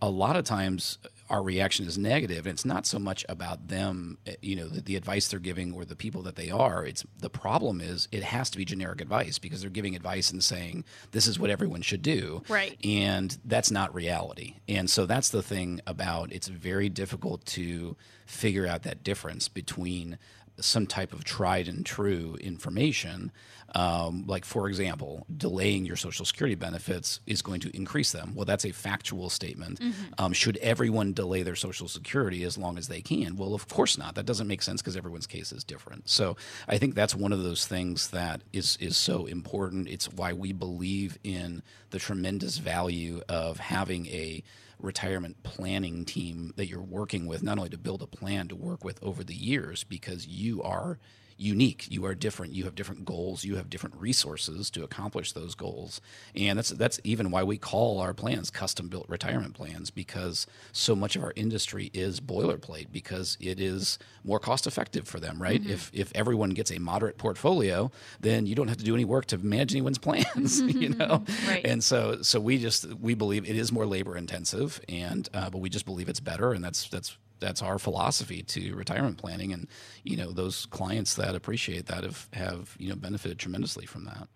a 0.00 0.08
lot 0.08 0.36
of 0.36 0.44
times 0.44 0.98
our 1.28 1.42
reaction 1.42 1.86
is 1.86 1.98
negative 1.98 2.46
and 2.46 2.54
it's 2.54 2.64
not 2.64 2.86
so 2.86 2.98
much 2.98 3.24
about 3.28 3.68
them 3.68 4.18
eh, 4.26 4.34
you 4.42 4.56
know 4.56 4.68
the, 4.68 4.80
the 4.80 4.96
advice 4.96 5.28
they're 5.28 5.40
giving 5.40 5.72
or 5.72 5.84
the 5.84 5.96
people 5.96 6.22
that 6.22 6.36
they 6.36 6.50
are. 6.50 6.84
It's 6.84 7.04
the 7.18 7.30
problem 7.30 7.80
is 7.80 8.08
it 8.12 8.22
has 8.22 8.50
to 8.50 8.58
be 8.58 8.64
generic 8.64 9.00
advice 9.00 9.38
because 9.38 9.60
they're 9.60 9.70
giving 9.70 9.96
advice 9.96 10.30
and 10.30 10.42
saying 10.42 10.84
this 11.12 11.26
is 11.26 11.38
what 11.38 11.50
everyone 11.50 11.82
should 11.82 12.02
do. 12.02 12.42
Right. 12.48 12.76
and 12.84 13.36
that's 13.44 13.70
not 13.70 13.94
reality. 13.94 14.56
And 14.68 14.88
so 14.88 15.06
that's 15.06 15.30
the 15.30 15.42
thing 15.42 15.80
about 15.86 16.32
it's 16.32 16.48
very 16.48 16.88
difficult 16.88 17.44
to 17.46 17.96
figure 18.26 18.66
out 18.66 18.82
that 18.82 19.02
difference 19.02 19.48
between 19.48 20.18
some 20.60 20.86
type 20.86 21.12
of 21.12 21.24
tried 21.24 21.68
and 21.68 21.84
true 21.84 22.36
information. 22.40 23.30
Um, 23.74 24.24
like, 24.26 24.44
for 24.44 24.68
example, 24.68 25.26
delaying 25.36 25.84
your 25.84 25.96
Social 25.96 26.24
Security 26.24 26.54
benefits 26.54 27.20
is 27.26 27.42
going 27.42 27.60
to 27.60 27.76
increase 27.76 28.12
them. 28.12 28.32
Well, 28.34 28.44
that's 28.46 28.64
a 28.64 28.72
factual 28.72 29.28
statement. 29.28 29.80
Um, 30.18 30.32
should 30.32 30.56
everyone 30.58 31.12
delay 31.12 31.42
their 31.42 31.56
Social 31.56 31.88
Security 31.88 32.44
as 32.44 32.56
long 32.56 32.78
as 32.78 32.88
they 32.88 33.00
can? 33.02 33.36
Well, 33.36 33.54
of 33.54 33.68
course 33.68 33.98
not. 33.98 34.14
That 34.14 34.24
doesn't 34.24 34.46
make 34.46 34.62
sense 34.62 34.80
because 34.80 34.96
everyone's 34.96 35.26
case 35.26 35.52
is 35.52 35.64
different. 35.64 36.08
So, 36.08 36.36
I 36.68 36.78
think 36.78 36.94
that's 36.94 37.14
one 37.14 37.32
of 37.32 37.42
those 37.42 37.66
things 37.66 38.08
that 38.10 38.40
is 38.52 38.78
is 38.80 38.96
so 38.96 39.26
important. 39.26 39.88
It's 39.88 40.10
why 40.12 40.32
we 40.32 40.52
believe 40.52 41.18
in 41.22 41.62
the 41.90 41.98
tremendous 41.98 42.58
value 42.58 43.20
of 43.28 43.58
having 43.58 44.06
a 44.06 44.42
retirement 44.78 45.42
planning 45.42 46.04
team 46.04 46.52
that 46.56 46.66
you're 46.68 46.80
working 46.80 47.26
with, 47.26 47.42
not 47.42 47.58
only 47.58 47.70
to 47.70 47.78
build 47.78 48.02
a 48.02 48.06
plan 48.06 48.48
to 48.48 48.56
work 48.56 48.84
with 48.84 49.02
over 49.02 49.24
the 49.24 49.34
years, 49.34 49.84
because 49.84 50.26
you 50.26 50.62
are 50.62 50.98
unique, 51.36 51.86
you 51.90 52.04
are 52.06 52.14
different, 52.14 52.52
you 52.52 52.64
have 52.64 52.74
different 52.74 53.04
goals, 53.04 53.44
you 53.44 53.56
have 53.56 53.68
different 53.68 53.94
resources 53.96 54.70
to 54.70 54.82
accomplish 54.82 55.32
those 55.32 55.54
goals, 55.54 56.00
and 56.34 56.58
that's 56.58 56.70
that's 56.70 57.00
even 57.04 57.30
why 57.30 57.42
we 57.42 57.58
call 57.58 58.00
our 58.00 58.14
plans 58.14 58.50
custom 58.50 58.88
built 58.88 59.08
retirement 59.08 59.54
plans 59.54 59.90
because 59.90 60.46
so 60.72 60.96
much 60.96 61.16
of 61.16 61.22
our 61.22 61.32
industry 61.36 61.90
is 61.92 62.20
boilerplate 62.20 62.90
because 62.90 63.36
it 63.40 63.60
is 63.60 63.98
more 64.24 64.38
cost 64.38 64.66
effective 64.66 65.06
for 65.06 65.20
them, 65.20 65.40
right? 65.40 65.60
Mm-hmm. 65.60 65.72
If 65.72 65.90
if 65.92 66.12
everyone 66.14 66.50
gets 66.50 66.70
a 66.70 66.78
moderate 66.78 67.18
portfolio, 67.18 67.90
then 68.20 68.46
you 68.46 68.54
don't 68.54 68.68
have 68.68 68.78
to 68.78 68.84
do 68.84 68.94
any 68.94 69.04
work 69.04 69.26
to 69.26 69.38
manage 69.38 69.72
anyone's 69.72 69.98
plans, 70.06 70.62
mm-hmm. 70.62 70.82
you 70.82 70.88
know. 70.90 71.22
Mm-hmm. 71.24 71.48
Right. 71.48 71.66
And 71.66 71.84
so 71.84 72.22
so 72.22 72.40
we 72.40 72.58
just 72.58 72.86
we 72.94 73.14
believe 73.14 73.48
it 73.48 73.56
is 73.56 73.72
more 73.72 73.86
labor 73.86 74.16
intensive, 74.16 74.80
and 74.88 75.28
uh, 75.34 75.50
but 75.50 75.58
we 75.58 75.68
just 75.68 75.84
believe 75.86 76.08
it's 76.08 76.20
better, 76.20 76.52
and 76.52 76.64
that's 76.64 76.88
that's 76.88 77.16
that's 77.38 77.62
our 77.62 77.78
philosophy 77.78 78.42
to 78.42 78.74
retirement 78.74 79.18
planning, 79.18 79.52
and 79.52 79.68
you 80.04 80.16
know 80.16 80.32
those 80.32 80.66
clients 80.66 81.14
that 81.14 81.34
appreciate 81.34 81.86
that 81.86 82.04
have 82.04 82.28
have 82.32 82.76
you 82.78 82.88
know 82.88 82.96
benefited 82.96 83.38
tremendously 83.38 83.86
from 83.86 84.04
that. 84.04 84.28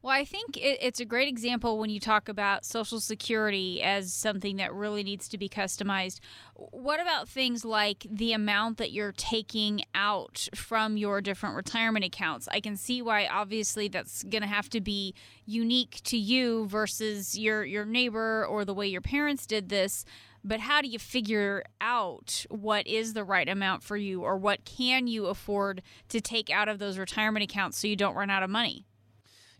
Well, 0.00 0.14
I 0.14 0.24
think 0.24 0.56
it, 0.56 0.78
it's 0.80 1.00
a 1.00 1.04
great 1.04 1.26
example 1.26 1.78
when 1.78 1.90
you 1.90 1.98
talk 1.98 2.28
about 2.28 2.64
Social 2.64 3.00
Security 3.00 3.82
as 3.82 4.12
something 4.12 4.56
that 4.56 4.72
really 4.72 5.02
needs 5.02 5.28
to 5.30 5.38
be 5.38 5.48
customized. 5.48 6.20
What 6.54 7.00
about 7.00 7.28
things 7.28 7.64
like 7.64 8.06
the 8.08 8.32
amount 8.32 8.78
that 8.78 8.92
you're 8.92 9.12
taking 9.12 9.82
out 9.96 10.48
from 10.54 10.96
your 10.96 11.20
different 11.20 11.56
retirement 11.56 12.04
accounts? 12.04 12.46
I 12.52 12.60
can 12.60 12.76
see 12.76 13.02
why, 13.02 13.26
obviously, 13.26 13.88
that's 13.88 14.22
going 14.22 14.42
to 14.42 14.48
have 14.48 14.70
to 14.70 14.80
be 14.80 15.14
unique 15.46 16.00
to 16.04 16.16
you 16.16 16.66
versus 16.68 17.36
your 17.36 17.64
your 17.64 17.84
neighbor 17.84 18.46
or 18.46 18.64
the 18.64 18.74
way 18.74 18.86
your 18.86 19.00
parents 19.00 19.46
did 19.46 19.68
this. 19.68 20.04
But 20.44 20.60
how 20.60 20.80
do 20.80 20.88
you 20.88 20.98
figure 20.98 21.64
out 21.80 22.46
what 22.48 22.86
is 22.86 23.12
the 23.12 23.24
right 23.24 23.48
amount 23.48 23.82
for 23.82 23.96
you, 23.96 24.22
or 24.22 24.36
what 24.36 24.64
can 24.64 25.06
you 25.06 25.26
afford 25.26 25.82
to 26.08 26.20
take 26.20 26.50
out 26.50 26.68
of 26.68 26.78
those 26.78 26.98
retirement 26.98 27.44
accounts 27.44 27.78
so 27.78 27.88
you 27.88 27.96
don't 27.96 28.14
run 28.14 28.30
out 28.30 28.42
of 28.42 28.50
money? 28.50 28.86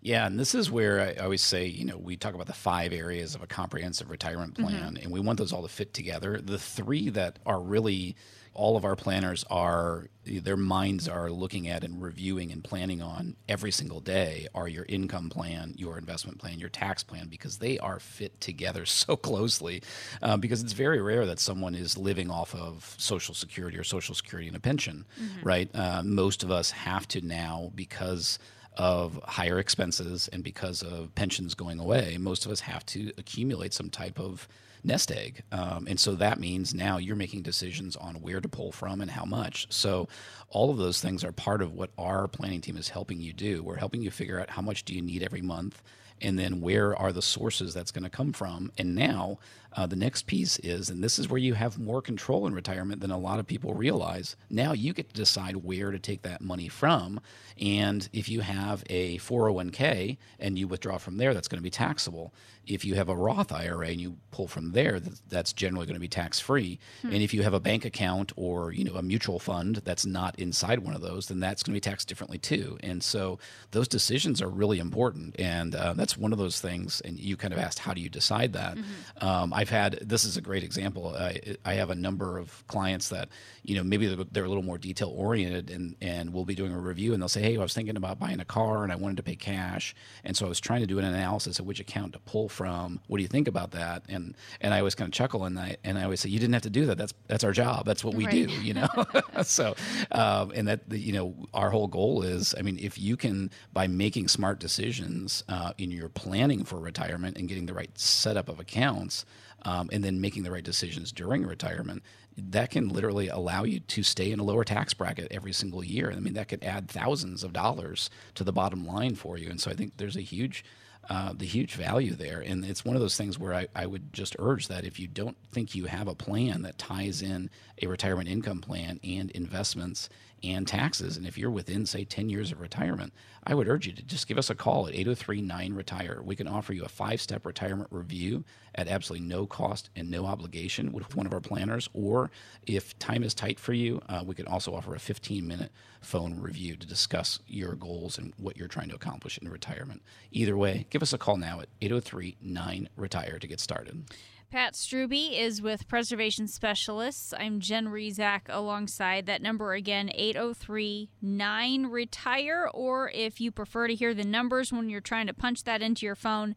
Yeah, 0.00 0.26
and 0.26 0.38
this 0.38 0.54
is 0.54 0.70
where 0.70 1.00
I 1.00 1.14
always 1.22 1.42
say, 1.42 1.66
you 1.66 1.84
know, 1.84 1.98
we 1.98 2.16
talk 2.16 2.34
about 2.34 2.46
the 2.46 2.52
five 2.52 2.92
areas 2.92 3.34
of 3.34 3.42
a 3.42 3.48
comprehensive 3.48 4.10
retirement 4.10 4.54
mm-hmm. 4.54 4.68
plan, 4.68 4.98
and 5.02 5.10
we 5.10 5.20
want 5.20 5.38
those 5.38 5.52
all 5.52 5.62
to 5.62 5.68
fit 5.68 5.92
together. 5.92 6.40
The 6.40 6.58
three 6.58 7.08
that 7.10 7.40
are 7.44 7.60
really 7.60 8.14
all 8.58 8.76
of 8.76 8.84
our 8.84 8.96
planners 8.96 9.44
are 9.50 10.08
their 10.24 10.56
minds 10.56 11.08
are 11.08 11.30
looking 11.30 11.68
at 11.68 11.84
and 11.84 12.02
reviewing 12.02 12.50
and 12.50 12.62
planning 12.64 13.00
on 13.00 13.36
every 13.48 13.70
single 13.70 14.00
day 14.00 14.48
are 14.52 14.66
your 14.66 14.84
income 14.88 15.30
plan, 15.30 15.74
your 15.76 15.96
investment 15.96 16.38
plan, 16.38 16.58
your 16.58 16.68
tax 16.68 17.04
plan, 17.04 17.28
because 17.28 17.58
they 17.58 17.78
are 17.78 18.00
fit 18.00 18.38
together 18.40 18.84
so 19.04 19.16
closely. 19.16 19.80
Uh, 20.20 20.36
because 20.36 20.60
it's 20.62 20.72
very 20.72 21.00
rare 21.00 21.24
that 21.24 21.38
someone 21.38 21.74
is 21.74 21.96
living 21.96 22.30
off 22.30 22.52
of 22.54 22.94
Social 22.98 23.34
Security 23.34 23.78
or 23.78 23.84
Social 23.84 24.14
Security 24.14 24.48
and 24.48 24.56
a 24.56 24.60
pension, 24.60 25.06
right? 25.42 25.70
Uh, 25.72 26.02
most 26.02 26.42
of 26.42 26.50
us 26.50 26.72
have 26.72 27.06
to 27.08 27.20
now 27.20 27.70
because 27.76 28.40
of 28.76 29.20
higher 29.24 29.58
expenses 29.58 30.28
and 30.32 30.42
because 30.42 30.82
of 30.82 31.14
pensions 31.14 31.54
going 31.54 31.78
away, 31.78 32.16
most 32.18 32.44
of 32.44 32.50
us 32.50 32.60
have 32.60 32.84
to 32.86 33.12
accumulate 33.18 33.72
some 33.72 33.88
type 33.88 34.18
of 34.18 34.48
nest 34.84 35.10
egg. 35.10 35.42
Um, 35.52 35.86
and 35.88 35.98
so 35.98 36.14
that 36.14 36.40
means 36.40 36.74
now 36.74 36.98
you're 36.98 37.16
making 37.16 37.42
decisions 37.42 37.96
on 37.96 38.16
where 38.16 38.40
to 38.40 38.48
pull 38.48 38.72
from 38.72 39.00
and 39.00 39.10
how 39.10 39.24
much. 39.24 39.66
So 39.70 40.08
all 40.48 40.70
of 40.70 40.78
those 40.78 41.00
things 41.00 41.24
are 41.24 41.32
part 41.32 41.62
of 41.62 41.74
what 41.74 41.90
our 41.98 42.28
planning 42.28 42.60
team 42.60 42.76
is 42.76 42.88
helping 42.88 43.20
you 43.20 43.32
do. 43.32 43.62
We're 43.62 43.76
helping 43.76 44.02
you 44.02 44.10
figure 44.10 44.40
out 44.40 44.50
how 44.50 44.62
much 44.62 44.84
do 44.84 44.94
you 44.94 45.02
need 45.02 45.22
every 45.22 45.42
month 45.42 45.82
and 46.20 46.38
then 46.38 46.60
where 46.60 46.96
are 46.96 47.12
the 47.12 47.22
sources 47.22 47.74
that's 47.74 47.92
going 47.92 48.04
to 48.04 48.10
come 48.10 48.32
from. 48.32 48.72
And 48.78 48.94
now 48.94 49.38
uh, 49.76 49.86
the 49.86 49.96
next 49.96 50.26
piece 50.26 50.58
is, 50.60 50.90
and 50.90 51.02
this 51.02 51.18
is 51.18 51.28
where 51.28 51.38
you 51.38 51.54
have 51.54 51.78
more 51.78 52.00
control 52.00 52.46
in 52.46 52.54
retirement 52.54 53.00
than 53.00 53.10
a 53.10 53.18
lot 53.18 53.38
of 53.38 53.46
people 53.46 53.74
realize. 53.74 54.36
Now 54.50 54.72
you 54.72 54.92
get 54.92 55.08
to 55.08 55.14
decide 55.14 55.56
where 55.56 55.90
to 55.90 55.98
take 55.98 56.22
that 56.22 56.40
money 56.40 56.68
from. 56.68 57.20
And 57.60 58.08
if 58.12 58.28
you 58.28 58.40
have 58.40 58.84
a 58.88 59.18
401k 59.18 60.16
and 60.38 60.58
you 60.58 60.68
withdraw 60.68 60.98
from 60.98 61.16
there, 61.16 61.34
that's 61.34 61.48
going 61.48 61.58
to 61.58 61.62
be 61.62 61.70
taxable. 61.70 62.32
If 62.66 62.84
you 62.84 62.94
have 62.94 63.08
a 63.08 63.16
Roth 63.16 63.50
IRA 63.50 63.88
and 63.88 64.00
you 64.00 64.16
pull 64.30 64.46
from 64.46 64.72
there, 64.72 65.00
that's 65.00 65.52
generally 65.52 65.86
going 65.86 65.94
to 65.94 66.00
be 66.00 66.08
tax 66.08 66.38
free. 66.38 66.78
Hmm. 67.02 67.12
And 67.12 67.22
if 67.22 67.32
you 67.32 67.42
have 67.42 67.54
a 67.54 67.60
bank 67.60 67.84
account 67.84 68.32
or 68.36 68.72
you 68.72 68.84
know 68.84 68.94
a 68.94 69.02
mutual 69.02 69.38
fund 69.38 69.76
that's 69.84 70.04
not 70.04 70.38
inside 70.38 70.80
one 70.80 70.94
of 70.94 71.00
those, 71.00 71.26
then 71.28 71.40
that's 71.40 71.62
going 71.62 71.72
to 71.72 71.76
be 71.76 71.80
taxed 71.80 72.08
differently 72.08 72.38
too. 72.38 72.78
And 72.82 73.02
so 73.02 73.38
those 73.70 73.88
decisions 73.88 74.42
are 74.42 74.48
really 74.48 74.78
important. 74.78 75.34
And 75.38 75.74
uh, 75.74 75.94
that's 75.94 76.16
one 76.16 76.32
of 76.32 76.38
those 76.38 76.60
things. 76.60 77.00
And 77.00 77.18
you 77.18 77.36
kind 77.36 77.54
of 77.54 77.58
asked, 77.58 77.80
how 77.80 77.94
do 77.94 78.00
you 78.00 78.10
decide 78.10 78.52
that? 78.52 78.76
Mm-hmm. 78.76 79.26
Um, 79.26 79.52
I've 79.68 79.74
had 79.74 79.98
this 80.00 80.24
is 80.24 80.38
a 80.38 80.40
great 80.40 80.64
example. 80.64 81.14
I, 81.14 81.56
I 81.62 81.74
have 81.74 81.90
a 81.90 81.94
number 81.94 82.38
of 82.38 82.66
clients 82.68 83.10
that 83.10 83.28
you 83.62 83.76
know 83.76 83.84
maybe 83.84 84.06
they're, 84.06 84.24
they're 84.32 84.44
a 84.44 84.48
little 84.48 84.62
more 84.62 84.78
detail 84.78 85.12
oriented, 85.14 85.70
and 85.70 85.94
and 86.00 86.32
we'll 86.32 86.46
be 86.46 86.54
doing 86.54 86.72
a 86.72 86.78
review, 86.78 87.12
and 87.12 87.20
they'll 87.20 87.28
say, 87.28 87.42
hey, 87.42 87.56
I 87.56 87.60
was 87.60 87.74
thinking 87.74 87.96
about 87.96 88.18
buying 88.18 88.40
a 88.40 88.46
car, 88.46 88.82
and 88.82 88.90
I 88.90 88.96
wanted 88.96 89.18
to 89.18 89.22
pay 89.22 89.36
cash, 89.36 89.94
and 90.24 90.34
so 90.34 90.46
I 90.46 90.48
was 90.48 90.58
trying 90.58 90.80
to 90.80 90.86
do 90.86 90.98
an 90.98 91.04
analysis 91.04 91.58
of 91.58 91.66
which 91.66 91.80
account 91.80 92.14
to 92.14 92.18
pull 92.20 92.48
from. 92.48 93.00
What 93.08 93.18
do 93.18 93.22
you 93.22 93.28
think 93.28 93.46
about 93.46 93.72
that? 93.72 94.04
And 94.08 94.34
and 94.62 94.72
I 94.72 94.78
always 94.78 94.94
kind 94.94 95.08
of 95.08 95.12
chuckle, 95.12 95.44
and 95.44 95.58
I 95.58 95.76
and 95.84 95.98
I 95.98 96.04
always 96.04 96.20
say, 96.20 96.30
you 96.30 96.38
didn't 96.38 96.54
have 96.54 96.62
to 96.62 96.70
do 96.70 96.86
that. 96.86 96.96
That's 96.96 97.12
that's 97.26 97.44
our 97.44 97.52
job. 97.52 97.84
That's 97.84 98.02
what 98.02 98.14
we 98.14 98.24
right. 98.24 98.48
do. 98.48 98.52
You 98.62 98.74
know. 98.74 98.88
so 99.42 99.74
um, 100.12 100.50
and 100.54 100.66
that 100.68 100.80
you 100.90 101.12
know 101.12 101.34
our 101.52 101.68
whole 101.68 101.88
goal 101.88 102.22
is, 102.22 102.54
I 102.58 102.62
mean, 102.62 102.78
if 102.80 102.98
you 102.98 103.18
can 103.18 103.50
by 103.74 103.86
making 103.86 104.28
smart 104.28 104.60
decisions 104.60 105.44
uh, 105.46 105.72
in 105.76 105.90
your 105.90 106.08
planning 106.08 106.64
for 106.64 106.80
retirement 106.80 107.36
and 107.36 107.48
getting 107.48 107.66
the 107.66 107.74
right 107.74 107.90
setup 107.98 108.48
of 108.48 108.58
accounts 108.58 109.26
um, 109.62 109.88
and 109.92 110.04
then 110.04 110.20
making 110.20 110.42
the 110.42 110.50
right 110.50 110.64
decisions 110.64 111.12
during 111.12 111.44
retirement, 111.44 112.02
that 112.36 112.70
can 112.70 112.88
literally 112.88 113.28
allow 113.28 113.64
you 113.64 113.80
to 113.80 114.02
stay 114.02 114.30
in 114.30 114.38
a 114.38 114.44
lower 114.44 114.64
tax 114.64 114.94
bracket 114.94 115.28
every 115.30 115.52
single 115.52 115.84
year. 115.84 116.12
I 116.14 116.20
mean, 116.20 116.34
that 116.34 116.48
could 116.48 116.62
add 116.62 116.88
thousands 116.88 117.42
of 117.42 117.52
dollars 117.52 118.10
to 118.34 118.44
the 118.44 118.52
bottom 118.52 118.86
line 118.86 119.14
for 119.14 119.36
you. 119.36 119.50
And 119.50 119.60
so 119.60 119.70
I 119.70 119.74
think 119.74 119.96
there's 119.96 120.16
a 120.16 120.22
huge 120.22 120.64
uh, 121.10 121.32
the 121.32 121.46
huge 121.46 121.74
value 121.74 122.14
there. 122.14 122.40
And 122.40 122.62
it's 122.64 122.84
one 122.84 122.94
of 122.94 123.00
those 123.00 123.16
things 123.16 123.38
where 123.38 123.54
I, 123.54 123.68
I 123.74 123.86
would 123.86 124.12
just 124.12 124.36
urge 124.38 124.68
that 124.68 124.84
if 124.84 125.00
you 125.00 125.06
don't 125.06 125.38
think 125.50 125.74
you 125.74 125.86
have 125.86 126.06
a 126.06 126.14
plan 126.14 126.60
that 126.62 126.76
ties 126.76 127.22
in 127.22 127.48
a 127.80 127.86
retirement 127.86 128.28
income 128.28 128.60
plan 128.60 129.00
and 129.02 129.30
investments 129.30 130.10
and 130.42 130.66
taxes, 130.66 131.16
and 131.16 131.26
if 131.26 131.36
you're 131.36 131.50
within, 131.50 131.86
say, 131.86 132.04
10 132.04 132.28
years 132.28 132.52
of 132.52 132.60
retirement, 132.60 133.12
I 133.44 133.54
would 133.54 133.68
urge 133.68 133.86
you 133.86 133.92
to 133.94 134.02
just 134.02 134.26
give 134.28 134.38
us 134.38 134.50
a 134.50 134.54
call 134.54 134.86
at 134.86 134.94
803 134.94 135.40
9 135.40 135.74
Retire. 135.74 136.20
We 136.22 136.36
can 136.36 136.46
offer 136.46 136.72
you 136.72 136.84
a 136.84 136.88
five 136.88 137.20
step 137.20 137.46
retirement 137.46 137.88
review 137.90 138.44
at 138.74 138.88
absolutely 138.88 139.26
no 139.26 139.46
cost 139.46 139.90
and 139.96 140.10
no 140.10 140.26
obligation 140.26 140.92
with 140.92 141.16
one 141.16 141.26
of 141.26 141.32
our 141.32 141.40
planners. 141.40 141.88
Or 141.94 142.30
if 142.66 142.98
time 142.98 143.22
is 143.22 143.34
tight 143.34 143.58
for 143.58 143.72
you, 143.72 144.00
uh, 144.08 144.22
we 144.24 144.34
can 144.34 144.46
also 144.46 144.74
offer 144.74 144.94
a 144.94 144.98
15 144.98 145.46
minute 145.46 145.72
phone 146.00 146.38
review 146.40 146.76
to 146.76 146.86
discuss 146.86 147.40
your 147.46 147.74
goals 147.74 148.18
and 148.18 148.32
what 148.36 148.56
you're 148.56 148.68
trying 148.68 148.88
to 148.90 148.94
accomplish 148.94 149.38
in 149.38 149.48
retirement. 149.48 150.02
Either 150.30 150.56
way, 150.56 150.86
give 150.90 151.02
us 151.02 151.12
a 151.12 151.18
call 151.18 151.36
now 151.36 151.60
at 151.60 151.68
803 151.80 152.36
9 152.40 152.88
Retire 152.96 153.38
to 153.38 153.46
get 153.46 153.60
started. 153.60 154.04
Pat 154.50 154.72
Strubbe 154.72 155.38
is 155.38 155.60
with 155.60 155.86
Preservation 155.88 156.48
Specialists. 156.48 157.34
I'm 157.38 157.60
Jen 157.60 157.88
Rizak 157.88 158.44
alongside 158.48 159.26
that 159.26 159.42
number 159.42 159.74
again, 159.74 160.10
803 160.14 161.10
9 161.20 161.86
Retire. 161.86 162.70
Or 162.72 163.10
if 163.10 163.42
you 163.42 163.52
prefer 163.52 163.88
to 163.88 163.94
hear 163.94 164.14
the 164.14 164.24
numbers 164.24 164.72
when 164.72 164.88
you're 164.88 165.02
trying 165.02 165.26
to 165.26 165.34
punch 165.34 165.64
that 165.64 165.82
into 165.82 166.06
your 166.06 166.14
phone, 166.14 166.56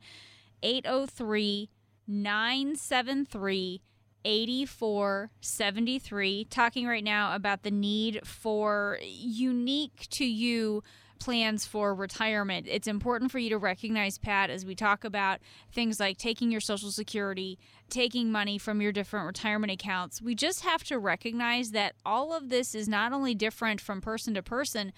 803 0.63 1.69
973 2.07 3.81
8473. 4.23 6.45
Talking 6.45 6.87
right 6.87 7.03
now 7.03 7.35
about 7.35 7.63
the 7.63 7.71
need 7.71 8.25
for 8.25 8.99
unique 9.01 10.07
to 10.11 10.23
you 10.23 10.81
plans 11.21 11.65
for 11.65 11.93
retirement. 11.93 12.65
It's 12.67 12.87
important 12.87 13.31
for 13.31 13.37
you 13.37 13.49
to 13.51 13.57
recognize, 13.57 14.17
Pat, 14.17 14.49
as 14.49 14.65
we 14.65 14.73
talk 14.73 15.03
about 15.03 15.39
things 15.71 15.99
like 15.99 16.17
taking 16.17 16.51
your 16.51 16.59
Social 16.59 16.91
Security, 16.91 17.59
taking 17.89 18.31
money 18.31 18.57
from 18.57 18.81
your 18.81 18.91
different 18.91 19.27
retirement 19.27 19.71
accounts. 19.71 20.21
We 20.21 20.33
just 20.33 20.63
have 20.63 20.83
to 20.85 20.97
recognize 20.97 21.71
that 21.71 21.93
all 22.03 22.33
of 22.33 22.49
this 22.49 22.73
is 22.73 22.89
not 22.89 23.13
only 23.13 23.35
different 23.35 23.79
from 23.79 24.01
person 24.01 24.33
to 24.33 24.41
person, 24.41 24.93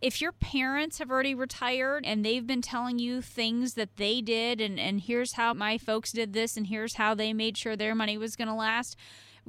if 0.00 0.20
your 0.20 0.32
parents 0.32 0.98
have 0.98 1.10
already 1.10 1.34
retired 1.34 2.04
and 2.04 2.24
they've 2.24 2.46
been 2.46 2.62
telling 2.62 2.98
you 2.98 3.22
things 3.22 3.74
that 3.74 3.96
they 3.96 4.20
did 4.20 4.60
and, 4.60 4.80
and 4.80 5.02
here's 5.02 5.34
how 5.34 5.54
my 5.54 5.78
folks 5.78 6.10
did 6.10 6.32
this 6.32 6.56
and 6.56 6.66
here's 6.66 6.94
how 6.94 7.14
they 7.14 7.32
made 7.32 7.56
sure 7.56 7.76
their 7.76 7.94
money 7.94 8.18
was 8.18 8.34
going 8.34 8.48
to 8.48 8.54
last 8.54 8.96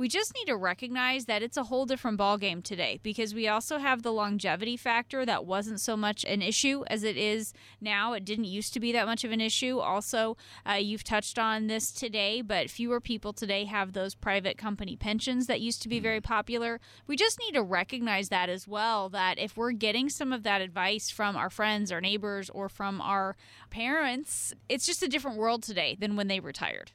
we 0.01 0.07
just 0.07 0.33
need 0.33 0.45
to 0.45 0.57
recognize 0.57 1.25
that 1.25 1.43
it's 1.43 1.57
a 1.57 1.65
whole 1.65 1.85
different 1.85 2.17
ballgame 2.17 2.63
today 2.63 2.99
because 3.03 3.35
we 3.35 3.47
also 3.47 3.77
have 3.77 4.01
the 4.01 4.11
longevity 4.11 4.75
factor 4.75 5.27
that 5.27 5.45
wasn't 5.45 5.79
so 5.79 5.95
much 5.95 6.25
an 6.25 6.41
issue 6.41 6.83
as 6.87 7.03
it 7.03 7.15
is 7.15 7.53
now. 7.79 8.13
It 8.13 8.25
didn't 8.25 8.45
used 8.45 8.73
to 8.73 8.79
be 8.79 8.91
that 8.93 9.05
much 9.05 9.23
of 9.23 9.31
an 9.31 9.39
issue. 9.39 9.77
Also, 9.77 10.37
uh, 10.67 10.73
you've 10.73 11.03
touched 11.03 11.37
on 11.37 11.67
this 11.67 11.91
today, 11.91 12.41
but 12.41 12.71
fewer 12.71 12.99
people 12.99 13.31
today 13.31 13.65
have 13.65 13.93
those 13.93 14.15
private 14.15 14.57
company 14.57 14.95
pensions 14.95 15.45
that 15.45 15.61
used 15.61 15.83
to 15.83 15.87
be 15.87 15.99
very 15.99 16.19
popular. 16.19 16.79
We 17.05 17.15
just 17.15 17.39
need 17.39 17.51
to 17.51 17.61
recognize 17.61 18.29
that 18.29 18.49
as 18.49 18.67
well 18.67 19.07
that 19.09 19.37
if 19.37 19.55
we're 19.55 19.71
getting 19.71 20.09
some 20.09 20.33
of 20.33 20.41
that 20.41 20.61
advice 20.61 21.11
from 21.11 21.35
our 21.35 21.51
friends, 21.51 21.91
our 21.91 22.01
neighbors, 22.01 22.49
or 22.49 22.69
from 22.69 23.01
our 23.01 23.35
parents, 23.69 24.51
it's 24.67 24.87
just 24.87 25.03
a 25.03 25.07
different 25.07 25.37
world 25.37 25.61
today 25.61 25.95
than 25.99 26.15
when 26.15 26.27
they 26.27 26.39
retired. 26.39 26.91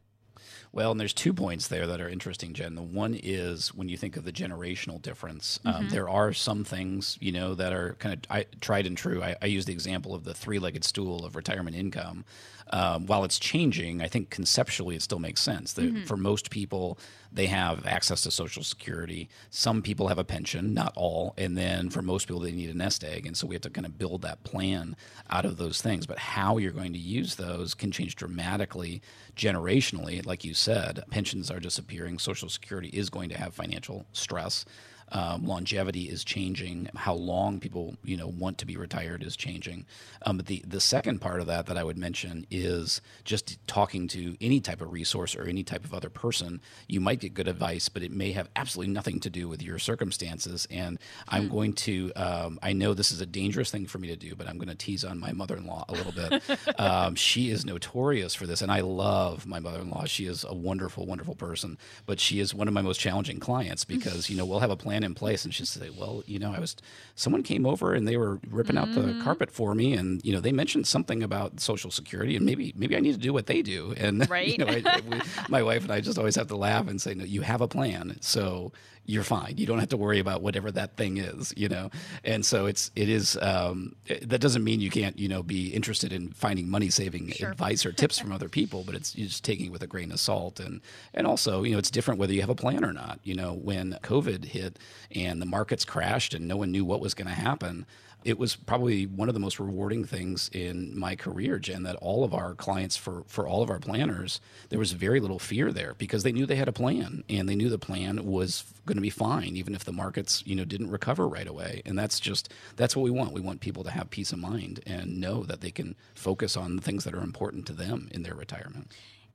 Well, 0.73 0.91
and 0.91 1.01
there's 1.01 1.13
two 1.13 1.33
points 1.33 1.69
there 1.69 1.87
that 1.87 2.01
are 2.01 2.09
interesting, 2.09 2.53
Jen. 2.53 2.75
The 2.75 2.83
one 2.83 3.19
is 3.23 3.75
when 3.75 3.89
you 3.89 3.97
think 3.97 4.17
of 4.17 4.25
the 4.25 4.33
generational 4.33 5.01
difference, 5.01 5.59
um, 5.65 5.73
mm-hmm. 5.73 5.83
um, 5.85 5.89
there 5.91 6.09
are 6.09 6.33
some 6.33 6.65
things, 6.65 7.17
you 7.21 7.33
know, 7.33 7.55
that 7.55 7.73
are 7.73 7.97
kind 7.99 8.15
of 8.15 8.21
I, 8.31 8.47
tried 8.61 8.87
and 8.87 8.97
true. 8.97 9.23
I, 9.23 9.37
I 9.41 9.47
use 9.47 9.65
the 9.65 9.73
example 9.73 10.15
of 10.15 10.25
the 10.25 10.35
three 10.35 10.59
legged 10.59 10.85
stool 10.85 11.25
of 11.25 11.37
retirement 11.37 11.77
income 11.77 12.25
um, 12.71 13.07
while 13.07 13.25
it's 13.25 13.39
changing, 13.39 14.03
I 14.03 14.09
think 14.09 14.31
conceptually 14.31 14.97
it 14.97 15.03
still 15.03 15.19
makes 15.19 15.41
sense. 15.41 15.73
That 15.75 15.93
mm-hmm. 15.95 16.05
For 16.05 16.17
most 16.17 16.51
people, 16.51 16.99
they 17.33 17.47
have 17.47 17.87
access 17.87 18.23
to 18.23 18.31
Social 18.31 18.63
Security. 18.63 19.29
Some 19.51 19.83
people 19.83 20.09
have 20.09 20.19
a 20.19 20.25
pension, 20.25 20.75
not 20.75 20.93
all. 20.97 21.35
And 21.37 21.57
then 21.57 21.91
for 21.91 22.03
most 22.03 22.27
people, 22.27 22.41
they 22.41 22.53
need 22.53 22.71
a 22.71 22.77
nest 22.77 23.05
egg. 23.05 23.27
And 23.27 23.37
so 23.37 23.47
we 23.47 23.55
have 23.55 23.63
to 23.63 23.71
kind 23.71 23.87
of 23.87 23.99
build 23.99 24.23
that 24.23 24.45
plan 24.45 24.97
out 25.31 25.45
of 25.45 25.57
those 25.57 25.83
things. 25.83 26.07
But 26.07 26.19
how 26.19 26.59
you're 26.59 26.73
going 26.73 26.93
to 26.93 26.99
use 26.99 27.37
those 27.37 27.75
can 27.75 27.91
change 27.91 28.17
dramatically 28.17 29.03
generationally. 29.37 30.25
Like 30.25 30.45
you 30.45 30.55
said, 30.55 31.05
pensions 31.11 31.51
are 31.51 31.61
disappearing, 31.61 32.19
Social 32.19 32.49
Security 32.49 32.89
is 32.89 33.11
going 33.11 33.29
to 33.31 33.39
have 33.39 33.55
financial 33.55 34.07
stress. 34.13 34.65
Um, 35.13 35.47
longevity 35.47 36.09
is 36.09 36.25
changing. 36.25 36.89
How 36.97 37.15
long 37.15 37.61
people 37.61 37.95
you 38.03 38.17
know 38.17 38.27
want 38.27 38.59
to 38.59 38.67
be 38.67 38.77
retired 38.77 39.23
is 39.23 39.37
changing. 39.37 39.87
Um, 40.23 40.39
but 40.39 40.47
the 40.47 40.65
the 40.67 40.81
second 40.81 41.21
part 41.21 41.41
of 41.41 41.47
that 41.47 41.67
that 41.67 41.79
I 41.79 41.85
would 41.85 41.97
mention 41.97 42.45
is 42.51 43.01
just 43.25 43.65
talking 43.69 44.09
to 44.09 44.37
any 44.41 44.59
type 44.59 44.81
of 44.81 44.93
resource 44.93 45.37
or 45.37 45.45
any 45.45 45.63
type 45.63 45.85
of 45.85 45.95
other 45.95 46.11
person. 46.11 46.61
You 46.89 47.01
might 47.01 47.16
get 47.17 47.35
good 47.35 47.49
advice, 47.49 47.89
but 47.89 48.03
it 48.03 48.13
may 48.13 48.33
have 48.33 48.49
absolutely 48.57 48.93
nothing 48.93 49.21
to 49.21 49.31
do 49.31 49.49
with 49.49 49.63
your 49.63 49.79
circumstances. 49.79 50.67
And 50.71 50.99
I'm 51.29 51.45
hmm. 51.45 51.55
going 51.55 51.73
to. 51.75 52.13
Um, 52.17 52.59
I 52.63 52.73
know 52.73 52.95
this 52.95 53.13
is 53.13 53.21
a 53.21 53.27
dangerous 53.27 53.71
thing 53.71 53.87
for 53.87 53.99
me 53.99 54.09
to 54.09 54.17
do, 54.17 54.35
but 54.35 54.49
I'm 54.49 54.59
going 54.59 54.69
to 54.69 54.75
tease 54.75 55.05
on 55.05 55.19
my 55.19 55.33
mother-in-law 55.33 55.87
a 55.89 55.93
little 55.93 56.13
bit. 56.13 56.43
Um, 56.79 57.15
she 57.15 57.51
is 57.51 57.65
notorious 57.65 58.35
for 58.35 58.47
this, 58.47 58.61
and 58.61 58.71
I 58.71 58.81
love 58.81 59.47
my 59.47 59.61
mother-in-law. 59.61 60.05
She 60.07 60.27
is 60.27 60.45
a 60.45 60.55
wonderful, 60.55 61.07
wonderful 61.07 61.35
person, 61.35 61.79
but 62.05 62.21
she 62.21 62.41
is 62.41 62.55
one 62.55 62.69
of 62.69 62.75
my 62.75 62.83
most 62.83 62.99
challenging 62.99 63.41
clients 63.41 63.85
because 63.85 64.29
you 64.29 64.37
know 64.37 64.45
we'll 64.45 64.61
have 64.61 64.71
a 64.71 64.77
plan 64.77 65.03
in 65.03 65.15
place, 65.15 65.45
and 65.45 65.55
she'll 65.55 65.67
say, 65.67 65.91
"Well, 65.91 66.23
you 66.27 66.39
know, 66.39 66.53
I 66.53 66.61
was 66.61 66.77
someone 67.15 67.43
came 67.43 67.65
over 67.67 67.95
and 67.95 68.07
they 68.07 68.17
were 68.17 68.41
ripping 68.51 68.77
out 68.77 68.93
the 68.93 69.19
carpet 69.23 69.51
for 69.51 69.75
me, 69.75 69.95
and 69.95 70.25
you 70.25 70.33
know, 70.33 70.41
they 70.41 70.53
mentioned 70.53 70.87
something 70.87 71.23
about 71.23 71.61
Social 71.61 71.91
Security, 71.91 72.37
and 72.37 72.45
maybe 72.45 72.73
maybe 72.77 72.97
I 72.97 73.01
need 73.01 73.13
to 73.13 73.19
do 73.19 73.33
what 73.33 73.47
they 73.47 73.63
do." 73.63 73.95
And 73.97 74.29
Right. 74.37 74.49
you 74.49 74.59
know, 74.59 74.67
I, 74.67 75.01
we, 75.09 75.21
my 75.49 75.63
wife 75.63 75.83
and 75.85 75.93
I 75.93 76.01
just 76.01 76.19
always 76.19 76.37
have 76.37 76.49
to 76.49 76.57
laugh 76.57 76.89
and 76.89 77.01
say, 77.09 77.15
"No, 77.15 77.25
you 77.25 77.43
have 77.43 77.61
a 77.61 77.69
plan, 77.69 78.17
so." 78.21 78.73
You're 79.09 79.23
fine. 79.23 79.55
You 79.57 79.67
don't 79.67 79.79
have 79.79 79.91
to 79.91 79.97
worry 79.97 80.19
about 80.19 80.43
whatever 80.43 80.73
that 80.73 80.97
thing 80.97 81.19
is, 81.19 81.55
you 81.57 81.69
know. 81.69 81.91
And 82.25 82.45
so 82.45 82.67
it's 82.67 82.91
it 82.97 83.09
is. 83.09 83.39
Um, 83.41 83.95
it- 84.07 84.29
that 84.31 84.41
doesn't 84.41 84.65
mean 84.65 84.81
you 84.81 84.91
can't, 84.91 85.17
you 85.17 85.29
know, 85.29 85.45
be 85.45 85.69
interested 85.69 86.13
in 86.13 86.31
finding 86.33 86.69
money 86.69 86.91
saving 86.91 87.31
advice 87.53 87.87
or 87.87 87.93
tips 87.93 88.19
from 88.19 88.33
other 88.33 88.49
people, 88.49 88.83
but 88.85 88.97
it's 88.97 89.15
you're 89.15 89.29
just 89.29 89.45
taking 89.45 89.67
it 89.67 89.71
with 89.71 89.85
a 89.85 89.87
grain 89.87 90.11
of 90.11 90.19
salt. 90.19 90.59
And 90.59 90.81
and 91.15 91.25
also, 91.25 91.63
you 91.63 91.71
know, 91.71 91.79
it's 91.79 91.93
different 91.93 92.19
whether 92.19 92.33
you 92.33 92.41
have 92.41 92.51
a 92.51 92.57
plan 92.57 92.85
or 92.85 92.93
not. 92.93 93.21
You 93.23 93.37
know, 93.37 93.53
when 93.53 93.97
COVID 94.03 94.47
hit 94.47 94.77
and 95.15 95.41
the 95.41 95.47
markets 95.47 95.85
crashed 95.85 96.35
and 96.35 96.49
no 96.49 96.57
one 96.57 96.73
knew 96.73 96.85
what 96.85 96.99
was 97.01 97.15
going 97.15 97.29
to 97.29 97.33
happen, 97.35 97.87
it 98.27 98.41
was 98.41 98.57
probably 98.57 99.07
one 99.07 99.29
of 99.29 99.35
the 99.35 99.41
most 99.41 99.61
rewarding 99.61 100.05
things 100.05 100.51
in 100.53 100.99
my 100.99 101.15
career, 101.15 101.61
Jen, 101.61 101.85
that 101.85 101.95
all 101.97 102.25
of 102.25 102.35
our 102.35 102.55
clients, 102.55 102.97
for, 102.97 103.23
for 103.29 103.47
all 103.47 103.63
of 103.63 103.71
our 103.71 103.79
planners, 103.79 104.41
there 104.69 104.81
was 104.81 104.91
very 104.91 105.21
little 105.21 105.39
fear 105.39 105.71
there 105.71 105.95
because 105.95 106.25
they 106.25 106.33
knew 106.33 106.45
they 106.45 106.57
had 106.57 106.67
a 106.67 106.73
plan 106.73 107.23
and 107.29 107.49
they 107.49 107.55
knew 107.55 107.69
the 107.69 107.79
plan 107.79 108.27
was 108.27 108.65
going 108.85 108.97
to 108.97 109.03
be 109.03 109.11
fine, 109.11 109.55
even 109.57 109.77
if 109.77 109.85
the 109.85 109.93
markets, 109.93 110.43
you 110.45 110.57
know, 110.57 110.65
didn't 110.65 110.91
recover 110.91 111.29
right 111.29 111.47
away. 111.47 111.83
And 111.87 111.97
that's 111.97 112.19
just, 112.19 112.53
that's 112.75 112.97
what 112.97 113.05
we 113.05 113.13
want. 113.13 113.33
We 113.33 113.41
want 113.41 113.61
people 113.61 113.85
to 113.85 113.93
have 113.93 114.11
peace 114.11 114.33
of 114.33 114.41
mind 114.41 114.81
and 114.85 115.21
know 115.21 115.45
that 115.45 115.61
they 115.61 115.71
can 115.71 115.95
focus 116.17 116.57
on 116.57 116.75
the 116.75 116.83
things 116.83 117.05
that 117.05 117.15
are 117.15 117.23
important 117.23 117.65
to 117.67 117.75
them 117.75 118.09
in 118.11 118.25
their 118.25 118.35
retirement. 118.35 118.91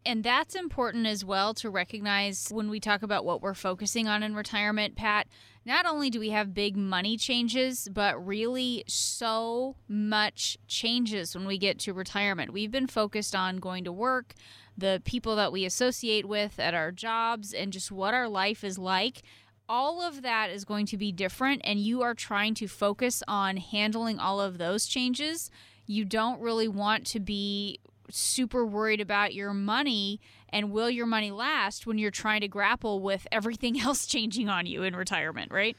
And 0.06 0.24
that's 0.24 0.56
important 0.56 1.06
as 1.06 1.24
well 1.24 1.54
to 1.56 1.70
recognize 1.70 2.50
when 2.52 2.70
we 2.70 2.82
talk 2.82 3.04
about 3.04 3.24
what 3.24 3.42
we're 3.42 3.54
focusing 3.54 4.08
on 4.08 4.24
in 4.24 4.36
retirement, 4.36 4.96
Pat. 4.96 5.28
Not 5.64 5.86
only 5.86 6.09
do 6.09 6.20
we 6.20 6.32
have 6.32 6.55
big 6.55 6.76
money 6.76 7.18
changes, 7.18 7.88
but 7.91 8.26
really 8.26 8.84
so 8.88 9.76
much 9.88 10.57
changes 10.68 11.36
when 11.36 11.45
we 11.45 11.59
get 11.59 11.78
to 11.80 11.93
retirement. 11.93 12.51
We've 12.51 12.72
been 12.72 12.88
focused 12.88 13.36
on 13.36 13.57
going 13.57 13.84
to 13.84 13.91
work, 13.91 14.34
the 14.76 15.01
people 15.05 15.36
that 15.36 15.51
we 15.51 15.64
associate 15.66 16.28
with 16.28 16.59
at 16.59 16.74
our 16.74 16.91
jobs, 16.91 17.53
and 17.53 17.72
just 17.72 17.91
what 17.91 18.16
our 18.16 18.28
life 18.28 18.64
is 18.64 18.80
like. 18.80 19.22
All 19.70 20.01
of 20.01 20.24
that 20.24 20.49
is 20.49 20.66
going 20.66 20.88
to 20.88 20.97
be 20.97 21.12
different, 21.12 21.62
and 21.64 21.80
you 21.80 22.01
are 22.01 22.16
trying 22.16 22.55
to 22.55 22.68
focus 22.68 23.22
on 23.28 23.57
handling 23.57 24.18
all 24.18 24.41
of 24.41 24.57
those 24.57 24.88
changes. 24.88 25.51
You 25.86 26.05
don't 26.05 26.41
really 26.41 26.68
want 26.68 27.05
to 27.07 27.20
be 27.20 27.80
super 28.14 28.66
worried 28.66 29.01
about 29.01 29.34
your 29.34 29.53
money 29.53 30.20
and 30.49 30.72
will 30.72 30.89
your 30.89 31.05
money 31.05 31.32
last 31.32 31.86
when 31.88 31.97
you're 31.97 32.12
trying 32.12 32.41
to 32.41 32.47
grapple 32.47 32.99
with 33.01 33.28
everything 33.32 33.80
else 33.82 34.05
changing 34.05 34.49
on 34.49 34.66
you 34.66 34.84
in 34.84 34.95
retirement, 34.95 35.51
right? 35.51 35.76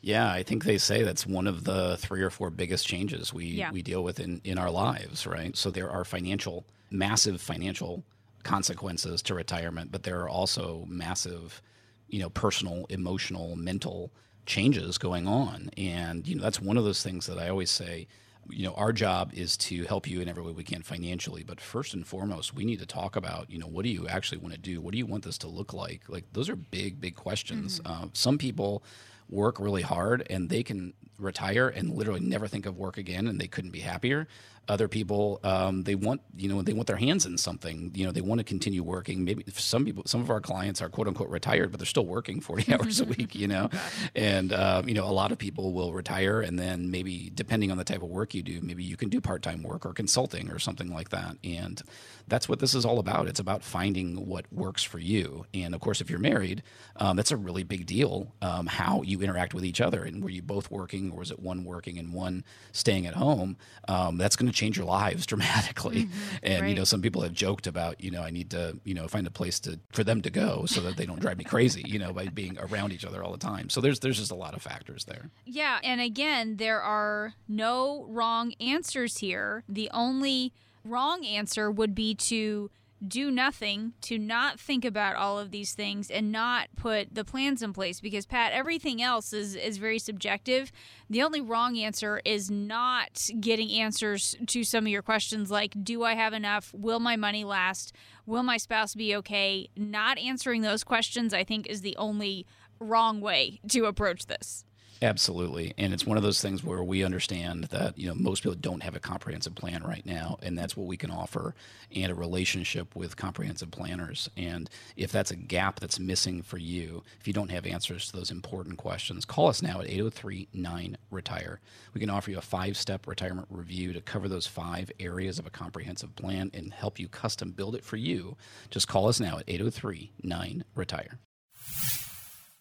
Yeah, 0.00 0.30
I 0.30 0.42
think 0.42 0.64
they 0.64 0.76
say 0.76 1.02
that's 1.02 1.26
one 1.26 1.46
of 1.46 1.64
the 1.64 1.96
three 1.96 2.22
or 2.22 2.28
four 2.28 2.50
biggest 2.50 2.86
changes 2.86 3.32
we, 3.32 3.46
Yeah. 3.46 3.70
we 3.70 3.80
deal 3.80 4.04
with 4.04 4.20
in, 4.20 4.40
in 4.44 4.58
our 4.58 4.70
lives, 4.70 5.26
right? 5.26 5.56
So 5.56 5.70
there 5.70 5.90
are 5.90 6.04
financial, 6.04 6.64
massive 6.90 7.40
financial 7.40 8.04
consequences 8.42 9.22
to 9.22 9.34
retirement, 9.34 9.90
but 9.90 10.02
there 10.02 10.20
are 10.20 10.28
also 10.28 10.84
massive, 10.86 11.62
you 12.08 12.18
know, 12.20 12.28
personal, 12.28 12.84
emotional, 12.90 13.56
mental 13.56 14.10
changes 14.44 14.98
going 14.98 15.26
on. 15.26 15.70
And, 15.78 16.26
you 16.28 16.36
know, 16.36 16.42
that's 16.42 16.60
one 16.60 16.76
of 16.76 16.84
those 16.84 17.02
things 17.02 17.24
that 17.26 17.38
I 17.38 17.48
always 17.48 17.70
say, 17.70 18.06
you 18.50 18.64
know, 18.64 18.74
our 18.74 18.92
job 18.92 19.32
is 19.34 19.56
to 19.56 19.84
help 19.84 20.08
you 20.08 20.20
in 20.20 20.28
every 20.28 20.42
way 20.42 20.52
we 20.52 20.64
can 20.64 20.82
financially, 20.82 21.42
but 21.42 21.60
first 21.60 21.94
and 21.94 22.06
foremost, 22.06 22.54
we 22.54 22.64
need 22.64 22.78
to 22.78 22.86
talk 22.86 23.16
about, 23.16 23.50
you 23.50 23.58
know, 23.58 23.66
what 23.66 23.84
do 23.84 23.88
you 23.90 24.06
actually 24.08 24.38
want 24.38 24.54
to 24.54 24.60
do? 24.60 24.80
What 24.80 24.92
do 24.92 24.98
you 24.98 25.06
want 25.06 25.24
this 25.24 25.38
to 25.38 25.48
look 25.48 25.72
like? 25.72 26.02
Like, 26.08 26.24
those 26.32 26.48
are 26.48 26.56
big, 26.56 27.00
big 27.00 27.14
questions. 27.14 27.80
Uh, 27.84 28.06
some 28.12 28.38
people 28.38 28.82
work 29.30 29.58
really 29.58 29.82
hard 29.82 30.26
and 30.28 30.48
they 30.50 30.62
can 30.62 30.92
retire 31.18 31.68
and 31.68 31.94
literally 31.94 32.20
never 32.20 32.46
think 32.46 32.66
of 32.66 32.76
work 32.76 32.98
again 32.98 33.26
and 33.26 33.40
they 33.40 33.46
couldn't 33.46 33.70
be 33.70 33.80
happier. 33.80 34.26
Other 34.66 34.88
people, 34.88 35.40
um, 35.44 35.82
they 35.82 35.94
want, 35.94 36.22
you 36.34 36.48
know, 36.48 36.62
they 36.62 36.72
want 36.72 36.86
their 36.86 36.96
hands 36.96 37.26
in 37.26 37.36
something. 37.36 37.90
You 37.94 38.06
know, 38.06 38.12
they 38.12 38.22
want 38.22 38.38
to 38.38 38.44
continue 38.44 38.82
working. 38.82 39.22
Maybe 39.22 39.44
some 39.52 39.84
people, 39.84 40.04
some 40.06 40.22
of 40.22 40.30
our 40.30 40.40
clients 40.40 40.80
are 40.80 40.88
quote 40.88 41.06
unquote 41.06 41.28
retired, 41.28 41.70
but 41.70 41.78
they're 41.78 41.86
still 41.86 42.06
working 42.06 42.40
40 42.40 42.72
hours 42.74 43.00
a 43.00 43.04
week, 43.04 43.34
you 43.34 43.46
know? 43.46 43.68
And, 44.14 44.52
uh, 44.52 44.82
you 44.86 44.94
know, 44.94 45.04
a 45.04 45.12
lot 45.12 45.32
of 45.32 45.38
people 45.38 45.72
will 45.72 45.92
retire 45.92 46.40
and 46.40 46.58
then 46.58 46.90
maybe 46.90 47.30
depending 47.34 47.70
on 47.70 47.78
the 47.78 47.84
type 47.84 48.02
of 48.02 48.08
work 48.08 48.32
you 48.32 48.42
do, 48.42 48.60
maybe 48.62 48.84
you 48.84 48.96
can 48.96 49.08
do 49.08 49.20
part 49.20 49.42
time 49.42 49.62
work 49.62 49.84
or 49.84 49.92
consulting 49.92 50.50
or 50.50 50.58
something 50.58 50.92
like 50.92 51.10
that. 51.10 51.36
And 51.42 51.82
that's 52.28 52.48
what 52.48 52.60
this 52.60 52.74
is 52.74 52.84
all 52.84 52.98
about. 52.98 53.28
It's 53.28 53.40
about 53.40 53.62
finding 53.62 54.26
what 54.26 54.50
works 54.52 54.82
for 54.82 54.98
you. 54.98 55.46
And 55.52 55.74
of 55.74 55.80
course, 55.80 56.00
if 56.00 56.08
you're 56.08 56.18
married, 56.18 56.62
um, 56.96 57.16
that's 57.16 57.32
a 57.32 57.36
really 57.36 57.64
big 57.64 57.86
deal 57.86 58.32
um, 58.40 58.66
how 58.66 59.02
you 59.02 59.20
interact 59.20 59.52
with 59.52 59.64
each 59.64 59.80
other. 59.80 60.04
And 60.04 60.22
were 60.22 60.30
you 60.30 60.42
both 60.42 60.70
working 60.70 61.13
or 61.14 61.22
is 61.22 61.30
it 61.30 61.40
one 61.40 61.64
working 61.64 61.98
and 61.98 62.12
one 62.12 62.44
staying 62.72 63.06
at 63.06 63.14
home? 63.14 63.56
Um, 63.88 64.18
that's 64.18 64.36
going 64.36 64.50
to 64.50 64.56
change 64.56 64.76
your 64.76 64.86
lives 64.86 65.26
dramatically. 65.34 66.08
And, 66.42 66.68
you 66.68 66.74
know, 66.74 66.84
some 66.84 67.02
people 67.02 67.22
have 67.22 67.32
joked 67.32 67.66
about, 67.66 68.00
you 68.00 68.10
know, 68.10 68.22
I 68.22 68.30
need 68.30 68.50
to, 68.50 68.78
you 68.84 68.94
know, 68.94 69.08
find 69.08 69.26
a 69.26 69.30
place 69.30 69.60
to 69.60 69.78
for 69.92 70.04
them 70.04 70.22
to 70.22 70.30
go 70.30 70.66
so 70.66 70.80
that 70.82 70.96
they 70.96 71.06
don't 71.06 71.20
drive 71.20 71.38
me 71.38 71.44
crazy, 71.44 71.82
you 71.86 71.98
know, 71.98 72.12
by 72.12 72.26
being 72.28 72.58
around 72.58 72.92
each 72.92 73.04
other 73.04 73.22
all 73.22 73.32
the 73.32 73.38
time. 73.38 73.68
So 73.70 73.80
there's 73.80 74.00
there's 74.00 74.18
just 74.18 74.30
a 74.30 74.36
lot 74.36 74.54
of 74.54 74.62
factors 74.62 75.04
there. 75.04 75.30
Yeah, 75.44 75.78
and 75.82 76.00
again, 76.00 76.56
there 76.56 76.80
are 76.80 77.34
no 77.48 78.06
wrong 78.08 78.52
answers 78.60 79.18
here. 79.18 79.64
The 79.68 79.90
only 79.92 80.52
wrong 80.84 81.24
answer 81.24 81.70
would 81.70 81.94
be 81.94 82.14
to 82.14 82.70
do 83.08 83.30
nothing, 83.30 83.92
to 84.02 84.18
not 84.18 84.58
think 84.58 84.84
about 84.84 85.16
all 85.16 85.38
of 85.38 85.50
these 85.50 85.72
things 85.72 86.10
and 86.10 86.32
not 86.32 86.68
put 86.76 87.14
the 87.14 87.24
plans 87.24 87.62
in 87.62 87.72
place 87.72 88.00
because 88.00 88.26
Pat, 88.26 88.52
everything 88.52 89.02
else 89.02 89.32
is 89.32 89.54
is 89.54 89.78
very 89.78 89.98
subjective. 89.98 90.72
The 91.10 91.22
only 91.22 91.40
wrong 91.40 91.78
answer 91.78 92.20
is 92.24 92.50
not 92.50 93.28
getting 93.40 93.70
answers 93.72 94.36
to 94.46 94.64
some 94.64 94.84
of 94.84 94.90
your 94.90 95.02
questions 95.02 95.50
like 95.50 95.74
do 95.82 96.02
I 96.04 96.14
have 96.14 96.32
enough? 96.32 96.72
Will 96.74 97.00
my 97.00 97.16
money 97.16 97.44
last? 97.44 97.94
Will 98.26 98.42
my 98.42 98.56
spouse 98.56 98.94
be 98.94 99.14
okay? 99.16 99.68
Not 99.76 100.18
answering 100.18 100.62
those 100.62 100.84
questions 100.84 101.34
I 101.34 101.44
think 101.44 101.66
is 101.66 101.82
the 101.82 101.96
only 101.96 102.46
wrong 102.80 103.20
way 103.20 103.60
to 103.68 103.86
approach 103.86 104.26
this. 104.26 104.64
Absolutely. 105.02 105.74
And 105.76 105.92
it's 105.92 106.06
one 106.06 106.16
of 106.16 106.22
those 106.22 106.40
things 106.40 106.62
where 106.62 106.82
we 106.82 107.04
understand 107.04 107.64
that, 107.64 107.98
you 107.98 108.06
know, 108.06 108.14
most 108.14 108.42
people 108.42 108.56
don't 108.56 108.82
have 108.82 108.94
a 108.94 109.00
comprehensive 109.00 109.54
plan 109.54 109.82
right 109.82 110.04
now. 110.06 110.38
And 110.42 110.56
that's 110.56 110.76
what 110.76 110.86
we 110.86 110.96
can 110.96 111.10
offer 111.10 111.54
and 111.94 112.10
a 112.10 112.14
relationship 112.14 112.94
with 112.94 113.16
comprehensive 113.16 113.70
planners. 113.70 114.30
And 114.36 114.70
if 114.96 115.12
that's 115.12 115.30
a 115.30 115.36
gap 115.36 115.80
that's 115.80 115.98
missing 115.98 116.42
for 116.42 116.58
you, 116.58 117.02
if 117.20 117.26
you 117.26 117.32
don't 117.32 117.50
have 117.50 117.66
answers 117.66 118.06
to 118.06 118.16
those 118.16 118.30
important 118.30 118.78
questions, 118.78 119.24
call 119.24 119.48
us 119.48 119.62
now 119.62 119.80
at 119.80 119.90
803 119.90 120.48
9 120.52 120.96
Retire. 121.10 121.60
We 121.92 122.00
can 122.00 122.10
offer 122.10 122.30
you 122.30 122.38
a 122.38 122.42
five 122.42 122.76
step 122.76 123.06
retirement 123.06 123.48
review 123.50 123.92
to 123.92 124.00
cover 124.00 124.28
those 124.28 124.46
five 124.46 124.90
areas 124.98 125.38
of 125.38 125.46
a 125.46 125.50
comprehensive 125.50 126.14
plan 126.16 126.50
and 126.54 126.72
help 126.72 126.98
you 126.98 127.08
custom 127.08 127.52
build 127.52 127.74
it 127.74 127.84
for 127.84 127.96
you. 127.96 128.36
Just 128.70 128.88
call 128.88 129.08
us 129.08 129.20
now 129.20 129.38
at 129.38 129.44
803 129.48 130.12
9 130.22 130.64
Retire. 130.74 131.18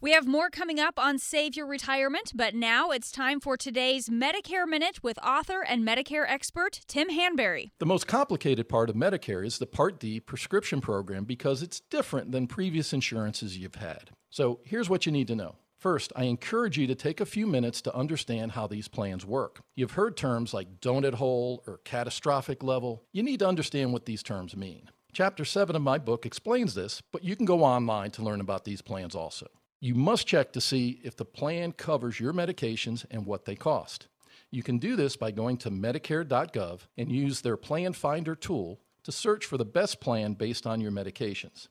We 0.04 0.12
have 0.12 0.28
more 0.28 0.50
coming 0.50 0.82
up 0.82 1.00
on 1.00 1.18
Save 1.18 1.56
Your 1.56 1.66
Retirement, 1.66 2.34
but 2.36 2.54
now 2.54 2.92
it's 2.92 3.10
time 3.10 3.40
for 3.40 3.56
today's 3.56 4.10
Medicare 4.10 4.68
Minute 4.68 5.02
with 5.02 5.18
author 5.24 5.64
and 5.66 5.88
Medicare 5.88 6.26
expert 6.28 6.82
Tim 6.88 7.10
Hanberry. 7.10 7.72
The 7.80 7.86
most 7.86 8.06
complicated 8.06 8.68
part 8.68 8.90
of 8.90 8.98
Medicare 8.98 9.46
is 9.46 9.60
the 9.60 9.66
Part 9.66 10.02
D 10.02 10.20
prescription 10.20 10.82
program 10.82 11.24
because 11.24 11.64
it's 11.64 11.80
different 11.80 12.34
than 12.34 12.48
previous 12.48 12.92
insurances 12.92 13.58
you've 13.58 13.76
had. 13.76 14.10
So 14.30 14.60
here's 14.66 14.90
what 14.90 15.06
you 15.06 15.14
need 15.14 15.30
to 15.30 15.38
know. 15.38 15.56
First, 15.80 16.12
I 16.18 16.26
encourage 16.26 16.78
you 16.78 16.86
to 16.88 16.96
take 16.96 17.22
a 17.22 17.26
few 17.26 17.48
minutes 17.48 17.82
to 17.84 17.96
understand 17.96 18.52
how 18.52 18.68
these 18.68 18.90
plans 18.90 19.26
work. 19.26 19.62
You've 19.74 19.92
heard 19.92 20.18
terms 20.18 20.54
like 20.54 20.82
donut 20.82 21.14
hole 21.14 21.64
or 21.66 21.80
catastrophic 21.86 22.62
level. 22.62 23.06
You 23.14 23.24
need 23.24 23.40
to 23.40 23.48
understand 23.48 23.94
what 23.94 24.06
these 24.06 24.22
terms 24.22 24.54
mean. 24.54 24.90
Chapter 25.14 25.46
7 25.46 25.78
of 25.78 25.82
my 25.82 25.98
book 25.98 26.26
explains 26.26 26.74
this, 26.74 27.02
but 27.14 27.24
you 27.24 27.38
can 27.38 27.46
go 27.46 27.64
online 27.64 28.12
to 28.12 28.22
learn 28.22 28.42
about 28.42 28.66
these 28.66 28.82
plans 28.82 29.16
also. 29.16 29.48
You 29.84 29.96
must 29.96 30.28
check 30.28 30.54
to 30.54 30.62
see 30.62 31.02
if 31.04 31.18
the 31.18 31.26
plan 31.26 31.74
covers 31.74 32.18
your 32.18 32.32
medications 32.32 33.04
and 33.12 33.26
what 33.26 33.44
they 33.44 33.56
cost. 33.56 34.08
You 34.50 34.64
can 34.64 34.78
do 34.78 34.96
this 34.96 35.18
by 35.18 35.32
going 35.32 35.58
to 35.58 35.70
Medicare.gov 35.70 36.80
and 36.98 37.12
use 37.12 37.42
their 37.42 37.58
Plan 37.58 37.92
Finder 37.92 38.34
tool 38.34 38.80
to 39.04 39.12
search 39.12 39.46
for 39.46 39.58
the 39.58 39.66
best 39.66 40.00
plan 40.00 40.36
based 40.36 40.66
on 40.66 40.80
your 40.80 40.94
medications. 40.94 41.68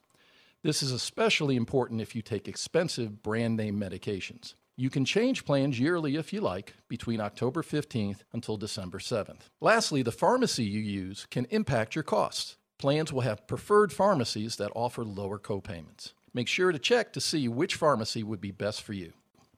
This 0.63 0.83
is 0.83 0.93
especially 0.93 1.57
important 1.57 2.03
if 2.03 2.15
you 2.15 2.21
take 2.21 2.49
expensive 2.49 3.23
brand 3.23 3.57
name 3.57 3.81
medications. 3.81 4.57
You 4.77 4.91
can 4.91 5.07
change 5.07 5.47
plans 5.47 5.81
yearly 5.81 6.17
if 6.17 6.35
you 6.35 6.43
like 6.43 6.75
between 6.89 7.19
October 7.19 7.63
15th 7.63 8.25
until 8.35 8.59
December 8.59 8.99
7th. 8.99 9.49
Lastly, 9.59 10.03
the 10.03 10.13
pharmacy 10.13 10.65
you 10.65 10.81
use 10.81 11.27
can 11.31 11.47
impact 11.47 11.95
your 11.95 12.05
costs. 12.05 12.59
Plans 12.77 13.11
will 13.11 13.23
have 13.23 13.47
preferred 13.47 13.91
pharmacies 13.91 14.57
that 14.57 14.73
offer 14.75 15.03
lower 15.03 15.39
copayments. 15.39 16.13
Make 16.35 16.49
sure 16.49 16.73
to 16.73 16.79
check 16.79 17.13
to 17.13 17.21
see 17.21 17.47
which 17.49 17.75
pharmacy 17.75 18.23
would 18.23 18.41
be 18.41 18.51
best 18.51 18.83
for 18.83 18.95
you. 18.95 19.13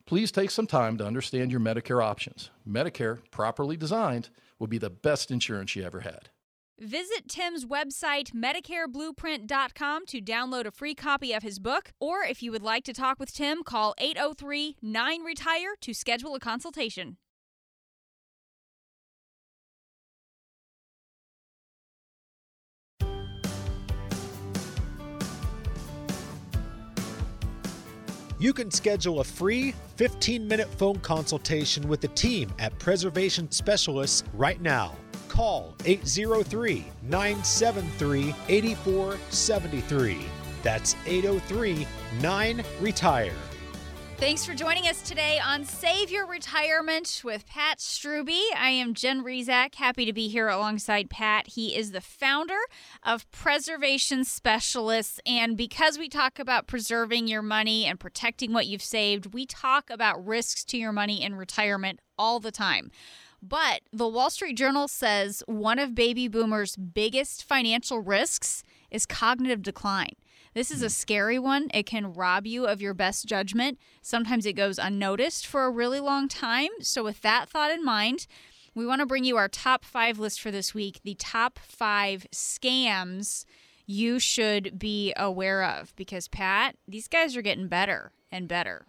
Please 0.07 0.33
take 0.33 0.51
some 0.51 0.67
time 0.67 0.99
to 0.99 1.07
understand 1.07 1.51
your 1.51 1.61
Medicare 1.61 2.05
options. 2.05 2.51
Medicare, 2.69 3.21
properly 3.31 3.77
designed, 3.77 4.29
will 4.59 4.67
be 4.67 4.79
the 4.79 4.91
best 4.91 5.31
insurance 5.31 5.75
you 5.77 5.83
ever 5.83 6.01
had. 6.01 6.31
Visit 6.81 7.29
Tim's 7.29 7.65
website, 7.65 8.33
MedicareBlueprint.com, 8.33 10.07
to 10.07 10.21
download 10.21 10.67
a 10.67 10.73
free 10.73 10.95
copy 10.97 11.33
of 11.33 11.45
his 11.45 11.61
book. 11.61 11.93
Or 12.01 12.25
if 12.25 12.43
you 12.43 12.51
would 12.51 12.65
like 12.65 12.83
to 12.85 12.93
talk 12.93 13.21
with 13.21 13.33
Tim, 13.33 13.63
call 13.63 13.95
803 13.99 14.77
9 14.83 15.23
Retire 15.23 15.75
to 15.81 15.95
schedule 15.95 16.35
a 16.35 16.41
consultation. 16.41 17.17
You 28.45 28.53
can 28.53 28.71
schedule 28.71 29.21
a 29.21 29.25
free 29.25 29.75
15 29.97 30.47
minute 30.47 30.69
phone 30.77 30.97
consultation 30.97 31.89
with 31.89 32.03
the 32.03 32.09
team 32.09 32.53
at 32.59 32.79
Preservation 32.79 33.51
Specialists 33.51 34.23
right 34.35 34.61
now. 34.61 34.93
Call 35.29 35.75
803 35.87 36.85
973 37.05 38.35
8473. 38.51 40.19
That's 40.63 40.95
803 41.07 41.87
9 42.21 42.65
Retire. 42.83 43.33
Thanks 44.17 44.47
for 44.47 44.55
joining 44.55 44.87
us 44.87 45.03
today 45.03 45.39
on 45.45 45.65
Save 45.65 46.11
Your 46.11 46.25
Retirement 46.25 47.21
with 47.25 47.47
Pat 47.47 47.79
Strubbe. 47.79 48.41
I 48.57 48.71
am 48.71 48.95
Jen 48.95 49.25
Rizak, 49.25 49.75
happy 49.75 50.07
to 50.07 50.13
be 50.13 50.29
here 50.29 50.49
alongside 50.49 51.11
Pat. 51.11 51.49
He 51.49 51.77
is 51.77 51.91
the 51.91 52.01
founder 52.01 52.59
of 53.03 53.29
Preservation 53.33 54.25
Specialists. 54.25 55.21
And 55.27 55.57
because 55.57 55.99
we 55.99 56.09
talk 56.09 56.39
about 56.39 56.69
preserving 56.69 57.27
your 57.27 57.43
money 57.43 57.85
and 57.85 57.99
protecting 58.01 58.53
what 58.53 58.67
you've 58.67 58.83
saved, 58.83 59.35
we 59.35 59.47
talk 59.47 59.91
about 59.91 60.25
risks 60.25 60.65
to 60.67 60.79
your 60.79 60.93
money 60.93 61.23
in 61.23 61.35
retirement 61.35 62.01
all 62.17 62.39
the 62.41 62.53
time. 62.53 62.91
But 63.43 63.83
the 63.93 64.09
Wall 64.09 64.31
Street 64.31 64.57
Journal 64.57 64.89
says 64.89 65.43
one 65.47 65.79
of 65.79 65.95
baby 65.95 66.29
boomers' 66.29 66.77
biggest 66.77 67.45
financial 67.45 68.01
risks 68.01 68.63
is 68.91 69.05
cognitive 69.05 69.61
decline. 69.61 70.15
This 70.55 70.71
is 70.71 70.83
a 70.83 70.87
hmm. 70.87 70.91
scary 70.91 71.39
one. 71.39 71.69
It 71.75 71.85
can 71.85 72.15
rob 72.15 72.47
you 72.47 72.67
of 72.67 72.81
your 72.81 72.95
best 72.95 73.27
judgment. 73.27 73.79
Sometimes 74.01 74.47
it 74.47 74.55
goes 74.55 74.79
unnoticed 74.79 75.47
for 75.47 75.65
a 75.65 75.71
really 75.71 76.01
long 76.01 76.29
time. 76.29 76.71
So, 76.81 77.03
with 77.03 77.21
that 77.23 77.49
thought 77.51 77.73
in 77.73 77.85
mind, 77.85 78.27
we 78.75 78.87
want 78.87 79.01
to 79.01 79.07
bring 79.07 79.25
you 79.25 79.37
our 79.37 79.49
top 79.49 79.85
five 79.85 80.19
list 80.19 80.41
for 80.41 80.51
this 80.51 80.73
week 80.73 81.01
the 81.05 81.15
top 81.15 81.59
five 81.59 82.27
scams 82.33 83.45
you 83.87 84.19
should 84.19 84.79
be 84.79 85.13
aware 85.17 85.65
of. 85.65 85.95
Because, 85.97 86.29
Pat, 86.29 86.77
these 86.87 87.09
guys 87.09 87.37
are 87.37 87.43
getting 87.43 87.69
better 87.69 88.13
and 88.31 88.49
better 88.49 88.87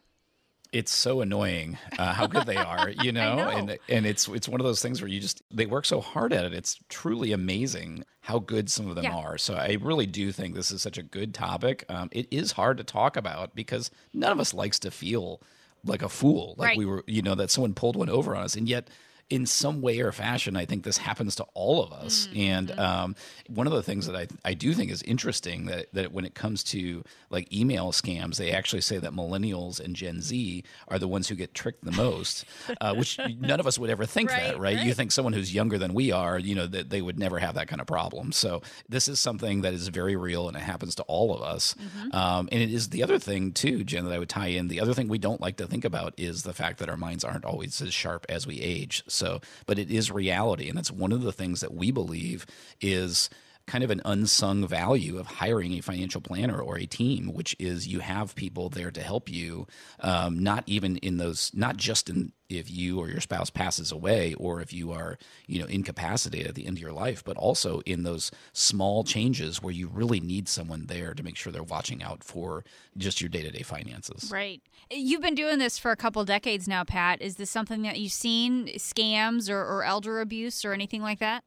it's 0.76 0.94
so 0.94 1.22
annoying 1.22 1.78
uh, 1.98 2.14
how 2.14 2.28
good 2.28 2.46
they 2.46 2.58
are, 2.58 2.90
you 2.90 3.12
know? 3.20 3.36
know? 3.38 3.50
and 3.50 3.78
and 3.88 4.06
it's 4.06 4.28
it's 4.28 4.50
one 4.50 4.60
of 4.60 4.66
those 4.66 4.82
things 4.82 5.02
where 5.02 5.08
you 5.08 5.20
just 5.22 5.42
they 5.50 5.66
work 5.66 5.86
so 5.86 6.02
hard 6.02 6.34
at 6.34 6.44
it. 6.46 6.54
It's 6.54 6.78
truly 6.90 7.32
amazing 7.32 8.04
how 8.22 8.40
good 8.40 8.70
some 8.70 8.90
of 8.90 8.96
them 8.96 9.06
Yeah. 9.06 9.16
are. 9.16 9.38
So 9.38 9.54
I 9.56 9.78
really 9.82 10.06
do 10.06 10.32
think 10.32 10.54
this 10.54 10.72
is 10.72 10.82
such 10.82 10.98
a 10.98 11.04
good 11.04 11.34
topic. 11.34 11.86
Um, 11.90 12.10
it 12.12 12.28
is 12.32 12.52
hard 12.54 12.78
to 12.78 12.84
talk 12.84 13.16
about 13.16 13.56
because 13.56 13.90
none 14.14 14.32
of 14.32 14.40
us 14.40 14.54
likes 14.54 14.78
to 14.80 14.92
feel 14.92 15.42
like 15.84 16.02
a 16.02 16.10
fool, 16.10 16.56
like 16.58 16.70
Right. 16.70 16.78
we 16.78 16.86
were, 16.86 17.04
you 17.08 17.22
know, 17.22 17.36
that 17.36 17.52
someone 17.52 17.74
pulled 17.74 17.96
one 17.96 18.10
over 18.10 18.36
on 18.36 18.44
us, 18.44 18.56
and 18.56 18.68
yet. 18.68 18.90
In 19.30 19.46
some 19.46 19.82
way 19.82 20.00
or 20.00 20.12
fashion, 20.12 20.56
I 20.56 20.66
think 20.66 20.84
this 20.84 20.98
happens 20.98 21.36
to 21.36 21.46
all 21.54 21.84
of 21.84 21.92
us. 21.92 22.28
Mm-hmm. 22.28 22.40
And 22.40 22.80
um, 22.80 23.16
one 23.48 23.68
of 23.68 23.74
the 23.74 23.84
things 23.84 24.08
that 24.08 24.16
I, 24.16 24.28
I 24.44 24.54
do 24.54 24.74
think 24.74 24.92
is 24.92 25.02
interesting 25.02 25.66
that, 25.66 25.88
that 25.94 26.12
when 26.12 26.26
it 26.26 26.36
comes 26.36 26.64
to 26.66 27.04
like 27.30 27.52
email 27.52 27.92
scams, 27.92 28.38
they 28.38 28.52
actually 28.52 28.82
say 28.82 28.98
that 29.00 29.12
millennials 29.12 29.80
and 29.80 29.96
Gen 29.96 30.22
Z 30.22 30.64
are 30.88 31.00
the 31.00 31.08
ones 31.08 31.28
who 31.28 31.36
get 31.36 31.54
tricked 31.54 31.84
the 31.84 31.92
most, 31.92 32.46
uh, 32.82 32.94
which 32.94 33.20
none 33.40 33.60
of 33.60 33.68
us 33.68 33.80
would 33.80 33.90
ever 33.90 34.06
think 34.06 34.30
that, 34.30 34.46
Right, 34.60 34.76
right? 34.76 34.86
You 34.86 34.94
think 34.94 35.12
someone 35.12 35.34
who's 35.34 35.54
younger 35.54 35.78
than 35.78 35.94
we 35.94 36.12
are, 36.12 36.38
you 36.38 36.56
know, 36.56 36.68
that 36.68 36.90
they 36.90 37.02
would 37.02 37.18
never 37.18 37.40
have 37.40 37.56
that 37.56 37.68
kind 37.68 37.82
of 37.82 37.88
problem. 37.88 38.32
So 38.32 38.62
this 38.88 39.08
is 39.08 39.20
something 39.20 39.62
that 39.62 39.74
is 39.74 39.88
very 39.88 40.16
real 40.16 40.48
and 40.48 40.56
it 40.56 40.64
happens 40.64 40.96
to 40.96 41.04
all 41.04 41.36
of 41.36 41.42
us. 41.42 41.76
Mm-hmm. 41.76 42.16
Um, 42.16 42.50
and 42.52 42.62
it 42.62 42.72
is 42.72 42.90
the 42.90 43.04
other 43.04 43.20
thing 43.20 43.52
too, 43.52 43.84
Jen, 43.84 44.06
that 44.06 44.14
I 44.14 44.20
would 44.20 44.30
tie 44.30 44.48
in. 44.48 44.68
The 44.68 44.80
other 44.80 44.94
thing 44.94 45.08
we 45.08 45.18
don't 45.18 45.42
like 45.42 45.58
to 45.58 45.68
think 45.68 45.86
about 45.86 46.14
is 46.18 46.44
the 46.44 46.54
fact 46.54 46.80
that 46.80 46.90
our 46.90 46.98
minds 46.98 47.24
aren't 47.24 47.46
always 47.46 47.82
as 47.82 47.94
sharp 47.94 48.26
as 48.30 48.46
we 48.46 48.62
age. 48.62 49.04
So, 49.16 49.42
but 49.66 49.80
it 49.80 49.90
is 49.90 50.12
reality, 50.12 50.68
and 50.70 50.78
that's 50.78 50.92
one 50.92 51.12
of 51.12 51.22
the 51.22 51.32
things 51.32 51.62
that 51.62 51.74
we 51.74 51.92
believe 51.92 52.46
is 52.82 53.30
kind 53.68 53.84
of 53.84 53.90
an 53.90 54.02
unsung 54.06 54.68
value 54.68 55.18
of 55.18 55.26
hiring 55.26 55.74
a 55.74 55.82
financial 55.82 56.22
planner 56.22 56.60
or 56.60 56.78
a 56.78 56.86
team, 56.86 57.34
which 57.34 57.56
is 57.60 57.88
you 57.88 58.00
have 58.00 58.36
people 58.36 58.70
there 58.70 58.92
to 58.92 59.02
help 59.02 59.30
you, 59.30 59.66
um, 60.02 60.38
not 60.40 60.64
even 60.68 60.98
in 60.98 61.18
those, 61.18 61.52
not 61.54 61.78
just 61.78 62.10
in 62.10 62.32
if 62.48 62.70
you 62.70 63.00
or 63.00 63.10
your 63.10 63.20
spouse 63.20 63.50
passes 63.50 63.92
away 63.92 64.36
or 64.36 64.62
if 64.62 64.72
you 64.72 64.92
are, 64.92 65.18
you 65.48 65.60
know, 65.60 65.66
incapacitated 65.66 66.48
at 66.48 66.56
the 66.56 66.68
end 66.68 66.78
of 66.78 66.82
your 66.82 66.92
life, 66.92 67.24
but 67.24 67.36
also 67.38 67.80
in 67.88 68.04
those 68.04 68.30
small 68.54 69.04
changes 69.04 69.64
where 69.64 69.74
you 69.74 69.88
really 69.88 70.20
need 70.20 70.48
someone 70.48 70.86
there 70.86 71.16
to 71.16 71.24
make 71.24 71.36
sure 71.36 71.52
they're 71.52 71.64
watching 71.64 72.04
out 72.04 72.24
for 72.24 72.64
just 72.98 73.20
your 73.20 73.30
day 73.30 73.42
to 73.42 73.50
day 73.50 73.64
finances. 73.64 74.30
Right. 74.32 74.62
You've 74.92 75.22
been 75.22 75.36
doing 75.36 75.58
this 75.58 75.80
for 75.80 75.90
a 75.90 75.96
couple 75.96 76.24
decades 76.24 76.68
now, 76.68 76.84
Pat. 76.84 77.22
Is 77.22 77.38
this 77.38 77.50
something 77.50 77.82
that 77.82 78.00
you've 78.00 78.12
seen 78.12 78.68
scams 78.76 79.50
or, 79.50 79.60
or 79.60 79.84
elder 79.84 80.22
abuse 80.22 80.64
or 80.64 80.74
anything 80.74 81.02
like 81.02 81.20
that? 81.20 81.44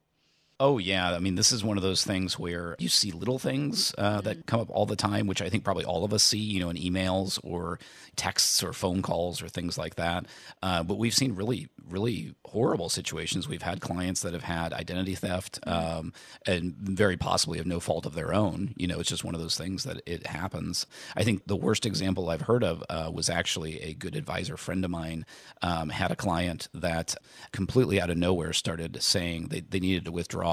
Oh 0.61 0.79
yeah, 0.79 1.13
I 1.15 1.21
mean 1.21 1.37
this 1.37 1.53
is 1.53 1.63
one 1.63 1.77
of 1.77 1.85
those 1.85 2.03
things 2.03 2.37
where 2.37 2.75
you 2.81 2.89
see 2.89 3.13
little 3.13 3.39
things 3.39 3.95
uh, 3.97 4.21
that 4.23 4.47
come 4.47 4.59
up 4.59 4.71
all 4.71 4.87
the 4.87 4.97
time, 4.97 5.29
which 5.29 5.41
I 5.41 5.49
think 5.49 5.63
probably 5.63 5.85
all 5.85 6.05
of 6.05 6.13
us 6.13 6.25
see, 6.25 6.39
you 6.39 6.59
know, 6.59 6.69
in 6.69 6.77
emails 6.77 7.39
or 7.45 7.79
texts 8.17 8.61
or 8.61 8.73
phone 8.73 9.01
calls 9.01 9.41
or 9.41 9.49
things 9.49 9.79
like 9.79 9.95
that. 9.95 10.27
Uh, 10.61 10.83
but 10.83 10.99
we've 10.99 11.15
seen 11.15 11.37
really, 11.37 11.69
really 11.89 12.35
horrible 12.47 12.89
situations. 12.89 13.47
We've 13.47 13.63
had 13.63 13.81
clients 13.81 14.23
that 14.23 14.33
have 14.33 14.43
had 14.43 14.73
identity 14.73 15.15
theft, 15.15 15.61
um, 15.65 16.13
and 16.45 16.75
very 16.77 17.17
possibly 17.17 17.61
of 17.61 17.67
no 17.67 17.79
fault 17.79 18.05
of 18.05 18.15
their 18.15 18.35
own. 18.35 18.75
You 18.77 18.89
know, 18.89 18.99
it's 18.99 19.09
just 19.09 19.23
one 19.23 19.37
of 19.37 19.41
those 19.41 19.57
things 19.57 19.85
that 19.85 20.03
it 20.07 20.27
happens. 20.27 20.87
I 21.17 21.23
think 21.23 21.47
the 21.47 21.55
worst 21.55 21.87
example 21.87 22.31
I've 22.31 22.43
heard 22.43 22.65
of 22.65 22.83
uh, 22.91 23.13
was 23.15 23.31
actually 23.31 23.81
a 23.81 23.95
good 23.95 24.17
advisor 24.17 24.57
friend 24.57 24.85
of 24.85 24.91
mine 24.91 25.25
um, 25.63 25.91
had 25.91 26.11
a 26.11 26.17
client 26.17 26.69
that 26.75 27.15
completely 27.53 28.01
out 28.01 28.11
of 28.11 28.17
nowhere 28.17 28.53
started 28.53 29.01
saying 29.01 29.49
they, 29.49 29.61
they 29.61 29.79
needed 29.79 30.05
to 30.07 30.11
withdraw 30.13 30.48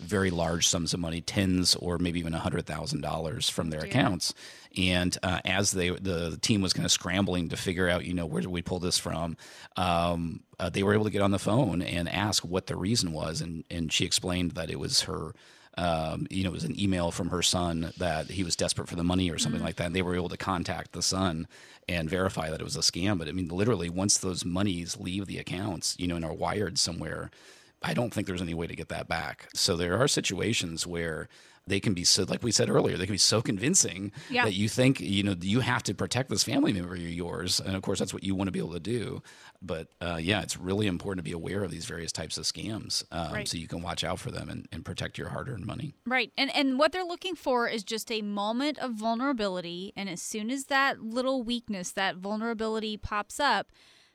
very 0.00 0.30
large 0.30 0.66
sums 0.66 0.94
of 0.94 1.00
money, 1.00 1.20
tens 1.20 1.74
or 1.76 1.98
maybe 1.98 2.20
even 2.20 2.34
a 2.34 2.38
hundred 2.38 2.66
thousand 2.66 3.00
dollars 3.00 3.48
from 3.48 3.70
their 3.70 3.80
accounts. 3.80 4.34
And 4.76 5.16
uh, 5.22 5.40
as 5.44 5.72
they 5.72 5.90
the, 5.90 6.38
team 6.40 6.60
was 6.60 6.72
kind 6.72 6.86
of 6.86 6.92
scrambling 6.92 7.48
to 7.48 7.56
figure 7.56 7.88
out, 7.88 8.04
you 8.04 8.14
know, 8.14 8.26
where 8.26 8.40
did 8.40 8.50
we 8.50 8.62
pull 8.62 8.78
this 8.78 8.98
from, 8.98 9.36
um, 9.76 10.40
uh, 10.60 10.70
they 10.70 10.82
were 10.82 10.94
able 10.94 11.04
to 11.04 11.10
get 11.10 11.22
on 11.22 11.30
the 11.30 11.38
phone 11.38 11.82
and 11.82 12.08
ask 12.08 12.44
what 12.44 12.66
the 12.66 12.76
reason 12.76 13.12
was, 13.12 13.40
and 13.40 13.64
and 13.70 13.92
she 13.92 14.04
explained 14.04 14.52
that 14.52 14.70
it 14.70 14.78
was 14.78 15.02
her. 15.02 15.32
Um, 15.76 16.26
you 16.28 16.42
know, 16.42 16.50
it 16.50 16.54
was 16.54 16.64
an 16.64 16.80
email 16.80 17.12
from 17.12 17.28
her 17.28 17.40
son 17.40 17.92
that 17.98 18.30
he 18.30 18.42
was 18.42 18.56
desperate 18.56 18.88
for 18.88 18.96
the 18.96 19.04
money 19.04 19.30
or 19.30 19.38
something 19.38 19.62
like 19.62 19.76
that. 19.76 19.86
And 19.86 19.94
they 19.94 20.02
were 20.02 20.16
able 20.16 20.28
to 20.30 20.36
contact 20.36 20.90
the 20.90 21.02
son 21.02 21.46
and 21.88 22.10
verify 22.10 22.50
that 22.50 22.60
it 22.60 22.64
was 22.64 22.74
a 22.74 22.80
scam. 22.80 23.16
But 23.16 23.28
I 23.28 23.32
mean, 23.32 23.46
literally, 23.46 23.88
once 23.88 24.18
those 24.18 24.44
monies 24.44 24.98
leave 24.98 25.26
the 25.26 25.38
accounts, 25.38 25.94
you 25.96 26.08
know, 26.08 26.16
and 26.16 26.24
are 26.24 26.34
wired 26.34 26.78
somewhere, 26.78 27.30
I 27.82 27.94
don't 27.94 28.12
think 28.12 28.26
there's 28.26 28.42
any 28.42 28.54
way 28.54 28.66
to 28.66 28.74
get 28.76 28.88
that 28.88 29.08
back. 29.08 29.48
So 29.54 29.76
there 29.76 29.98
are 30.00 30.08
situations 30.08 30.86
where 30.86 31.28
they 31.66 31.80
can 31.80 31.92
be 31.92 32.02
so, 32.02 32.24
like 32.24 32.42
we 32.42 32.50
said 32.50 32.70
earlier, 32.70 32.96
they 32.96 33.04
can 33.04 33.12
be 33.12 33.18
so 33.18 33.42
convincing 33.42 34.10
Yeah. 34.30 34.44
that 34.46 34.54
you 34.54 34.70
think, 34.70 35.00
you 35.00 35.22
know, 35.22 35.34
you 35.38 35.60
have 35.60 35.82
to 35.82 35.94
protect 35.94 36.30
this 36.30 36.42
family 36.42 36.72
member 36.72 36.94
of 36.94 37.00
yours. 37.00 37.60
And 37.60 37.76
of 37.76 37.82
course, 37.82 37.98
that's 37.98 38.14
what 38.14 38.24
you 38.24 38.34
want 38.34 38.48
to 38.48 38.52
be 38.52 38.58
able 38.58 38.72
to 38.72 38.80
do. 38.80 39.22
But 39.60 39.88
uh, 40.00 40.16
yeah, 40.18 40.40
it's 40.40 40.56
really 40.56 40.86
important 40.86 41.18
to 41.24 41.30
be 41.30 41.32
aware 41.34 41.62
of 41.62 41.70
these 41.70 41.84
various 41.84 42.10
types 42.10 42.38
of 42.38 42.44
scams 42.44 43.04
um, 43.12 43.34
Right. 43.34 43.46
so 43.46 43.58
you 43.58 43.68
can 43.68 43.82
watch 43.82 44.02
out 44.02 44.18
for 44.18 44.30
them 44.30 44.48
and, 44.48 44.66
and 44.72 44.82
protect 44.82 45.18
your 45.18 45.28
hard 45.28 45.50
earned 45.50 45.66
money. 45.66 45.94
Right. 46.06 46.32
And 46.38 46.50
and 46.56 46.78
what 46.78 46.92
they're 46.92 47.04
looking 47.04 47.34
for 47.36 47.68
is 47.68 47.84
just 47.84 48.10
a 48.10 48.22
moment 48.22 48.78
of 48.78 48.92
vulnerability 48.92 49.92
and 49.94 50.08
as 50.08 50.22
soon 50.22 50.50
as 50.50 50.64
that 50.66 51.02
little 51.02 51.42
weakness, 51.42 51.90
that 51.92 52.16
vulnerability 52.16 52.96
pops 52.96 53.38
up, 53.38 53.70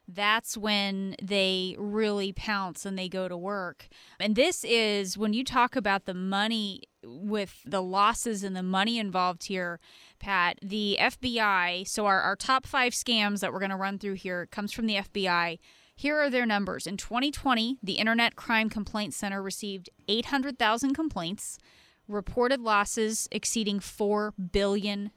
that's 0.08 0.58
when 0.58 1.16
they 1.22 1.76
really 1.80 2.34
pounce 2.34 2.86
and 2.86 2.98
they 2.98 3.08
go 3.08 3.28
to 3.28 3.38
work. 3.38 3.88
And 4.20 4.36
this 4.36 4.64
is 4.64 5.18
when 5.18 5.34
you 5.34 5.44
talk 5.44 5.76
about 5.76 6.06
the 6.06 6.14
money 6.14 6.82
with 7.04 7.62
the 7.66 7.82
losses 7.82 8.44
and 8.44 8.56
the 8.56 8.64
money 8.64 9.00
involved 9.00 9.46
here, 9.46 9.80
Pat, 10.20 10.60
the 10.62 10.98
FBI, 11.00 11.88
so 11.88 12.06
our, 12.06 12.22
our 12.22 12.36
top 12.36 12.66
five 12.66 12.94
scams 12.94 13.40
that 13.40 13.54
we're 13.54 13.60
going 13.60 13.72
to 13.72 13.78
run 13.78 13.98
through 13.98 14.14
here 14.14 14.46
comes 14.48 14.72
from 14.72 14.88
the 14.88 14.96
FBI. 14.96 15.60
Here 15.96 16.20
are 16.20 16.30
their 16.30 16.46
numbers. 16.46 16.88
In 16.88 16.98
2020, 16.98 17.78
the 17.82 17.94
Internet 17.94 18.36
Crime 18.36 18.70
Complaint 18.70 19.14
Center 19.14 19.42
received 19.42 19.90
800,000 20.08 20.94
complaints, 20.94 21.60
reported 22.08 22.60
losses 22.60 23.28
exceeding 23.32 23.80
$4 23.80 24.32
billion 24.52 25.12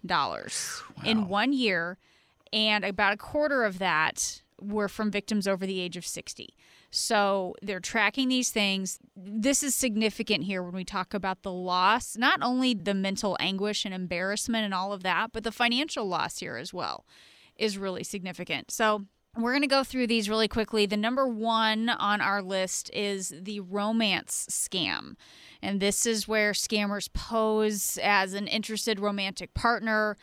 in 1.05 1.28
one 1.28 1.53
year, 1.53 1.99
and 2.53 2.84
about 2.84 3.14
a 3.14 3.16
quarter 3.16 3.64
of 3.64 3.78
that 3.78 4.43
were 4.61 4.89
from 4.89 5.11
victims 5.11 5.47
over 5.47 5.67
the 5.67 5.81
age 5.81 5.97
of 5.97 6.07
60. 6.07 6.57
So 6.91 7.55
they're 7.63 7.81
tracking 7.81 8.29
these 8.29 8.51
things. 8.51 8.99
This 9.15 9.63
is 9.63 9.75
significant 9.75 10.45
here 10.45 10.63
when 10.63 10.75
we 10.75 10.85
talk 10.85 11.13
about 11.13 11.43
the 11.43 11.53
loss, 11.53 12.17
not 12.17 12.41
only 12.43 12.73
the 12.73 12.95
mental 12.95 13.37
anguish 13.41 13.85
and 13.85 13.93
embarrassment 13.93 14.65
and 14.65 14.73
all 14.73 14.93
of 14.93 15.03
that, 15.03 15.33
but 15.33 15.45
the 15.45 15.53
financial 15.53 16.07
loss 16.07 16.39
here 16.39 16.57
as 16.57 16.73
well 16.73 17.05
is 17.57 17.77
really 17.77 18.05
significant. 18.05 18.71
So 18.71 19.07
We're 19.39 19.53
going 19.53 19.63
to 19.63 19.69
go 19.69 19.85
through 19.85 20.07
these 20.07 20.31
really 20.31 20.49
quickly. 20.49 20.87
The 20.87 20.97
number 20.97 21.29
one 21.29 21.91
on 21.91 22.23
our 22.23 22.41
list 22.41 22.91
is 22.95 23.35
the 23.39 23.61
romance 23.61 24.47
scam. 24.51 25.17
And 25.63 25.79
this 25.79 26.07
is 26.07 26.27
where 26.27 26.53
scammers 26.53 27.13
pose 27.13 27.99
as 28.03 28.33
an 28.33 28.47
interested 28.47 28.99
romantic 28.99 29.53
partner, 29.53 30.17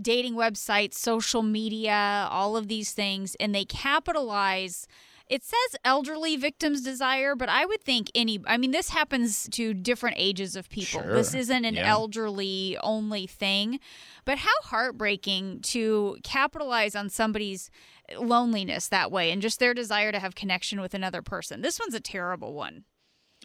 dating 0.00 0.34
websites, 0.34 0.94
social 0.94 1.42
media, 1.42 2.28
all 2.30 2.56
of 2.56 2.68
these 2.68 2.92
things, 2.92 3.34
and 3.40 3.54
they 3.54 3.64
capitalize. 3.64 4.86
It 5.26 5.42
says 5.42 5.76
elderly 5.84 6.36
victims 6.36 6.82
desire, 6.82 7.34
but 7.34 7.48
I 7.48 7.64
would 7.64 7.82
think 7.82 8.10
any, 8.14 8.40
I 8.46 8.58
mean, 8.58 8.72
this 8.72 8.90
happens 8.90 9.48
to 9.52 9.72
different 9.72 10.16
ages 10.18 10.54
of 10.54 10.68
people. 10.68 11.00
Sure. 11.00 11.14
This 11.14 11.32
isn't 11.34 11.64
an 11.64 11.76
Yeah. 11.76 11.88
elderly 11.90 12.76
only 12.82 13.26
thing. 13.26 13.80
But 14.26 14.38
how 14.38 14.52
heartbreaking 14.64 15.60
to 15.62 16.18
capitalize 16.22 16.94
on 16.94 17.08
somebody's 17.08 17.70
loneliness 18.18 18.88
that 18.88 19.10
way 19.10 19.30
and 19.30 19.40
just 19.40 19.58
their 19.60 19.72
desire 19.72 20.12
to 20.12 20.18
have 20.18 20.34
connection 20.34 20.80
with 20.82 20.92
another 20.92 21.22
person. 21.22 21.62
This 21.62 21.80
one's 21.80 21.94
a 21.94 22.00
terrible 22.00 22.52
one. 22.52 22.84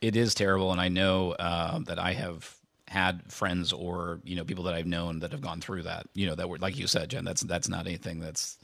It 0.01 0.17
is 0.17 0.33
terrible, 0.33 0.73
and 0.73 0.81
I 0.81 0.89
know 0.89 1.31
uh, 1.33 1.79
that 1.79 1.97
I 1.97 2.11
have 2.13 2.57
had 2.89 3.21
friends 3.31 3.71
or 3.71 4.19
you 4.23 4.35
know 4.35 4.43
people 4.43 4.63
that 4.65 4.73
I've 4.73 4.87
known 4.87 5.19
that 5.19 5.31
have 5.31 5.41
gone 5.41 5.61
through 5.61 5.83
that. 5.83 6.07
You 6.13 6.27
know 6.27 6.35
that 6.35 6.49
were 6.49 6.57
like 6.57 6.77
you 6.77 6.87
said, 6.87 7.09
Jen. 7.09 7.23
That's 7.23 7.41
that's 7.41 7.69
not 7.69 7.87
anything 7.87 8.19
that's 8.19 8.57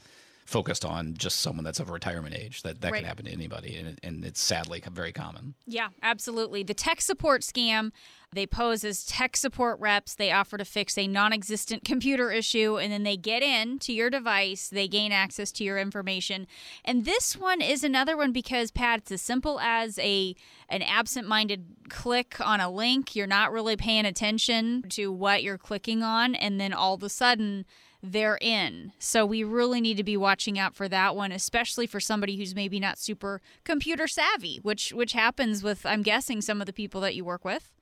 focused 0.44 0.84
on 0.84 1.14
just 1.14 1.40
someone 1.40 1.64
that's 1.64 1.80
of 1.80 1.90
retirement 1.90 2.34
age. 2.34 2.62
That 2.62 2.80
that 2.80 2.92
Right. 2.92 2.98
can 2.98 3.08
happen 3.08 3.24
to 3.24 3.32
anybody, 3.32 3.76
and, 3.76 3.98
and 4.02 4.24
it's 4.24 4.40
sadly 4.40 4.82
very 4.92 5.12
common. 5.12 5.54
Yeah, 5.66 5.88
absolutely. 6.02 6.62
The 6.62 6.74
tech 6.74 7.00
support 7.00 7.42
scam, 7.42 7.90
they 8.32 8.46
pose 8.46 8.84
as 8.84 9.04
tech 9.04 9.36
support 9.36 9.78
reps. 9.80 10.14
They 10.14 10.30
offer 10.32 10.58
to 10.58 10.64
fix 10.64 10.98
a 10.98 11.06
non 11.06 11.32
existent 11.32 11.84
computer 11.84 12.30
issue, 12.30 12.76
and 12.76 12.92
then 12.92 13.02
they 13.02 13.16
get 13.16 13.42
in 13.42 13.78
to 13.80 13.92
your 13.92 14.10
device. 14.10 14.68
They 14.68 14.88
gain 14.88 15.12
access 15.12 15.52
to 15.52 15.64
your 15.64 15.78
information. 15.78 16.46
And 16.84 17.04
this 17.04 17.36
one 17.36 17.60
is 17.60 17.84
another 17.84 18.16
one 18.16 18.32
because, 18.32 18.70
Pat, 18.70 19.00
it's 19.00 19.12
as 19.12 19.22
simple 19.22 19.60
as 19.60 19.98
a 20.00 20.34
an 20.68 20.82
absent 20.82 21.28
minded 21.28 21.64
click 21.88 22.36
on 22.40 22.60
a 22.60 22.70
link. 22.70 23.14
You're 23.14 23.26
not 23.26 23.52
really 23.52 23.76
paying 23.76 24.04
attention 24.04 24.82
to 24.90 25.12
what 25.12 25.42
you're 25.42 25.58
clicking 25.58 26.02
on, 26.02 26.34
and 26.34 26.60
then 26.60 26.72
all 26.72 26.94
of 26.94 27.02
a 27.02 27.08
sudden, 27.08 27.64
they're 28.02 28.38
in. 28.40 28.92
So 28.98 29.24
we 29.24 29.44
really 29.44 29.80
need 29.80 29.96
to 29.96 30.04
be 30.04 30.16
watching 30.16 30.58
out 30.58 30.74
for 30.74 30.88
that 30.88 31.16
one, 31.16 31.32
especially 31.32 31.86
for 31.86 32.00
somebody 32.00 32.36
who's 32.36 32.54
maybe 32.54 32.78
not 32.78 32.98
super 32.98 33.40
computer 33.64 34.06
savvy, 34.06 34.58
which 34.62 34.92
which 34.92 35.12
happens 35.12 35.62
with 35.62 35.86
I'm 35.86 36.02
guessing 36.02 36.40
some 36.40 36.60
of 36.60 36.66
the 36.66 36.72
people 36.72 37.00
that 37.00 37.14
you 37.14 37.24
work 37.24 37.44
with. 37.44 37.72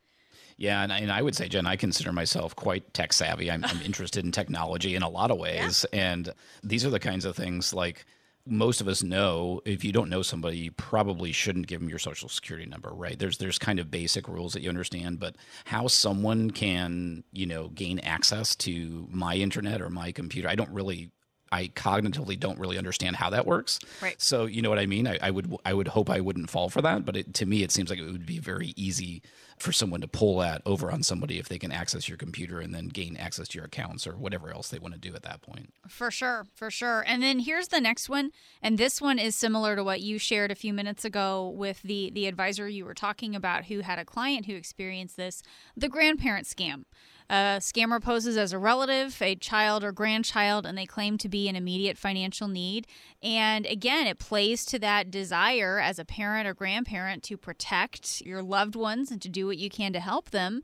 Yeah, 0.57 0.83
and 0.83 0.93
I, 0.93 0.99
and 0.99 1.11
I 1.11 1.21
would 1.21 1.35
say, 1.35 1.49
Jen, 1.49 1.67
I 1.67 1.77
consider 1.77 2.13
myself 2.13 2.55
quite 2.55 2.95
tech 2.95 3.13
savvy. 3.13 3.51
I'm, 3.51 3.65
I'm 3.65 3.81
interested 3.83 4.25
in 4.25 4.33
technology 4.33 4.95
in 4.95 5.03
a 5.03 5.09
lot 5.09 5.31
of 5.31 5.39
ways, 5.39 5.85
and 5.93 6.33
these 6.63 6.85
are 6.85 6.91
the 6.91 7.01
kinds 7.01 7.25
of 7.25 7.35
things 7.37 7.75
like 7.75 8.05
most 8.47 8.81
of 8.81 8.89
us 8.89 9.03
know. 9.03 9.61
If 9.65 9.85
you 9.85 9.93
don't 9.93 10.11
know 10.11 10.23
somebody, 10.23 10.59
you 10.59 10.71
probably 10.71 11.33
shouldn't 11.33 11.67
give 11.67 11.81
them 11.81 11.89
your 11.89 11.99
social 11.99 12.29
security 12.29 12.69
number, 12.69 12.91
right? 12.91 13.19
There's 13.19 13.39
there's 13.39 13.59
kind 13.59 13.79
of 13.79 13.91
basic 13.91 14.29
rules 14.29 14.53
that 14.53 14.63
you 14.63 14.69
understand, 14.69 15.19
but 15.19 15.37
how 15.65 15.89
someone 15.89 16.51
can 16.51 17.25
you 17.33 17.47
know 17.47 17.69
gain 17.69 17.99
access 18.01 18.55
to 18.57 19.09
my 19.11 19.35
internet 19.35 19.81
or 19.81 19.91
my 19.91 20.13
computer, 20.13 20.49
I 20.49 20.55
don't 20.55 20.71
really. 20.71 21.11
I 21.55 21.69
cognitively 21.69 22.39
don't 22.39 22.59
really 22.59 22.77
understand 22.77 23.15
how 23.15 23.31
that 23.31 23.47
works. 23.47 23.79
Right. 24.03 24.21
So 24.21 24.45
you 24.47 24.61
know 24.61 24.71
what 24.71 24.81
I 24.81 24.87
mean. 24.87 25.07
I, 25.07 25.19
I 25.23 25.31
would 25.31 25.57
I 25.65 25.73
would 25.73 25.87
hope 25.87 26.11
I 26.11 26.21
wouldn't 26.21 26.51
fall 26.51 26.69
for 26.69 26.83
that, 26.83 27.05
but 27.05 27.17
it, 27.17 27.33
to 27.35 27.47
me 27.47 27.63
it 27.63 27.71
seems 27.71 27.91
like 27.91 28.01
it 28.01 28.11
would 28.11 28.27
be 28.27 28.41
very 28.41 28.75
easy 28.77 29.23
for 29.57 29.71
someone 29.71 30.01
to 30.01 30.09
pull 30.09 30.39
that 30.39 30.63
over 30.67 30.91
on 30.91 31.05
somebody 31.05 31.39
if 31.39 31.49
they 31.49 31.61
can 31.61 31.71
access 31.71 32.09
your 32.09 32.19
computer 32.19 32.59
and 32.59 32.75
then 32.75 32.89
gain 32.89 33.17
access 33.17 33.47
to 33.47 33.59
your 33.59 33.67
accounts 33.67 34.05
or 34.05 34.17
whatever 34.17 34.51
else 34.51 34.69
they 34.69 34.81
want 34.81 34.95
to 34.95 35.01
do 35.01 35.15
at 35.15 35.23
that 35.23 35.43
point. 35.43 35.73
For 35.87 36.11
sure, 36.11 36.45
for 36.57 36.73
sure. 36.73 37.05
And 37.07 37.23
then 37.23 37.39
here's 37.39 37.69
the 37.69 37.81
next 37.81 38.09
one, 38.09 38.33
and 38.61 38.77
this 38.77 39.01
one 39.01 39.21
is 39.21 39.37
similar 39.37 39.77
to 39.77 39.85
what 39.85 40.01
you 40.01 40.19
shared 40.19 40.51
a 40.51 40.57
few 40.57 40.73
minutes 40.73 41.05
ago 41.05 41.53
with 41.55 41.83
the 41.83 42.11
the 42.13 42.27
advisor 42.27 42.69
you 42.69 42.85
were 42.85 42.95
talking 42.95 43.37
about 43.37 43.67
who 43.67 43.81
had 43.81 44.01
a 44.01 44.05
client 44.05 44.47
who 44.47 44.57
experienced 44.57 45.17
this, 45.17 45.41
the 45.77 45.89
grandparent 45.89 46.49
scam. 46.49 46.85
A 47.31 47.59
scammer 47.59 48.03
poses 48.03 48.37
as 48.37 48.53
a 48.53 48.59
relative, 48.59 49.21
a 49.23 49.35
child 49.35 49.83
or 49.83 49.93
grandchild, 49.93 50.67
and 50.67 50.77
they 50.77 50.87
claim 50.87 51.17
to 51.19 51.29
be 51.29 51.49
in 51.49 51.57
immediate 51.57 51.97
financial 51.97 52.49
need. 52.49 52.87
And 53.23 53.65
again, 53.67 54.07
it 54.07 54.19
plays 54.19 54.65
to 54.67 54.79
that 54.81 55.11
desire 55.11 55.81
as 55.81 55.99
a 55.99 56.05
parent 56.05 56.47
or 56.47 56.55
grandparent 56.55 57.23
to 57.25 57.37
protect 57.37 58.21
your 58.23 58.43
loved 58.43 58.77
ones 58.77 59.11
and 59.11 59.23
to 59.23 59.29
do 59.29 59.47
what 59.47 59.57
you 59.57 59.71
can 59.71 59.93
to 59.95 60.01
help 60.01 60.31
them 60.31 60.61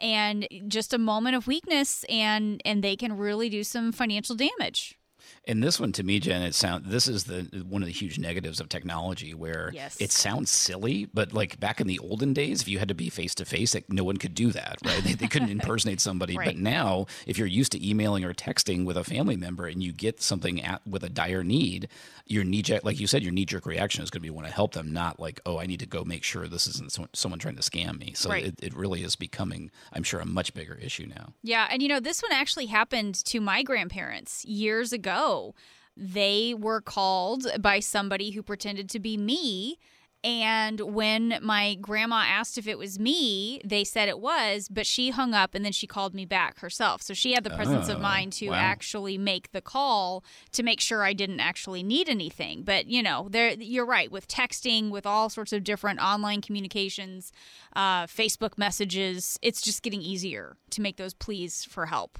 and 0.00 0.46
just 0.68 0.92
a 0.92 0.98
moment 0.98 1.36
of 1.36 1.46
weakness 1.46 2.04
and 2.08 2.60
and 2.64 2.84
they 2.84 2.96
can 2.96 3.16
really 3.16 3.48
do 3.48 3.64
some 3.64 3.92
financial 3.92 4.36
damage 4.36 4.98
And 5.48 5.62
this 5.62 5.78
one 5.78 5.92
to 5.92 6.02
me, 6.02 6.18
Jen, 6.20 6.42
it 6.42 6.54
sound 6.54 6.86
this 6.86 7.06
is 7.08 7.24
the 7.24 7.64
one 7.68 7.82
of 7.82 7.86
the 7.86 7.92
huge 7.92 8.18
negatives 8.18 8.60
of 8.60 8.68
technology 8.68 9.32
where 9.34 9.70
Yes. 9.72 9.96
it 10.00 10.12
sounds 10.12 10.50
silly, 10.50 11.06
but 11.14 11.32
like 11.32 11.60
back 11.60 11.80
in 11.80 11.86
the 11.86 11.98
olden 12.00 12.32
days, 12.32 12.62
if 12.62 12.68
you 12.68 12.78
had 12.78 12.88
to 12.88 12.94
be 12.94 13.08
face 13.10 13.34
to 13.36 13.44
face, 13.44 13.74
like 13.74 13.90
no 13.92 14.04
one 14.04 14.16
could 14.16 14.34
do 14.34 14.50
that, 14.52 14.78
right? 14.84 15.02
They, 15.04 15.12
they 15.14 15.28
couldn't 15.28 15.50
impersonate 15.58 16.00
somebody. 16.00 16.36
Right. 16.36 16.46
But 16.46 16.56
now, 16.56 17.06
if 17.26 17.38
you're 17.38 17.46
used 17.46 17.72
to 17.72 17.88
emailing 17.88 18.24
or 18.24 18.34
texting 18.34 18.84
with 18.84 18.96
a 18.96 19.04
family 19.04 19.36
member 19.36 19.66
and 19.66 19.82
you 19.82 19.92
get 19.92 20.20
something 20.22 20.62
at, 20.62 20.86
with 20.86 21.02
a 21.04 21.08
dire 21.10 21.44
need, 21.44 21.88
your 22.26 22.42
knee 22.44 22.62
jerk, 22.62 22.84
like 22.84 22.98
you 22.98 23.06
said, 23.06 23.22
your 23.22 23.32
knee 23.32 23.44
jerk 23.44 23.66
reaction 23.66 24.02
is 24.02 24.10
going 24.10 24.20
to 24.22 24.26
be 24.26 24.30
want 24.30 24.46
to 24.48 24.52
help 24.52 24.72
them, 24.72 24.92
not 24.92 25.20
like, 25.20 25.40
oh, 25.46 25.58
I 25.58 25.66
need 25.66 25.80
to 25.80 25.86
go 25.86 26.04
make 26.04 26.24
sure 26.24 26.48
this 26.48 26.66
isn't 26.66 26.90
someone, 26.92 27.10
someone 27.14 27.38
trying 27.38 27.56
to 27.56 27.62
scam 27.62 27.98
me. 28.00 28.12
So 28.14 28.30
Right. 28.30 28.46
it, 28.46 28.54
it 28.62 28.74
really 28.74 29.02
is 29.04 29.14
becoming, 29.16 29.70
I'm 29.92 30.02
sure, 30.02 30.20
a 30.20 30.26
much 30.26 30.52
bigger 30.54 30.74
issue 30.82 31.06
now. 31.06 31.34
yeah 31.42 31.68
and 31.70 31.82
you 31.82 31.88
know 31.88 32.00
this 32.00 32.22
one 32.22 32.32
actually 32.32 32.66
happened 32.66 33.14
to 33.26 33.40
my 33.40 33.62
grandparents 33.62 34.44
years 34.44 34.92
ago 34.92 35.15
they 35.96 36.54
were 36.54 36.80
called 36.80 37.46
by 37.60 37.80
somebody 37.80 38.30
who 38.32 38.42
pretended 38.42 38.88
to 38.90 39.00
be 39.00 39.16
me 39.16 39.78
and 40.26 40.80
when 40.80 41.38
my 41.40 41.76
grandma 41.76 42.24
asked 42.26 42.58
if 42.58 42.66
it 42.66 42.78
was 42.78 42.98
me, 42.98 43.60
they 43.64 43.84
said 43.84 44.08
it 44.08 44.18
was, 44.18 44.66
but 44.68 44.84
she 44.84 45.10
hung 45.10 45.34
up 45.34 45.54
and 45.54 45.64
then 45.64 45.70
she 45.70 45.86
called 45.86 46.14
me 46.14 46.24
back 46.24 46.58
herself. 46.58 47.00
So 47.00 47.14
she 47.14 47.32
had 47.34 47.44
the 47.44 47.50
presence 47.50 47.88
of 47.88 47.98
Oh, 47.98 48.00
mind 48.00 48.32
to 48.34 48.48
wow. 48.48 48.56
actually 48.56 49.18
make 49.18 49.52
the 49.52 49.60
call 49.60 50.24
to 50.50 50.64
make 50.64 50.80
sure 50.80 51.04
I 51.04 51.12
didn't 51.12 51.38
actually 51.38 51.84
need 51.84 52.08
anything. 52.08 52.62
But 52.64 52.86
you 52.88 53.04
know, 53.04 53.28
there 53.30 53.52
you're 53.52 53.86
right 53.86 54.10
with 54.10 54.26
texting, 54.26 54.90
with 54.90 55.06
all 55.06 55.28
sorts 55.28 55.52
of 55.52 55.62
different 55.62 56.00
online 56.00 56.40
communications, 56.40 57.30
uh, 57.76 58.06
Facebook 58.06 58.58
messages. 58.58 59.38
It's 59.42 59.60
just 59.60 59.84
getting 59.84 60.02
easier 60.02 60.56
to 60.70 60.80
make 60.80 60.96
those 60.96 61.14
pleas 61.14 61.62
for 61.64 61.86
help. 61.86 62.18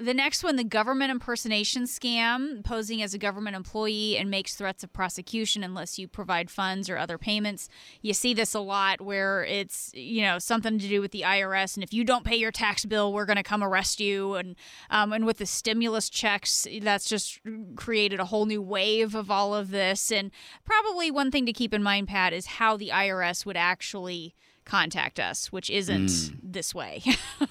The 0.00 0.14
next 0.14 0.42
one, 0.42 0.56
the 0.56 0.64
government 0.64 1.10
impersonation 1.10 1.82
scam, 1.84 2.64
posing 2.64 3.02
as 3.02 3.12
a 3.12 3.18
government 3.18 3.54
employee 3.54 4.16
and 4.16 4.30
makes 4.30 4.54
threats 4.54 4.82
of 4.82 4.92
prosecution 4.94 5.62
unless 5.62 5.98
you 5.98 6.08
provide 6.08 6.50
funds 6.50 6.88
or 6.88 6.96
other 6.96 7.18
payments. 7.18 7.68
You 8.00 8.14
see 8.14 8.32
this 8.32 8.54
a 8.54 8.60
lot 8.60 9.02
where 9.02 9.44
it's, 9.44 9.90
you 9.92 10.22
know, 10.22 10.38
something 10.38 10.78
to 10.78 10.88
do 10.88 11.02
with 11.02 11.12
the 11.12 11.24
IRS. 11.26 11.76
And 11.76 11.84
if 11.84 11.92
you 11.92 12.02
don't 12.02 12.24
pay 12.24 12.36
your 12.36 12.50
tax 12.50 12.86
bill, 12.86 13.12
we're 13.12 13.26
going 13.26 13.36
to 13.36 13.42
come 13.42 13.62
arrest 13.62 14.00
you. 14.00 14.36
And, 14.36 14.56
um, 14.88 15.12
and 15.12 15.26
with 15.26 15.36
the 15.36 15.46
stimulus 15.46 16.08
checks, 16.08 16.66
that's 16.80 17.06
just 17.06 17.38
created 17.76 18.20
a 18.20 18.26
whole 18.26 18.46
new 18.46 18.62
wave 18.62 19.14
of 19.14 19.30
all 19.30 19.54
of 19.54 19.70
this. 19.70 20.10
And 20.10 20.30
probably 20.64 21.10
one 21.10 21.30
thing 21.30 21.44
to 21.44 21.52
keep 21.52 21.74
in 21.74 21.82
mind, 21.82 22.08
Pat, 22.08 22.32
is 22.32 22.46
how 22.46 22.78
the 22.78 22.88
IRS 22.88 23.44
would 23.44 23.56
actually 23.56 24.34
contact 24.70 25.18
us, 25.18 25.50
which 25.50 25.68
isn't 25.68 26.10
this 26.42 26.74
way. 26.74 27.02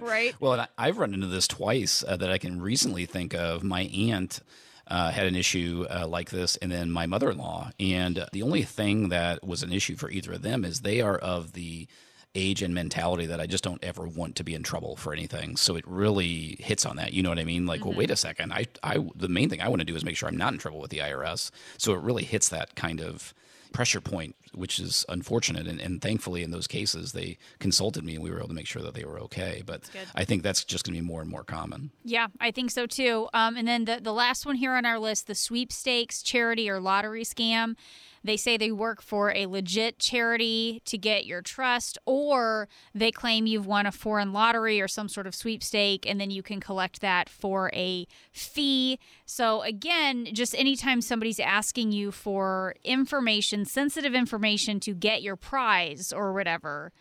right? 0.00 0.34
Well, 0.40 0.52
and 0.52 0.62
I- 0.62 0.68
I've 0.78 0.98
run 0.98 1.14
into 1.14 1.26
this 1.26 1.48
twice 1.48 2.04
uh, 2.06 2.16
that 2.16 2.30
I 2.30 2.38
can 2.38 2.60
recently 2.60 3.06
think 3.06 3.34
of. 3.34 3.62
My 3.64 3.82
aunt 3.82 4.40
uh, 4.86 5.10
had 5.10 5.26
an 5.26 5.34
issue 5.34 5.84
uh, 5.90 6.06
like 6.06 6.30
this, 6.30 6.56
and 6.56 6.70
then 6.70 6.90
my 6.90 7.06
mother 7.06 7.30
in 7.30 7.38
law. 7.38 7.70
And 7.80 8.24
the 8.32 8.42
only 8.42 8.62
thing 8.62 9.08
that 9.08 9.44
was 9.44 9.62
an 9.62 9.72
issue 9.72 9.96
for 9.96 10.10
either 10.10 10.32
of 10.32 10.42
them 10.42 10.64
is 10.64 10.80
they 10.80 11.00
are 11.00 11.18
of 11.18 11.52
the 11.52 11.88
age 12.34 12.62
and 12.62 12.72
mentality 12.72 13.26
that 13.26 13.40
I 13.40 13.46
just 13.46 13.64
don't 13.64 13.82
ever 13.82 14.06
want 14.06 14.36
to 14.36 14.44
be 14.44 14.54
in 14.54 14.62
trouble 14.62 14.94
for 14.96 15.12
anything. 15.12 15.56
So 15.56 15.74
it 15.76 15.84
really 15.86 16.56
hits 16.60 16.86
on 16.86 16.96
that. 16.96 17.12
You 17.12 17.22
know 17.22 17.30
what 17.30 17.38
I 17.38 17.44
mean? 17.44 17.66
Like, 17.66 17.84
well, 17.84 17.94
wait 17.94 18.10
a 18.10 18.16
second. 18.16 18.52
I, 18.52 18.66
I, 18.82 18.98
the 19.16 19.28
main 19.28 19.48
thing 19.48 19.60
I 19.60 19.68
want 19.68 19.80
to 19.80 19.84
do 19.84 19.96
is 19.96 20.04
make 20.04 20.16
sure 20.16 20.28
I'm 20.28 20.36
not 20.36 20.52
in 20.52 20.58
trouble 20.58 20.78
with 20.78 20.90
the 20.90 20.98
IRS. 20.98 21.50
So 21.78 21.94
it 21.94 22.00
really 22.00 22.24
hits 22.24 22.48
that 22.50 22.76
kind 22.76 23.00
of 23.00 23.34
pressure 23.72 24.00
point, 24.00 24.36
which 24.54 24.78
is 24.78 25.04
unfortunate. 25.08 25.66
And, 25.66 25.80
and 25.80 26.00
thankfully, 26.00 26.42
in 26.42 26.50
those 26.50 26.66
cases, 26.66 27.12
they 27.12 27.38
consulted 27.58 28.04
me 28.04 28.14
and 28.14 28.24
we 28.24 28.30
were 28.30 28.38
able 28.38 28.48
to 28.48 28.54
make 28.54 28.66
sure 28.66 28.82
that 28.82 28.94
they 28.94 29.04
were 29.04 29.20
okay. 29.20 29.62
But. 29.64 29.88
I 30.14 30.24
think 30.24 30.42
that's 30.42 30.64
just 30.64 30.84
going 30.84 30.94
to 30.94 31.00
be 31.00 31.06
more 31.06 31.20
and 31.20 31.30
more 31.30 31.44
common. 31.44 31.90
Yeah, 32.04 32.28
I 32.40 32.50
think 32.50 32.70
so 32.70 32.86
too. 32.86 33.28
Um, 33.34 33.56
and 33.56 33.66
then 33.66 33.84
the, 33.84 34.00
the 34.02 34.12
last 34.12 34.46
one 34.46 34.56
here 34.56 34.72
on 34.74 34.84
our 34.84 34.98
list 34.98 35.26
the 35.26 35.34
sweepstakes, 35.34 36.22
charity, 36.22 36.68
or 36.68 36.80
lottery 36.80 37.24
scam. 37.24 37.76
They 38.24 38.36
say 38.36 38.56
they 38.56 38.72
work 38.72 39.02
for 39.02 39.32
a 39.34 39.46
legit 39.46 39.98
charity 39.98 40.82
to 40.84 40.98
get 40.98 41.26
your 41.26 41.42
trust, 41.42 41.98
or 42.06 42.68
they 42.94 43.10
claim 43.10 43.46
you've 43.46 43.66
won 43.66 43.86
a 43.86 43.92
foreign 43.92 44.32
lottery 44.32 44.80
or 44.80 44.88
some 44.88 45.08
sort 45.08 45.26
of 45.26 45.34
sweepstake, 45.34 46.06
and 46.06 46.20
then 46.20 46.30
you 46.30 46.42
can 46.42 46.60
collect 46.60 47.00
that 47.00 47.28
for 47.28 47.70
a 47.74 48.06
fee. 48.32 48.98
So, 49.26 49.62
again, 49.62 50.28
just 50.32 50.54
anytime 50.54 51.00
somebody's 51.00 51.40
asking 51.40 51.92
you 51.92 52.10
for 52.10 52.74
information, 52.84 53.64
sensitive 53.64 54.14
information 54.14 54.80
to 54.80 54.94
get 54.94 55.22
your 55.22 55.36
prize 55.36 56.12
or 56.12 56.32
whatever, 56.32 56.92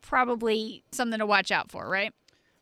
probably 0.00 0.84
something 0.92 1.18
to 1.18 1.26
watch 1.26 1.50
out 1.50 1.70
for, 1.70 1.88
right? 1.88 2.12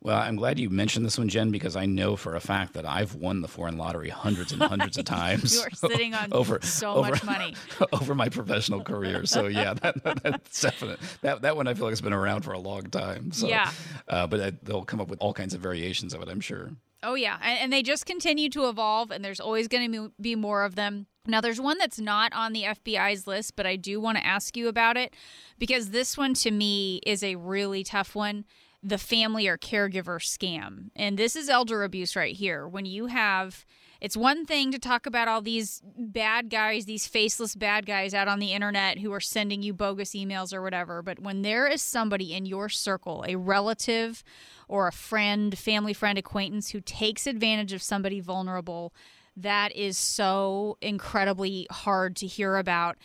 Well, 0.06 0.18
I'm 0.20 0.36
glad 0.36 0.60
you 0.60 0.70
mentioned 0.70 1.04
this 1.04 1.18
one, 1.18 1.28
Jen, 1.28 1.50
because 1.50 1.74
I 1.74 1.84
know 1.84 2.14
for 2.14 2.36
a 2.36 2.40
fact 2.40 2.74
that 2.74 2.86
I've 2.86 3.16
won 3.16 3.40
the 3.40 3.48
foreign 3.48 3.76
lottery 3.76 4.08
hundreds 4.08 4.52
and 4.52 4.62
hundreds 4.62 4.96
of 4.96 5.04
times. 5.20 5.52
you 5.52 5.62
are 5.62 5.70
sitting 5.72 6.14
on 6.14 6.28
over 6.32 6.60
so 6.62 6.92
over, 6.94 7.10
much 7.10 7.24
money 7.24 7.56
over 7.92 8.14
my 8.14 8.28
professional 8.28 8.84
career. 8.84 9.26
So 9.26 9.48
yeah, 9.48 9.74
that, 9.74 10.04
that, 10.04 10.22
that's 10.22 10.60
definite. 10.60 11.00
That 11.22 11.42
that 11.42 11.56
one 11.56 11.66
I 11.66 11.74
feel 11.74 11.86
like 11.86 11.90
has 11.90 12.00
been 12.00 12.12
around 12.12 12.42
for 12.42 12.52
a 12.52 12.58
long 12.60 12.84
time. 12.84 13.32
So, 13.32 13.48
Yeah. 13.48 13.68
uh, 14.06 14.28
but 14.28 14.38
uh, 14.38 14.50
they'll 14.62 14.84
come 14.84 15.00
up 15.00 15.08
with 15.08 15.18
all 15.20 15.32
kinds 15.32 15.54
of 15.54 15.60
variations 15.60 16.14
of 16.14 16.22
it. 16.22 16.28
I'm 16.28 16.40
sure. 16.40 16.70
Oh 17.02 17.14
yeah, 17.14 17.38
and, 17.42 17.58
and 17.58 17.72
they 17.72 17.82
just 17.82 18.06
continue 18.06 18.48
to 18.50 18.68
evolve, 18.68 19.10
and 19.10 19.24
there's 19.24 19.40
always 19.40 19.66
going 19.66 19.92
to 19.92 20.12
be 20.20 20.36
more 20.36 20.62
of 20.64 20.76
them. 20.76 21.06
Now, 21.26 21.40
there's 21.40 21.60
one 21.60 21.78
that's 21.78 21.98
not 21.98 22.32
on 22.32 22.52
the 22.52 22.62
FBI's 22.62 23.26
list, 23.26 23.56
but 23.56 23.66
I 23.66 23.74
do 23.74 24.00
want 24.00 24.18
to 24.18 24.24
ask 24.24 24.56
you 24.56 24.68
about 24.68 24.96
it 24.96 25.14
because 25.58 25.90
this 25.90 26.16
one 26.16 26.34
to 26.34 26.52
me 26.52 27.00
is 27.04 27.24
a 27.24 27.34
really 27.34 27.82
tough 27.82 28.14
one 28.14 28.44
the 28.86 28.98
family 28.98 29.48
or 29.48 29.58
caregiver 29.58 30.20
scam. 30.20 30.90
And 30.94 31.18
this 31.18 31.34
is 31.34 31.48
elder 31.48 31.82
abuse 31.82 32.14
right 32.14 32.36
here. 32.36 32.68
When 32.68 32.84
you 32.84 33.06
have, 33.06 33.66
it's 34.00 34.16
one 34.16 34.46
thing 34.46 34.70
to 34.70 34.78
talk 34.78 35.06
about 35.06 35.26
all 35.26 35.42
these 35.42 35.82
bad 35.98 36.50
guys, 36.50 36.84
these 36.84 37.08
faceless 37.08 37.56
bad 37.56 37.84
guys 37.84 38.14
out 38.14 38.28
on 38.28 38.38
the 38.38 38.52
internet 38.52 39.00
who 39.00 39.12
are 39.12 39.20
sending 39.20 39.62
you 39.62 39.74
bogus 39.74 40.12
emails 40.12 40.54
or 40.54 40.62
whatever. 40.62 41.02
But 41.02 41.18
when 41.18 41.42
there 41.42 41.66
is 41.66 41.82
somebody 41.82 42.32
in 42.32 42.46
your 42.46 42.68
circle, 42.68 43.24
a 43.26 43.34
relative 43.34 44.22
or 44.68 44.86
a 44.86 44.92
friend, 44.92 45.58
family 45.58 45.92
friend, 45.92 46.16
acquaintance 46.16 46.70
who 46.70 46.80
takes 46.80 47.26
advantage 47.26 47.72
of 47.72 47.82
somebody 47.82 48.20
vulnerable, 48.20 48.94
that 49.36 49.74
is 49.76 49.98
so 49.98 50.78
incredibly 50.80 51.66
hard 51.70 52.16
to 52.16 52.26
hear 52.26 52.56
about. 52.56 52.96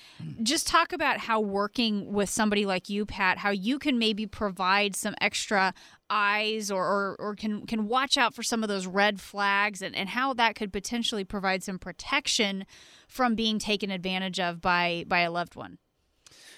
Just 0.42 0.68
talk 0.68 0.94
about 0.94 1.18
how 1.18 1.42
working 1.42 2.14
with 2.14 2.30
somebody 2.30 2.66
like 2.66 2.90
you, 2.90 3.06
Pat, 3.06 3.38
how 3.38 3.50
you 3.50 3.78
can 3.78 4.00
maybe 4.00 4.26
provide 4.26 4.96
some 4.96 5.14
extra 5.20 5.74
eyes 6.10 6.72
or, 6.72 6.84
or, 6.84 7.16
or 7.20 7.36
can, 7.36 7.66
can 7.66 7.88
watch 7.88 8.18
out 8.18 8.34
for 8.34 8.44
some 8.44 8.64
of 8.64 8.70
those 8.70 8.88
red 8.88 9.20
flags 9.20 9.82
and, 9.82 9.96
and 9.96 10.10
how 10.10 10.34
that 10.34 10.56
could 10.56 10.72
potentially 10.72 11.24
provide 11.24 11.64
some 11.64 11.78
protection 11.78 12.66
from 13.08 13.36
being 13.36 13.60
taken 13.60 13.92
advantage 13.92 14.40
of 14.40 14.62
by, 14.62 15.04
by 15.08 15.20
a 15.20 15.32
loved 15.32 15.56
one. 15.56 15.78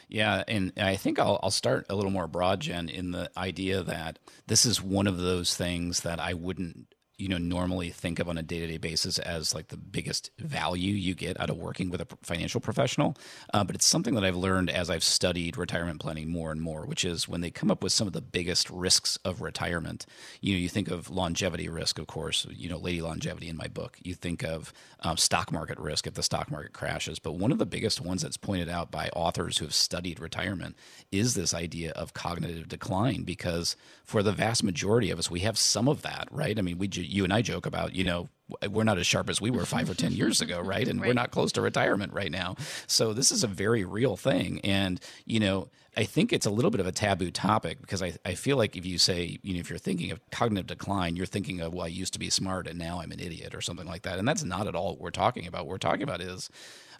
Yeah, 0.08 0.44
and 0.48 0.74
I 0.78 0.96
think 0.96 1.18
I'll, 1.18 1.40
I'll 1.42 1.50
start 1.50 1.88
a 1.90 1.96
little 1.96 2.12
more 2.12 2.28
broad, 2.28 2.60
Jen, 2.60 2.90
in 2.90 3.12
the 3.12 3.32
idea 3.36 3.82
that 3.82 4.20
this 4.46 4.66
is 4.66 4.82
one 4.82 5.08
of 5.08 5.18
those 5.18 5.56
things 5.56 6.02
that 6.02 6.20
I 6.20 6.36
wouldn't 6.36 6.93
you 7.24 7.30
know 7.30 7.38
normally 7.38 7.90
think 7.90 8.20
of 8.20 8.30
on 8.30 8.38
a 8.38 8.44
day-to-day 8.44 8.78
basis 8.78 9.18
as 9.20 9.56
like 9.56 9.70
the 9.70 9.78
biggest 9.78 10.32
value 10.40 10.94
you 10.94 11.16
get 11.16 11.40
out 11.40 11.50
of 11.50 11.58
working 11.58 11.90
with 11.90 12.02
a 12.02 12.08
financial 12.22 12.62
professional. 12.62 13.16
Uh, 13.54 13.64
but 13.64 13.76
it's 13.76 13.86
something 13.86 14.16
that 14.16 14.24
i've 14.24 14.36
learned 14.36 14.70
as 14.70 14.90
i've 14.90 15.04
studied 15.04 15.58
retirement 15.58 16.00
planning 16.00 16.30
more 16.30 16.52
and 16.52 16.62
more 16.62 16.86
which 16.86 17.04
is 17.06 17.28
when 17.28 17.42
they 17.42 17.50
come 17.50 17.72
up 17.72 17.84
with 17.84 17.92
some 17.92 18.08
of 18.08 18.14
the 18.14 18.22
biggest 18.22 18.70
risks 18.70 19.18
of 19.26 19.42
retirement 19.42 20.06
you 20.42 20.54
know 20.54 20.60
you 20.60 20.70
think 20.70 20.90
of 20.90 21.10
longevity 21.10 21.68
risk 21.70 21.98
of 22.00 22.08
course 22.08 22.46
you 22.52 22.70
know 22.70 22.78
lady 22.78 23.02
longevity 23.02 23.50
in 23.50 23.58
my 23.58 23.68
book. 23.68 23.98
You 24.04 24.14
think 24.14 24.44
of 24.44 24.74
um, 25.00 25.18
stock 25.18 25.52
market 25.52 25.80
risk 25.80 26.08
if 26.08 26.14
the 26.14 26.24
stock 26.24 26.52
market 26.52 26.74
crashes. 26.74 27.20
But 27.20 27.34
one 27.34 27.52
of 27.52 27.58
the 27.58 27.66
biggest 27.66 28.02
ones 28.02 28.22
that's 28.22 28.38
pointed 28.38 28.70
out 28.70 28.92
by 28.92 29.10
authors 29.16 29.58
who 29.58 29.66
have 29.66 29.74
studied 29.74 30.20
retirement 30.20 30.76
is 31.12 31.34
this 31.34 31.54
idea 31.54 31.92
of 31.92 32.14
cognitive 32.14 32.68
decline 32.68 33.24
because 33.24 33.76
for 34.04 34.24
the 34.24 34.32
vast 34.32 34.64
majority 34.64 35.10
of 35.10 35.20
us 35.20 35.32
we 35.32 35.42
have 35.42 35.58
some 35.58 35.88
of 35.88 36.02
that 36.02 36.28
right? 36.32 36.58
I 36.58 36.62
mean 36.62 36.78
we 36.78 36.88
you 37.14 37.24
and 37.24 37.32
I 37.34 37.42
joke 37.42 37.66
about, 37.66 37.96
you 37.96 38.04
know, 38.04 38.30
we're 38.70 38.84
not 38.84 38.98
as 38.98 39.08
sharp 39.08 39.30
as 39.30 39.40
we 39.40 39.50
were 39.52 39.66
five 39.66 39.90
or 39.90 39.94
10 39.94 40.12
years 40.12 40.42
ago, 40.42 40.60
right? 40.60 40.88
And 40.88 41.00
Right. 41.00 41.08
we're 41.08 41.14
not 41.14 41.32
close 41.32 41.52
to 41.54 41.62
retirement 41.62 42.14
right 42.14 42.32
now. 42.32 42.56
So 42.88 43.14
this 43.14 43.32
is 43.32 43.44
a 43.44 43.48
very 43.48 43.84
real 43.86 44.16
thing. 44.18 44.60
And, 44.64 45.00
you 45.26 45.40
know, 45.40 45.70
I 45.96 46.04
think 46.04 46.34
it's 46.34 46.46
a 46.46 46.50
little 46.50 46.72
bit 46.72 46.80
of 46.82 46.88
a 46.88 46.92
taboo 46.92 47.32
topic 47.32 47.80
because 47.82 48.02
I, 48.04 48.14
I 48.26 48.34
feel 48.36 48.58
like 48.58 48.76
if 48.76 48.86
you 48.86 48.98
say, 48.98 49.38
you 49.44 49.54
know, 49.54 49.60
if 49.60 49.70
you're 49.70 49.80
thinking 49.80 50.12
of 50.12 50.20
cognitive 50.32 50.68
decline, 50.68 51.16
you're 51.16 51.26
thinking 51.26 51.62
of, 51.62 51.74
well, 51.74 51.86
I 51.86 51.90
used 51.90 52.14
to 52.14 52.20
be 52.20 52.30
smart 52.30 52.68
and 52.68 52.78
now 52.78 53.00
I'm 53.00 53.12
an 53.12 53.20
idiot 53.20 53.56
or 53.56 53.62
something 53.62 53.88
like 53.88 54.02
that. 54.04 54.20
And 54.20 54.28
that's 54.28 54.44
not 54.44 54.68
at 54.68 54.76
all 54.76 54.90
what 54.92 55.02
we're 55.02 55.12
talking 55.12 55.48
about. 55.48 55.62
What 55.62 55.70
we're 55.70 55.78
talking 55.78 56.04
about 56.04 56.22
is 56.22 56.50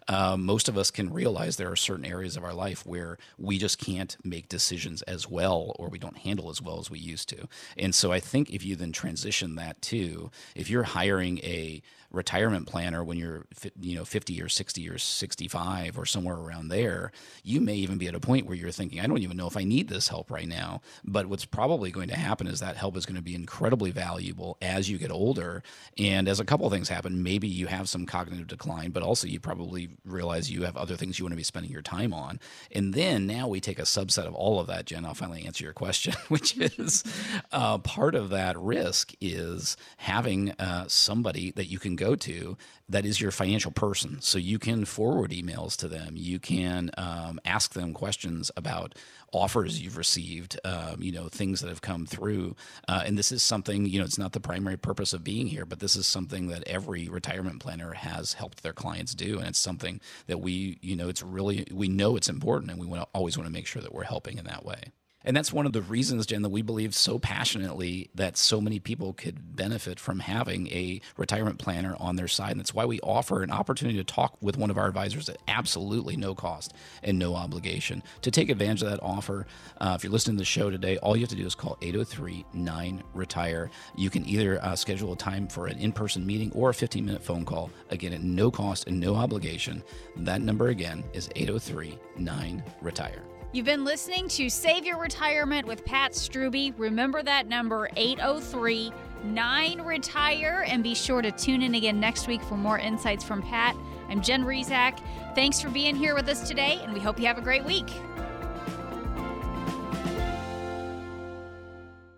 uh, 0.08 0.36
most 0.36 0.68
of 0.68 0.76
us 0.76 0.90
can 0.90 1.12
realize 1.12 1.56
there 1.56 1.70
are 1.70 1.76
certain 1.76 2.04
areas 2.04 2.36
of 2.36 2.44
our 2.44 2.52
life 2.52 2.84
where 2.84 3.18
we 3.38 3.58
just 3.58 3.78
can't 3.78 4.16
make 4.24 4.48
decisions 4.48 5.02
as 5.02 5.28
well 5.28 5.74
or 5.78 5.88
we 5.88 5.98
don't 5.98 6.18
handle 6.18 6.50
as 6.50 6.60
well 6.60 6.78
as 6.78 6.90
we 6.90 6.98
used 6.98 7.28
to. 7.30 7.48
And 7.78 7.94
so 7.94 8.12
I 8.12 8.20
think 8.20 8.50
if 8.50 8.64
you 8.64 8.76
then 8.76 8.92
transition 8.92 9.54
that 9.56 9.80
to 9.82 10.30
if 10.54 10.68
you're 10.68 10.82
hiring 10.84 11.38
a 11.38 11.82
retirement 12.14 12.66
planner 12.66 13.04
when 13.04 13.18
you're 13.18 13.46
you 13.80 13.96
know 13.96 14.04
50 14.04 14.40
or 14.40 14.48
60 14.48 14.88
or 14.88 14.98
65 14.98 15.98
or 15.98 16.06
somewhere 16.06 16.36
around 16.36 16.68
there 16.68 17.12
you 17.42 17.60
may 17.60 17.74
even 17.74 17.98
be 17.98 18.08
at 18.08 18.14
a 18.14 18.20
point 18.20 18.46
where 18.46 18.56
you're 18.56 18.70
thinking 18.70 19.00
I 19.00 19.06
don't 19.06 19.22
even 19.22 19.36
know 19.36 19.46
if 19.46 19.56
I 19.56 19.64
need 19.64 19.88
this 19.88 20.08
help 20.08 20.30
right 20.30 20.48
now. 20.48 20.80
But 21.04 21.26
what's 21.26 21.44
probably 21.44 21.90
going 21.90 22.08
to 22.08 22.16
happen 22.16 22.46
is 22.46 22.60
that 22.60 22.76
help 22.76 22.96
is 22.96 23.06
going 23.06 23.16
to 23.16 23.22
be 23.22 23.34
incredibly 23.34 23.90
valuable 23.90 24.56
as 24.62 24.88
you 24.88 24.98
get 24.98 25.10
older. 25.10 25.62
And 25.98 26.28
as 26.28 26.40
a 26.40 26.44
couple 26.44 26.66
of 26.66 26.72
things 26.72 26.88
happen 26.88 27.22
maybe 27.22 27.48
you 27.48 27.66
have 27.66 27.88
some 27.88 28.06
cognitive 28.06 28.46
decline 28.46 28.90
but 28.90 29.02
also 29.02 29.26
you 29.26 29.40
probably 29.40 29.88
realize 30.04 30.50
you 30.50 30.62
have 30.62 30.76
other 30.76 30.96
things 30.96 31.18
you 31.18 31.24
want 31.24 31.32
to 31.32 31.36
be 31.36 31.42
spending 31.42 31.72
your 31.72 31.82
time 31.82 32.12
on. 32.12 32.40
And 32.72 32.94
then 32.94 33.26
now 33.26 33.48
we 33.48 33.60
take 33.60 33.78
a 33.78 33.82
subset 33.82 34.26
of 34.26 34.34
all 34.34 34.60
of 34.60 34.66
that 34.68 34.86
Jen 34.86 35.04
I'll 35.04 35.14
finally 35.14 35.44
answer 35.44 35.64
your 35.64 35.72
question 35.72 36.14
which 36.28 36.56
is 36.56 37.04
uh, 37.52 37.78
part 37.78 38.14
of 38.14 38.30
that 38.30 38.58
risk 38.58 39.12
is 39.20 39.76
having 39.98 40.52
uh, 40.52 40.84
somebody 40.88 41.50
that 41.52 41.66
you 41.66 41.78
can 41.78 41.96
go 42.04 42.14
to 42.14 42.56
that 42.88 43.06
is 43.06 43.20
your 43.20 43.30
financial 43.30 43.70
person. 43.70 44.20
So 44.20 44.38
you 44.38 44.58
can 44.58 44.84
forward 44.84 45.30
emails 45.30 45.76
to 45.76 45.88
them. 45.88 46.14
You 46.16 46.38
can 46.38 46.90
um, 46.98 47.40
ask 47.44 47.72
them 47.72 47.94
questions 47.94 48.50
about 48.56 48.94
offers 49.32 49.82
you've 49.82 49.96
received, 49.96 50.60
um, 50.64 51.02
you 51.02 51.10
know, 51.10 51.28
things 51.28 51.60
that 51.60 51.68
have 51.68 51.80
come 51.80 52.06
through. 52.06 52.54
Uh, 52.86 53.02
and 53.06 53.18
this 53.18 53.32
is 53.32 53.42
something, 53.42 53.86
you 53.86 53.98
know, 53.98 54.04
it's 54.04 54.18
not 54.18 54.32
the 54.32 54.40
primary 54.40 54.76
purpose 54.76 55.12
of 55.12 55.24
being 55.24 55.46
here, 55.46 55.66
but 55.66 55.80
this 55.80 55.96
is 55.96 56.06
something 56.06 56.48
that 56.48 56.62
every 56.66 57.08
retirement 57.08 57.60
planner 57.60 57.94
has 57.94 58.34
helped 58.34 58.62
their 58.62 58.72
clients 58.72 59.14
do. 59.14 59.38
And 59.38 59.48
it's 59.48 59.58
something 59.58 60.00
that 60.26 60.38
we, 60.38 60.78
you 60.82 60.94
know, 60.94 61.08
it's 61.08 61.22
really, 61.22 61.66
we 61.72 61.88
know 61.88 62.16
it's 62.16 62.28
important 62.28 62.70
and 62.70 62.80
we 62.80 62.86
want 62.86 63.02
to 63.02 63.08
always 63.12 63.36
want 63.36 63.48
to 63.48 63.52
make 63.52 63.66
sure 63.66 63.82
that 63.82 63.94
we're 63.94 64.04
helping 64.04 64.38
in 64.38 64.44
that 64.44 64.64
way. 64.64 64.92
And 65.24 65.36
that's 65.36 65.52
one 65.52 65.66
of 65.66 65.72
the 65.72 65.82
reasons, 65.82 66.26
Jen, 66.26 66.42
that 66.42 66.50
we 66.50 66.62
believe 66.62 66.94
so 66.94 67.18
passionately 67.18 68.10
that 68.14 68.36
so 68.36 68.60
many 68.60 68.78
people 68.78 69.14
could 69.14 69.56
benefit 69.56 69.98
from 69.98 70.20
having 70.20 70.68
a 70.68 71.00
retirement 71.16 71.58
planner 71.58 71.96
on 71.98 72.16
their 72.16 72.28
side. 72.28 72.52
And 72.52 72.60
that's 72.60 72.74
why 72.74 72.84
we 72.84 73.00
offer 73.00 73.42
an 73.42 73.50
opportunity 73.50 73.96
to 73.98 74.04
talk 74.04 74.36
with 74.42 74.58
one 74.58 74.70
of 74.70 74.76
our 74.76 74.86
advisors 74.86 75.28
at 75.28 75.38
absolutely 75.48 76.16
no 76.16 76.34
cost 76.34 76.74
and 77.02 77.18
no 77.18 77.34
obligation. 77.34 78.02
To 78.22 78.30
take 78.30 78.50
advantage 78.50 78.82
of 78.82 78.90
that 78.90 79.02
offer, 79.02 79.46
uh, 79.78 79.94
if 79.96 80.04
you're 80.04 80.12
listening 80.12 80.36
to 80.36 80.42
the 80.42 80.46
show 80.46 80.70
today, 80.70 80.98
all 80.98 81.16
you 81.16 81.22
have 81.22 81.30
to 81.30 81.36
do 81.36 81.46
is 81.46 81.54
call 81.54 81.78
803 81.80 82.44
9 82.52 83.02
Retire. 83.14 83.70
You 83.96 84.10
can 84.10 84.26
either 84.28 84.62
uh, 84.62 84.76
schedule 84.76 85.12
a 85.12 85.16
time 85.16 85.48
for 85.48 85.66
an 85.66 85.78
in 85.78 85.92
person 85.92 86.26
meeting 86.26 86.52
or 86.52 86.70
a 86.70 86.74
15 86.74 87.04
minute 87.04 87.22
phone 87.22 87.44
call, 87.44 87.70
again, 87.90 88.12
at 88.12 88.22
no 88.22 88.50
cost 88.50 88.86
and 88.86 89.00
no 89.00 89.14
obligation. 89.14 89.82
That 90.16 90.42
number 90.42 90.68
again 90.68 91.04
is 91.12 91.30
803 91.34 91.98
9 92.16 92.62
Retire. 92.82 93.22
You've 93.54 93.66
been 93.66 93.84
listening 93.84 94.26
to 94.30 94.50
Save 94.50 94.84
Your 94.84 94.98
Retirement 94.98 95.64
with 95.64 95.84
Pat 95.84 96.10
Strubbe. 96.10 96.74
Remember 96.76 97.22
that 97.22 97.46
number 97.46 97.88
803 97.94 98.92
9 99.22 99.80
Retire 99.80 100.64
and 100.66 100.82
be 100.82 100.92
sure 100.92 101.22
to 101.22 101.30
tune 101.30 101.62
in 101.62 101.76
again 101.76 102.00
next 102.00 102.26
week 102.26 102.42
for 102.42 102.56
more 102.56 102.80
insights 102.80 103.22
from 103.22 103.42
Pat. 103.42 103.76
I'm 104.08 104.20
Jen 104.20 104.44
Rizak. 104.44 104.98
Thanks 105.36 105.60
for 105.60 105.68
being 105.68 105.94
here 105.94 106.16
with 106.16 106.28
us 106.28 106.48
today, 106.48 106.80
and 106.82 106.92
we 106.92 106.98
hope 106.98 107.20
you 107.20 107.26
have 107.26 107.38
a 107.38 107.42
great 107.42 107.64
week. 107.64 107.86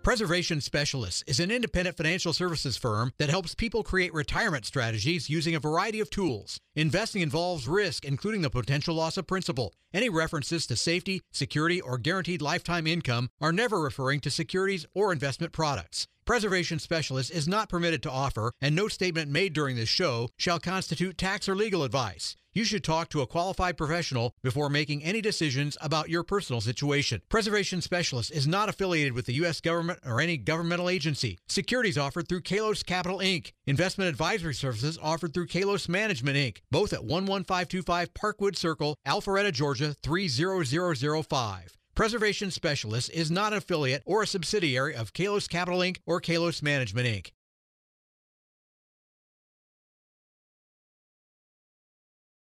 Preservation 0.06 0.60
Specialists 0.60 1.24
is 1.26 1.40
an 1.40 1.50
independent 1.50 1.96
financial 1.96 2.32
services 2.32 2.76
firm 2.76 3.12
that 3.18 3.28
helps 3.28 3.56
people 3.56 3.82
create 3.82 4.14
retirement 4.14 4.64
strategies 4.64 5.28
using 5.28 5.56
a 5.56 5.58
variety 5.58 5.98
of 5.98 6.10
tools. 6.10 6.60
Investing 6.76 7.22
involves 7.22 7.66
risk, 7.66 8.04
including 8.04 8.42
the 8.42 8.48
potential 8.48 8.94
loss 8.94 9.16
of 9.16 9.26
principal. 9.26 9.74
Any 9.92 10.08
references 10.08 10.64
to 10.68 10.76
safety, 10.76 11.22
security, 11.32 11.80
or 11.80 11.98
guaranteed 11.98 12.40
lifetime 12.40 12.86
income 12.86 13.30
are 13.40 13.50
never 13.50 13.80
referring 13.80 14.20
to 14.20 14.30
securities 14.30 14.86
or 14.94 15.12
investment 15.12 15.52
products. 15.52 16.06
Preservation 16.24 16.78
Specialist 16.78 17.32
is 17.32 17.48
not 17.48 17.68
permitted 17.68 18.00
to 18.04 18.10
offer, 18.10 18.52
and 18.60 18.76
no 18.76 18.86
statement 18.86 19.28
made 19.28 19.52
during 19.52 19.74
this 19.74 19.88
show 19.88 20.28
shall 20.36 20.60
constitute 20.60 21.18
tax 21.18 21.48
or 21.48 21.56
legal 21.56 21.82
advice. 21.82 22.36
You 22.56 22.64
should 22.64 22.84
talk 22.84 23.10
to 23.10 23.20
a 23.20 23.26
qualified 23.26 23.76
professional 23.76 24.34
before 24.42 24.70
making 24.70 25.04
any 25.04 25.20
decisions 25.20 25.76
about 25.82 26.08
your 26.08 26.22
personal 26.22 26.62
situation. 26.62 27.20
Preservation 27.28 27.82
Specialist 27.82 28.30
is 28.30 28.46
not 28.46 28.70
affiliated 28.70 29.12
with 29.12 29.26
the 29.26 29.34
U.S. 29.34 29.60
government 29.60 29.98
or 30.06 30.22
any 30.22 30.38
governmental 30.38 30.88
agency. 30.88 31.38
Securities 31.48 31.98
offered 31.98 32.30
through 32.30 32.40
Kalos 32.40 32.82
Capital 32.82 33.18
Inc. 33.18 33.52
Investment 33.66 34.08
advisory 34.08 34.54
services 34.54 34.98
offered 35.02 35.34
through 35.34 35.48
Kalos 35.48 35.86
Management 35.86 36.38
Inc. 36.38 36.62
Both 36.70 36.94
at 36.94 37.00
11525 37.00 38.14
Parkwood 38.14 38.56
Circle, 38.56 38.96
Alpharetta, 39.06 39.52
Georgia 39.52 39.94
30005. 40.02 41.76
Preservation 41.94 42.50
Specialist 42.50 43.10
is 43.10 43.30
not 43.30 43.52
an 43.52 43.58
affiliate 43.58 44.02
or 44.06 44.22
a 44.22 44.26
subsidiary 44.26 44.94
of 44.94 45.12
Kalos 45.12 45.46
Capital 45.46 45.80
Inc. 45.80 45.98
or 46.06 46.22
Kalos 46.22 46.62
Management 46.62 47.06
Inc. 47.06 47.32